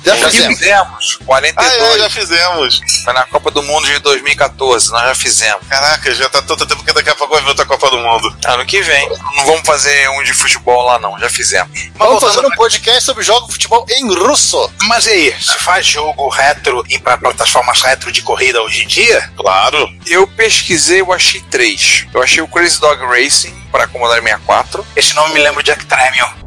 Já 0.08 0.16
Já 0.16 0.30
fizemos. 0.32 0.58
fizemos. 0.60 1.18
Ah, 1.22 1.26
42. 1.26 1.96
é, 1.96 2.00
já 2.00 2.10
fizemos. 2.10 2.82
Foi 3.04 3.14
na 3.14 3.24
Copa 3.24 3.52
do 3.52 3.62
Mundo 3.64 3.86
de 3.88 4.00
2014. 4.00 4.92
Nós 4.92 5.04
já 5.04 5.16
fizemos. 5.16 5.68
Caraca, 5.68 6.14
já 6.14 6.30
tá 6.30 6.42
tanto 6.42 6.66
tempo 6.66 6.84
que 6.84 6.94
daqui 6.94 7.10
a 7.10 7.16
pouco 7.16 7.34
vai 7.34 7.42
vir 7.44 7.50
outra 7.50 7.66
Copa 7.66 7.90
do 7.90 7.98
Mundo. 8.00 8.36
Ano 8.46 8.66
que 8.66 8.82
vem. 8.82 9.10
Não 9.36 9.46
vamos 9.46 9.62
fazer 9.66 10.10
um 10.12 10.24
de 10.24 10.34
futebol 10.34 10.84
lá, 10.86 10.98
não. 11.00 11.18
Já 11.20 11.30
fizemos. 11.30 11.72
Vamos 11.96 12.14
voltando- 12.22 12.34
fazer 12.36 12.48
um 12.48 12.52
podcast 12.52 13.04
sobre 13.04 13.24
jogo 13.24 13.48
de 13.48 13.54
futebol 13.54 13.86
em 13.90 14.14
russo. 14.14 14.72
Mas 14.84 15.06
e 15.08 15.10
aí, 15.12 15.36
se 15.42 15.58
faz 15.60 15.86
jogo 15.86 16.28
retro 16.30 16.84
e 16.90 16.98
para 17.00 17.18
plataformas 17.18 17.82
retro 17.82 18.12
de 18.12 18.22
corrida 18.22 18.62
hoje 18.62 18.84
em 18.84 18.88
dia? 18.88 19.30
Claro. 19.36 19.90
Eu 20.06 20.28
pesquisei, 20.28 21.02
eu 21.02 21.12
achei 21.14 21.42
três. 21.50 22.06
Eu 22.14 22.22
achei 22.24 22.42
o 22.42 22.48
Crazy 22.48 22.80
Dog 22.80 23.04
Racing 23.06 23.54
para 23.72 23.88
Commodore 23.88 24.22
64. 24.22 24.86
Esse 24.96 25.14
nome 25.16 25.34
me 25.34 25.40
lembra 25.42 25.60
o 25.60 25.64
Jack 25.64 25.86
Tramiel. 25.86 26.47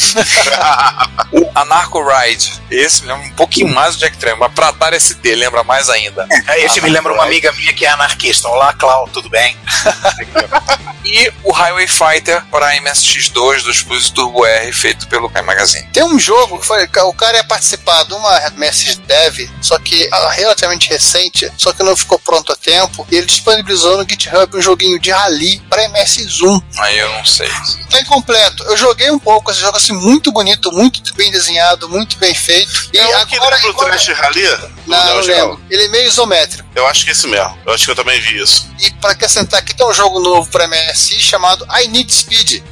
o 1.32 1.50
Anarcho 1.54 2.02
Ride. 2.02 2.60
Esse 2.70 3.02
me 3.02 3.08
lembra 3.08 3.26
um 3.26 3.30
pouquinho 3.30 3.68
mais 3.74 3.96
do 3.96 4.00
Jack 4.00 4.16
Tramp, 4.18 4.38
mas 4.38 4.52
pra 4.52 4.68
Atari 4.68 5.00
ST 5.00 5.34
lembra 5.34 5.62
mais 5.64 5.88
ainda. 5.88 6.26
É, 6.48 6.64
Esse 6.64 6.80
me 6.80 6.90
lembra 6.90 7.12
uma 7.12 7.24
amiga 7.24 7.52
minha 7.52 7.72
que 7.72 7.84
é 7.84 7.88
anarquista. 7.88 8.48
Olá, 8.48 8.72
Clau, 8.72 9.08
tudo 9.12 9.28
bem? 9.28 9.56
E 11.12 11.32
o 11.42 11.50
Highway 11.50 11.88
Fighter 11.88 12.40
para 12.52 12.72
MSX2 12.76 13.62
do 13.64 13.70
Explosion 13.72 14.12
Turbo 14.14 14.46
R, 14.46 14.72
feito 14.72 15.08
pelo 15.08 15.28
Kai 15.28 15.42
Magazine. 15.42 15.84
Tem 15.92 16.04
um 16.04 16.18
jogo 16.20 16.58
que 16.60 16.64
foi, 16.66 16.84
o 16.84 17.12
cara 17.14 17.36
ia 17.38 17.42
participar 17.44 18.04
de 18.04 18.14
uma 18.14 18.38
Message 18.56 19.00
Dev, 19.00 19.50
só 19.60 19.76
que 19.80 20.08
ah, 20.12 20.30
relativamente 20.30 20.88
recente, 20.88 21.50
só 21.56 21.72
que 21.72 21.82
não 21.82 21.96
ficou 21.96 22.16
pronto 22.20 22.52
a 22.52 22.56
tempo, 22.56 23.04
e 23.10 23.16
ele 23.16 23.26
disponibilizou 23.26 23.96
no 23.96 24.08
GitHub 24.08 24.56
um 24.56 24.62
joguinho 24.62 25.00
de 25.00 25.10
rally 25.10 25.60
para 25.68 25.82
MS1. 25.88 26.62
Aí 26.78 26.96
eu 26.98 27.10
não 27.12 27.24
sei. 27.24 27.50
Tá 27.90 28.00
incompleto. 28.00 28.62
Eu 28.64 28.76
joguei 28.76 29.10
um 29.10 29.18
pouco 29.18 29.50
esse 29.50 29.58
jogo 29.60 29.76
assim, 29.76 29.92
muito 29.92 30.30
bonito, 30.30 30.70
muito 30.70 31.12
bem 31.14 31.32
desenhado, 31.32 31.88
muito 31.88 32.18
bem 32.18 32.34
feito. 32.36 32.88
E 32.92 32.98
É 32.98 33.18
o 33.18 33.26
que 33.26 33.34
agora. 33.34 33.56
lembra 33.56 33.68
o 33.68 33.72
agora- 33.72 33.90
Trash 33.98 34.08
Rally? 34.16 34.42
Não, 34.86 35.06
não 35.06 35.20
lembro. 35.22 35.60
Ele 35.68 35.84
é 35.86 35.88
meio 35.88 36.06
isométrico. 36.06 36.68
Eu 36.74 36.86
acho 36.86 37.02
que 37.04 37.10
é 37.10 37.12
esse 37.12 37.26
mesmo. 37.26 37.58
Eu 37.66 37.72
acho 37.74 37.84
que 37.84 37.90
eu 37.90 37.96
também 37.96 38.20
vi 38.20 38.40
isso. 38.40 38.68
E 38.78 38.90
para 38.92 39.10
acrescentar 39.10 39.58
aqui, 39.60 39.74
tem 39.74 39.84
um 39.86 39.92
jogo 39.92 40.20
novo 40.20 40.48
para 40.50 40.68
MSI 41.00 41.20
chamado 41.20 41.66
I 41.80 41.88
Need 41.88 42.12
Speed. 42.12 42.62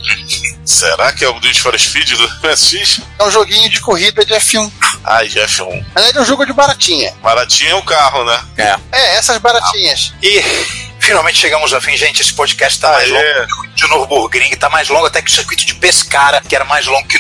Será 0.64 1.12
que 1.12 1.24
é 1.24 1.28
o 1.30 1.40
Need 1.40 1.60
for 1.62 1.78
Speed 1.78 2.10
do 2.10 2.28
MSX? 2.46 3.00
É 3.18 3.24
um 3.24 3.30
joguinho 3.30 3.70
de 3.70 3.80
corrida 3.80 4.22
de 4.24 4.34
F1. 4.34 4.70
Ai, 5.02 5.28
F1. 5.28 5.86
Na 5.94 6.02
verdade, 6.02 6.18
é 6.18 6.20
um 6.20 6.26
jogo 6.26 6.44
de 6.44 6.52
baratinha. 6.52 7.12
Baratinho 7.22 7.70
é 7.70 7.74
o 7.74 7.82
carro, 7.82 8.24
né? 8.24 8.40
É. 8.58 8.76
É, 8.92 9.16
essas 9.16 9.38
baratinhas. 9.38 10.12
E 10.22 10.42
finalmente 11.08 11.38
chegamos 11.38 11.72
ao 11.72 11.80
fim, 11.80 11.96
gente. 11.96 12.20
Esse 12.20 12.34
podcast 12.34 12.78
tá 12.78 12.92
mais 12.92 13.08
longo 13.08 13.68
que 13.74 13.84
o 13.86 13.88
Nürburgring, 13.88 14.50
tá 14.56 14.68
mais 14.68 14.88
longo 14.90 15.06
até 15.06 15.22
que 15.22 15.30
o 15.30 15.32
circuito 15.32 15.64
de 15.64 15.74
Pescara, 15.74 16.42
que 16.46 16.54
era 16.54 16.66
mais 16.66 16.84
longo 16.86 17.08
que 17.08 17.18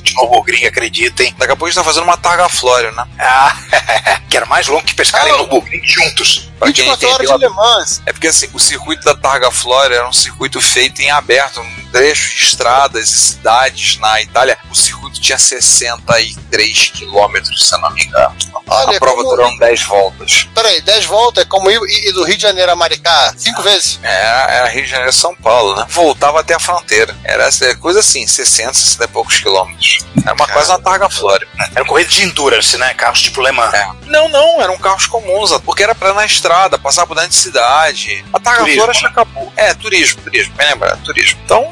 de 0.00 0.14
Nürburgring, 0.14 0.66
acreditem. 0.66 1.34
Daqui 1.38 1.52
a 1.52 1.56
pouco 1.56 1.64
a 1.64 1.68
gente 1.70 1.76
tá 1.76 1.84
fazendo 1.84 2.02
uma 2.02 2.18
Targa 2.18 2.46
Flória, 2.50 2.92
né? 2.92 3.06
Ah, 3.18 3.56
que 4.28 4.36
era 4.36 4.44
mais 4.44 4.66
longo 4.66 4.84
que 4.84 4.94
Pescara 4.94 5.24
Ah, 5.24 5.28
e 5.30 5.32
Nürburgring 5.38 5.82
juntos. 5.82 6.50
Pra 6.58 6.70
quem 6.72 6.84
24 6.84 7.08
horas 7.08 7.30
de 7.30 7.38
Le 7.38 7.48
Mans. 7.48 8.02
É 8.04 8.12
porque 8.12 8.26
assim, 8.26 8.50
o 8.52 8.60
circuito 8.60 9.02
da 9.02 9.14
Targa 9.14 9.50
Flória 9.50 9.96
era 9.96 10.08
um 10.08 10.12
circuito 10.12 10.60
feito 10.60 11.00
em 11.00 11.10
aberto, 11.10 11.64
um 11.92 11.98
trecho 12.02 12.36
de 12.38 12.44
estradas 12.44 13.10
e 13.10 13.18
cidades 13.18 13.98
na 13.98 14.22
Itália. 14.22 14.58
O 14.70 14.74
circuito 14.74 15.20
tinha 15.20 15.38
63 15.38 16.90
quilômetros, 16.94 17.68
se 17.68 17.74
eu 17.74 17.78
não 17.80 17.90
me 17.92 18.02
engano. 18.04 18.34
Olha, 18.66 18.96
a 18.96 19.00
prova 19.00 19.16
como- 19.16 19.30
durou 19.30 19.58
10 19.58 19.82
voltas. 19.82 20.48
Peraí, 20.54 20.80
10 20.80 21.04
voltas 21.04 21.44
é 21.44 21.46
como 21.46 21.70
ir, 21.70 21.78
ir 22.06 22.12
do 22.12 22.24
Rio 22.24 22.36
de 22.36 22.42
Janeiro 22.42 22.72
a 22.72 22.76
Maricá 22.76 23.34
cinco 23.36 23.62
vezes. 23.62 23.98
Era, 24.02 24.52
era 24.52 24.68
Rio 24.68 24.84
de 24.84 24.88
Janeiro 24.90 25.12
São 25.12 25.34
Paulo, 25.34 25.76
né? 25.76 25.84
Voltava 25.90 26.40
até 26.40 26.54
a 26.54 26.58
fronteira. 26.58 27.14
Era 27.24 27.44
essa 27.44 27.74
coisa 27.76 28.00
assim, 28.00 28.26
60, 28.26 28.72
60 28.72 29.04
e 29.04 29.08
poucos 29.08 29.40
quilômetros. 29.40 29.98
Era 30.24 30.32
uma 30.34 30.46
quase 30.46 30.70
uma 30.70 30.80
Targa 30.80 31.10
Flória. 31.10 31.46
Era 31.74 31.84
corrida 31.84 32.08
de 32.10 32.22
endurance, 32.22 32.78
né? 32.78 32.94
Carros 32.94 33.20
tipo 33.20 33.42
Le 33.42 33.52
Mans. 33.52 33.74
É. 33.74 33.86
Não, 34.06 34.28
não, 34.28 34.62
eram 34.62 34.78
carros 34.78 35.06
comuns, 35.06 35.52
porque 35.64 35.82
era 35.82 35.94
pra 35.94 36.10
ir 36.10 36.14
na 36.14 36.24
estrada, 36.24 36.78
passar 36.78 37.06
por 37.06 37.14
dentro 37.14 37.30
de 37.30 37.36
cidade. 37.36 38.24
A 38.32 38.38
Targa 38.40 38.66
Flora 38.66 38.92
já 38.94 39.02
né? 39.02 39.08
acabou. 39.08 39.52
É, 39.56 39.74
turismo, 39.74 40.22
turismo, 40.22 40.54
bem 40.54 40.68
lembrado, 40.68 41.02
turismo. 41.02 41.40
Então, 41.44 41.70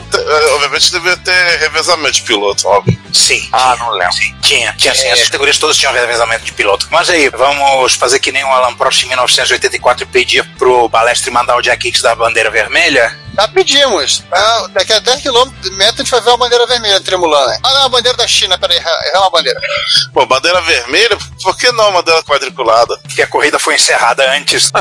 Obviamente 0.54 0.92
devia 0.92 1.16
ter 1.16 1.58
revezamento 1.58 2.12
de 2.12 2.22
piloto, 2.22 2.66
óbvio. 2.68 2.98
Sim. 3.12 3.48
ah, 3.52 3.76
não 3.78 3.90
lembro. 3.92 4.12
Sim, 4.12 4.34
tinha, 4.50 4.72
tinha 4.72 4.94
sim. 4.94 5.08
As 5.10 5.22
categorias 5.22 5.58
todas 5.58 5.76
tinham 5.76 5.92
revezamento 5.92 6.44
de 6.44 6.52
piloto. 6.52 6.88
Mas 6.90 7.08
aí, 7.08 7.28
vamos 7.28 7.94
fazer 7.94 8.18
que 8.18 8.32
nem 8.32 8.42
o 8.42 8.48
Alan 8.48 8.74
Prost 8.74 9.04
em 9.04 9.08
1984 9.08 10.06
pedia 10.08 10.44
pro 10.58 10.88
Balestre 10.88 11.30
mandar 11.30 11.56
o 11.56 11.62
Jack 11.62 11.86
Hicks 11.86 12.02
da 12.02 12.14
bandeira 12.16 12.50
vermelha. 12.50 13.16
Já 13.36 13.46
pedimos. 13.46 14.24
Ah, 14.32 14.66
daqui 14.72 14.92
a 14.92 14.98
10 14.98 15.22
km 15.22 15.50
metro 15.72 16.02
a 16.02 16.04
gente 16.04 16.10
vai 16.10 16.20
ver 16.20 16.30
uma 16.30 16.38
bandeira 16.38 16.66
vermelha 16.66 17.00
tremulando. 17.00 17.52
Ah, 17.62 17.74
não, 17.74 17.84
a 17.84 17.88
bandeira 17.88 18.16
da 18.16 18.26
China, 18.26 18.58
peraí, 18.58 18.76
errou 18.76 19.22
uma 19.22 19.30
bandeira. 19.30 19.60
Pô, 20.12 20.26
bandeira 20.26 20.60
vermelha? 20.62 21.16
Por 21.42 21.56
que 21.56 21.70
não 21.72 21.92
bandeira 21.92 22.22
quadriculada? 22.22 22.98
Porque 22.98 23.22
a 23.22 23.26
corrida 23.26 23.58
foi 23.58 23.76
encerrada 23.76 24.28
antes. 24.32 24.70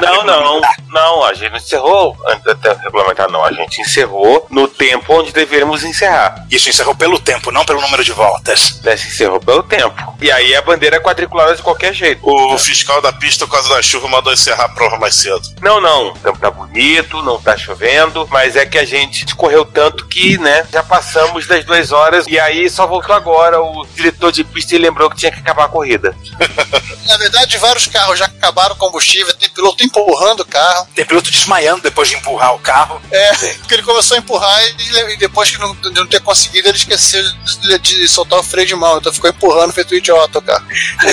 Não, 0.00 0.24
não, 0.24 0.60
não, 0.90 1.24
a 1.24 1.34
gente 1.34 1.50
não 1.50 1.58
encerrou 1.58 2.16
antes 2.26 2.46
até 2.46 2.72
regulamentar, 2.72 3.30
não. 3.30 3.44
A 3.44 3.52
gente 3.52 3.80
encerrou 3.80 4.46
no 4.50 4.68
tempo 4.68 5.12
onde 5.12 5.32
deveríamos 5.32 5.82
encerrar. 5.82 6.46
Isso 6.50 6.68
encerrou 6.68 6.94
pelo 6.94 7.18
tempo, 7.18 7.50
não 7.50 7.64
pelo 7.64 7.80
número 7.80 8.04
de 8.04 8.12
voltas. 8.12 8.80
Né? 8.82 8.96
Se 9.08 9.14
encerrou 9.24 9.40
pelo 9.40 9.62
tempo. 9.62 10.16
E 10.20 10.30
aí 10.30 10.54
a 10.54 10.62
bandeira 10.62 10.96
é 10.96 11.00
quadriculada 11.00 11.54
de 11.54 11.62
qualquer 11.62 11.94
jeito. 11.94 12.20
O 12.22 12.58
fiscal 12.58 13.00
da 13.00 13.12
pista, 13.12 13.46
por 13.46 13.52
causa 13.52 13.68
da 13.68 13.82
chuva, 13.82 14.08
mandou 14.08 14.32
encerrar 14.32 14.64
a 14.64 14.68
prova 14.68 14.98
mais 14.98 15.14
cedo. 15.14 15.42
Não, 15.62 15.80
não, 15.80 16.08
o 16.08 16.18
campo 16.18 16.38
tá 16.38 16.50
bonito, 16.50 17.22
não 17.22 17.40
tá 17.40 17.56
chovendo, 17.56 18.26
mas 18.30 18.56
é 18.56 18.66
que 18.66 18.78
a 18.78 18.84
gente 18.84 19.34
correu 19.34 19.64
tanto 19.64 20.06
que, 20.06 20.36
né, 20.38 20.66
já 20.72 20.82
passamos 20.82 21.46
das 21.46 21.64
duas 21.64 21.92
horas 21.92 22.26
e 22.28 22.38
aí 22.38 22.68
só 22.68 22.86
voltou 22.86 23.14
agora. 23.14 23.60
O 23.60 23.86
diretor 23.94 24.30
de 24.30 24.44
pista 24.44 24.74
e 24.74 24.78
lembrou 24.78 25.08
que 25.10 25.16
tinha 25.16 25.32
que 25.32 25.40
acabar 25.40 25.64
a 25.64 25.68
corrida. 25.68 26.14
Na 27.06 27.16
verdade, 27.16 27.56
vários 27.56 27.86
carros 27.86 28.18
já 28.18 28.26
acabaram 28.26 28.74
o 28.74 28.78
combustível, 28.78 29.34
tem 29.34 29.48
piloto 29.48 29.82
empurrando 29.82 30.40
o 30.40 30.46
carro. 30.46 30.86
Tem 30.94 31.04
piloto 31.04 31.30
desmaiando 31.30 31.82
depois 31.82 32.08
de 32.08 32.16
empurrar 32.16 32.54
o 32.54 32.58
carro. 32.58 33.00
É, 33.10 33.32
porque 33.54 33.74
ele 33.74 33.82
começou 33.82 34.16
a 34.16 34.20
empurrar 34.20 34.60
e, 34.78 35.14
e 35.14 35.16
depois 35.16 35.50
que 35.50 35.58
não, 35.58 35.74
de 35.74 35.90
não 35.90 36.06
ter 36.06 36.20
conseguido, 36.20 36.68
ele 36.68 36.76
esqueceu 36.76 37.22
de, 37.62 37.78
de 37.78 38.08
soltar 38.08 38.38
o 38.38 38.42
freio 38.42 38.66
de 38.66 38.74
mão, 38.74 38.97
então 38.98 39.12
ficou 39.12 39.30
empurrando, 39.30 39.72
feito 39.72 39.94
um 39.94 39.98
idiota 39.98 40.38
o 40.38 40.42
carro. 40.42 40.64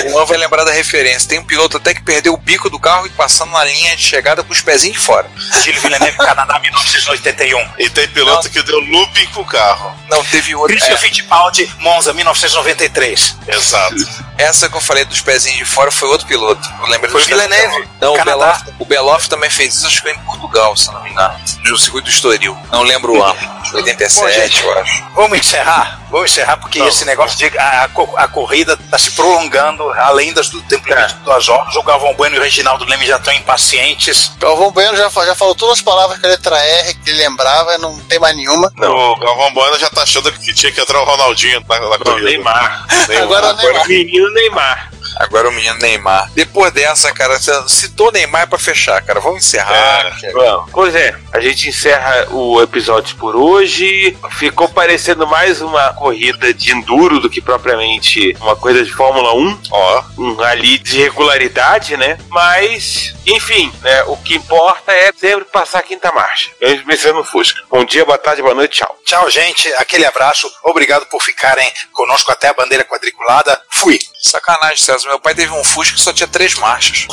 O 0.06 0.10
Juan 0.10 0.24
vai 0.24 0.36
lembrar 0.38 0.64
da 0.64 0.72
referência. 0.72 1.28
Tem 1.28 1.38
um 1.38 1.44
piloto 1.44 1.76
até 1.76 1.94
que 1.94 2.02
perdeu 2.02 2.32
o 2.34 2.36
bico 2.36 2.68
do 2.70 2.78
carro 2.78 3.06
e 3.06 3.10
passando 3.10 3.52
na 3.52 3.64
linha 3.64 3.96
de 3.96 4.02
chegada 4.02 4.42
com 4.42 4.52
os 4.52 4.60
pezinhos 4.60 4.96
de 4.98 5.02
fora. 5.02 5.28
Gilles 5.62 5.80
Villeneuve, 5.82 6.16
Canadá, 6.16 6.58
1981. 6.60 7.68
E 7.78 7.88
tem 7.90 8.08
piloto 8.08 8.48
que 8.50 8.62
deu 8.62 8.78
looping 8.80 9.26
com 9.26 9.40
o 9.42 9.44
carro. 9.46 9.94
Não, 10.08 10.24
teve 10.24 10.54
outro. 10.54 10.74
Christian 10.74 10.94
É, 10.94 10.98
Fittipaldi, 10.98 11.70
Monza, 11.78 12.12
1993. 12.12 13.36
Exato. 13.48 13.94
essa 14.38 14.68
que 14.68 14.76
eu 14.76 14.80
falei 14.80 15.04
dos 15.04 15.20
pezinhos 15.20 15.58
de 15.58 15.64
fora 15.64 15.90
foi 15.90 16.08
outro 16.08 16.26
piloto. 16.26 16.68
Eu 16.80 16.86
lembrei 16.88 17.10
Foi 17.10 17.22
Villeneuve. 17.24 17.88
Não, 18.00 18.14
o. 18.14 18.24
Beloff, 18.24 18.64
o 18.78 18.84
Beloff 18.84 19.28
também 19.28 19.48
fez 19.50 19.74
isso, 19.76 19.86
acho 19.86 19.96
que 19.96 20.02
foi 20.02 20.12
em 20.12 20.18
Portugal, 20.24 20.76
se 20.76 20.90
não 20.92 21.02
me 21.02 21.10
engano. 21.10 21.34
No 21.64 21.78
circuito 21.78 22.06
do 22.08 22.10
Estoril. 22.10 22.56
Não 22.70 22.82
lembro 22.82 23.12
o 23.14 23.22
ano. 23.22 23.56
87, 23.72 24.20
Bom, 24.20 24.30
gente, 24.32 24.62
eu 24.64 24.78
acho. 24.78 25.04
Vamos 25.14 25.38
encerrar? 25.38 26.00
Vou 26.10 26.24
encerrar 26.24 26.56
porque 26.58 26.78
Não. 26.78 26.88
esse 26.88 27.04
negócio 27.04 27.36
de 27.36 27.58
a, 27.58 27.75
a 27.84 27.88
a 28.24 28.28
corrida 28.28 28.76
tá 28.90 28.98
se 28.98 29.10
prolongando 29.12 29.88
além 29.92 30.32
das 30.32 30.48
do 30.48 30.60
tempo 30.62 30.88
limite 30.88 31.14
de 31.14 31.20
duas 31.20 31.48
horas. 31.48 31.74
O 31.76 31.82
Galvão 31.82 32.14
Bueno 32.14 32.36
e 32.36 32.38
o 32.38 32.42
Reginaldo 32.42 32.84
Leme 32.84 33.06
já 33.06 33.16
estão 33.16 33.32
impacientes. 33.34 34.32
Galvão 34.38 34.70
Bueno 34.70 34.96
já, 34.96 35.08
já 35.08 35.34
falou 35.34 35.54
todas 35.54 35.78
as 35.78 35.82
palavras 35.82 36.18
com 36.18 36.26
a 36.26 36.30
letra 36.30 36.56
R 36.58 36.94
que 36.94 37.10
ele 37.10 37.18
lembrava, 37.18 37.78
não 37.78 37.98
tem 38.00 38.18
mais 38.18 38.36
nenhuma. 38.36 38.72
O 38.76 39.16
Galvão 39.16 39.52
Bueno 39.52 39.78
já 39.78 39.88
tá 39.90 40.02
achando 40.02 40.30
que 40.32 40.52
tinha 40.54 40.72
que 40.72 40.80
entrar 40.80 41.00
o 41.00 41.04
Ronaldinho 41.04 41.62
na, 41.68 41.80
na 41.80 41.88
Não, 41.88 41.98
corrida. 41.98 42.28
Neymar. 42.30 42.86
Neymar. 43.08 43.22
Agora 43.24 43.50
Agora 43.50 43.62
Neymar. 43.72 43.84
o 43.84 43.88
menino 43.88 44.30
Neymar. 44.32 44.90
Agora 45.18 45.48
o 45.48 45.52
menino 45.52 45.78
Neymar. 45.78 46.30
Depois 46.34 46.72
dessa, 46.72 47.10
cara, 47.12 47.38
você 47.38 47.50
citou 47.68 48.12
Neymar 48.12 48.42
é 48.42 48.46
pra 48.46 48.58
fechar, 48.58 49.00
cara. 49.02 49.18
Vamos 49.20 49.38
encerrar. 49.46 50.06
É. 50.06 50.10
que- 50.20 50.32
Bom, 50.32 50.66
pois 50.72 50.94
é, 50.94 51.16
a 51.32 51.40
gente 51.40 51.68
encerra 51.68 52.26
o 52.30 52.60
episódio 52.60 53.16
por 53.16 53.34
hoje. 53.34 54.16
Ficou 54.32 54.68
parecendo 54.68 55.26
mais 55.26 55.62
uma 55.62 55.92
corrida 55.94 56.52
de 56.52 56.70
enduro 56.72 57.18
do 57.20 57.30
que 57.30 57.40
propriamente 57.58 58.36
uma 58.40 58.54
corrida 58.54 58.84
de 58.84 58.92
Fórmula 58.92 59.34
1. 59.34 59.60
Ó, 59.70 60.04
Um 60.18 60.40
ali 60.42 60.78
de 60.78 61.02
regularidade, 61.02 61.96
né? 61.96 62.18
Mas, 62.28 63.14
enfim, 63.26 63.72
né? 63.82 64.04
O 64.04 64.16
que 64.16 64.36
importa 64.36 64.92
é 64.92 65.10
sempre 65.12 65.44
passar 65.46 65.80
a 65.80 65.82
quinta 65.82 66.12
marcha. 66.12 66.50
Mesmo 66.60 66.86
pensando 66.86 67.16
no 67.16 67.24
Fusca. 67.24 67.60
Bom 67.70 67.84
dia, 67.84 68.04
boa 68.04 68.18
tarde, 68.18 68.42
boa 68.42 68.54
noite, 68.54 68.78
tchau. 68.78 68.96
Tchau, 69.04 69.30
gente. 69.30 69.68
Aquele 69.78 70.04
abraço. 70.04 70.50
Obrigado 70.64 71.06
por 71.06 71.22
ficarem 71.22 71.70
conosco 71.92 72.30
até 72.32 72.48
a 72.48 72.54
bandeira 72.54 72.84
quadriculada. 72.84 73.60
Fui. 73.70 73.98
Sacanagem, 74.20 74.84
César. 74.84 75.08
Meu 75.08 75.20
pai 75.20 75.34
teve 75.34 75.52
um 75.52 75.64
Fusca 75.64 75.94
que 75.94 76.00
só 76.00 76.12
tinha 76.12 76.26
três 76.26 76.54
marchas. 76.54 77.06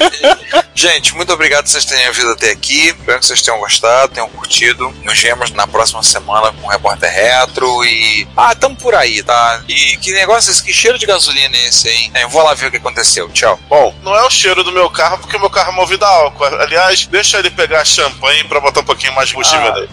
Gente, 0.74 1.14
muito 1.14 1.32
obrigado 1.32 1.64
por 1.64 1.70
vocês 1.70 1.84
terem 1.84 2.10
vindo 2.12 2.32
até 2.32 2.50
aqui. 2.50 2.88
Espero 2.88 3.20
que 3.20 3.26
vocês 3.26 3.42
tenham 3.42 3.60
gostado, 3.60 4.12
tenham 4.12 4.28
curtido. 4.28 4.90
Nos 5.04 5.18
vemos 5.20 5.50
na 5.50 5.66
próxima 5.66 6.02
semana 6.02 6.52
com 6.52 6.66
o 6.66 6.70
Repórter 6.70 7.10
Retro 7.12 7.84
e. 7.84 8.26
Ah, 8.36 8.54
tamo 8.54 8.76
por 8.76 8.94
aí, 8.94 9.22
tá? 9.22 9.53
E 9.68 9.96
que 9.98 10.12
negócio 10.12 10.50
esse? 10.50 10.62
Que 10.62 10.72
cheiro 10.72 10.98
de 10.98 11.06
gasolina 11.06 11.56
é 11.56 11.66
esse, 11.68 11.88
hein? 11.88 12.10
É, 12.14 12.24
Eu 12.24 12.28
vou 12.28 12.42
lá 12.42 12.54
ver 12.54 12.66
o 12.66 12.70
que 12.70 12.76
aconteceu. 12.78 13.28
Tchau. 13.30 13.58
bom, 13.68 13.94
não 14.02 14.14
é 14.14 14.22
o 14.24 14.30
cheiro 14.30 14.62
do 14.64 14.72
meu 14.72 14.88
carro, 14.90 15.18
porque 15.18 15.36
o 15.36 15.40
meu 15.40 15.50
carro 15.50 15.70
é 15.72 15.74
movido 15.74 16.04
a 16.04 16.08
álcool. 16.08 16.44
Aliás, 16.44 17.06
deixa 17.06 17.38
ele 17.38 17.50
pegar 17.50 17.84
champanhe 17.84 18.44
pra 18.44 18.60
botar 18.60 18.80
um 18.80 18.84
pouquinho 18.84 19.12
mais 19.14 19.28
de 19.28 19.34
combustível 19.34 19.66
Ah. 19.68 19.74
nele. 19.74 19.88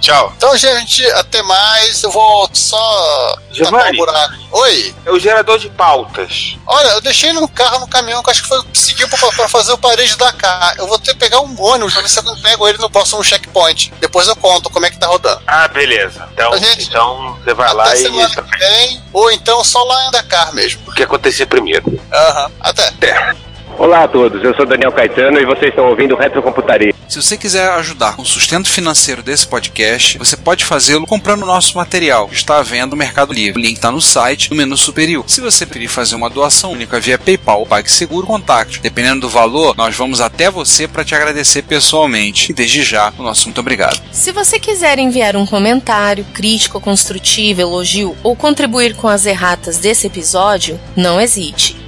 Tchau. 0.00 0.32
Então, 0.36 0.56
gente, 0.56 1.04
até 1.12 1.42
mais. 1.42 2.02
Eu 2.02 2.10
vou 2.10 2.48
só 2.52 2.76
tapar 2.78 3.42
o 3.50 3.54
Giovanni. 3.54 3.96
buraco. 3.98 4.34
Oi. 4.52 4.94
É 5.04 5.10
o 5.10 5.18
gerador 5.18 5.58
de 5.58 5.68
pautas. 5.68 6.56
Olha, 6.66 6.88
eu 6.90 7.00
deixei 7.00 7.32
no 7.32 7.48
carro, 7.48 7.80
no 7.80 7.88
caminhão, 7.88 8.22
que 8.22 8.30
acho 8.30 8.42
que 8.42 8.48
foi 8.48 8.58
o 8.60 8.64
que 8.64 8.78
seguiu 8.78 9.08
pra, 9.08 9.18
pra 9.32 9.48
fazer 9.48 9.72
o 9.72 9.78
parede 9.78 10.16
da 10.16 10.32
cá. 10.32 10.74
Eu 10.78 10.86
vou 10.86 10.98
ter 10.98 11.12
que 11.14 11.18
pegar 11.18 11.40
um 11.40 11.60
ônibus 11.60 11.92
pra 11.92 12.02
ver 12.02 12.08
se 12.08 12.18
eu 12.20 12.36
pego 12.42 12.68
ele 12.68 12.78
no 12.78 12.88
próximo 12.88 13.22
checkpoint. 13.24 13.92
Depois 14.00 14.28
eu 14.28 14.36
conto 14.36 14.70
como 14.70 14.86
é 14.86 14.90
que 14.90 14.98
tá 14.98 15.06
rodando. 15.08 15.42
Ah, 15.46 15.66
beleza. 15.68 16.28
Então, 16.32 16.52
A 16.52 16.58
gente- 16.58 16.88
então 16.88 17.36
você 17.44 17.52
vai 17.54 17.74
lá 17.74 17.84
Até 17.88 17.96
e 17.96 18.02
semana 18.02 18.28
que 18.28 18.58
vem, 18.58 19.02
ou 19.12 19.30
então 19.32 19.62
só 19.64 19.82
lá 19.82 20.06
em 20.06 20.10
Dakar 20.12 20.54
mesmo. 20.54 20.80
o 20.88 20.92
que 20.92 21.02
acontecer 21.02 21.46
primeiro. 21.46 22.00
Aham. 22.12 22.50
Até. 22.60 22.88
Até. 22.88 23.36
Olá 23.78 24.02
a 24.02 24.08
todos, 24.08 24.42
eu 24.42 24.52
sou 24.56 24.66
Daniel 24.66 24.90
Caetano 24.90 25.38
e 25.38 25.46
vocês 25.46 25.68
estão 25.68 25.86
ouvindo 25.86 26.16
Retrocomputaria. 26.16 26.92
Se 27.08 27.22
você 27.22 27.36
quiser 27.36 27.70
ajudar 27.74 28.16
com 28.16 28.22
o 28.22 28.26
sustento 28.26 28.68
financeiro 28.68 29.22
desse 29.22 29.46
podcast, 29.46 30.18
você 30.18 30.36
pode 30.36 30.64
fazê-lo 30.64 31.06
comprando 31.06 31.44
o 31.44 31.46
nosso 31.46 31.76
material, 31.76 32.26
que 32.26 32.34
está 32.34 32.58
à 32.58 32.62
venda 32.62 32.88
no 32.88 32.96
Mercado 32.96 33.32
Livre. 33.32 33.60
O 33.60 33.64
link 33.64 33.76
está 33.76 33.92
no 33.92 34.00
site, 34.00 34.50
no 34.50 34.56
menu 34.56 34.76
superior. 34.76 35.22
Se 35.28 35.40
você 35.40 35.64
preferir 35.64 35.88
fazer 35.88 36.16
uma 36.16 36.28
doação 36.28 36.72
única 36.72 36.98
via 36.98 37.16
PayPal 37.16 37.60
ou 37.60 37.66
PagSeguro, 37.66 38.26
contacte. 38.26 38.80
Dependendo 38.80 39.20
do 39.20 39.28
valor, 39.28 39.76
nós 39.76 39.94
vamos 39.94 40.20
até 40.20 40.50
você 40.50 40.88
para 40.88 41.04
te 41.04 41.14
agradecer 41.14 41.62
pessoalmente. 41.62 42.50
E 42.50 42.54
desde 42.54 42.82
já, 42.82 43.12
o 43.16 43.22
nosso 43.22 43.44
muito 43.44 43.60
obrigado. 43.60 44.02
Se 44.10 44.32
você 44.32 44.58
quiser 44.58 44.98
enviar 44.98 45.36
um 45.36 45.46
comentário, 45.46 46.26
crítico, 46.34 46.80
construtivo, 46.80 47.60
elogio 47.60 48.16
ou 48.24 48.34
contribuir 48.34 48.96
com 48.96 49.06
as 49.06 49.24
erratas 49.24 49.78
desse 49.78 50.08
episódio, 50.08 50.80
não 50.96 51.20
hesite. 51.20 51.87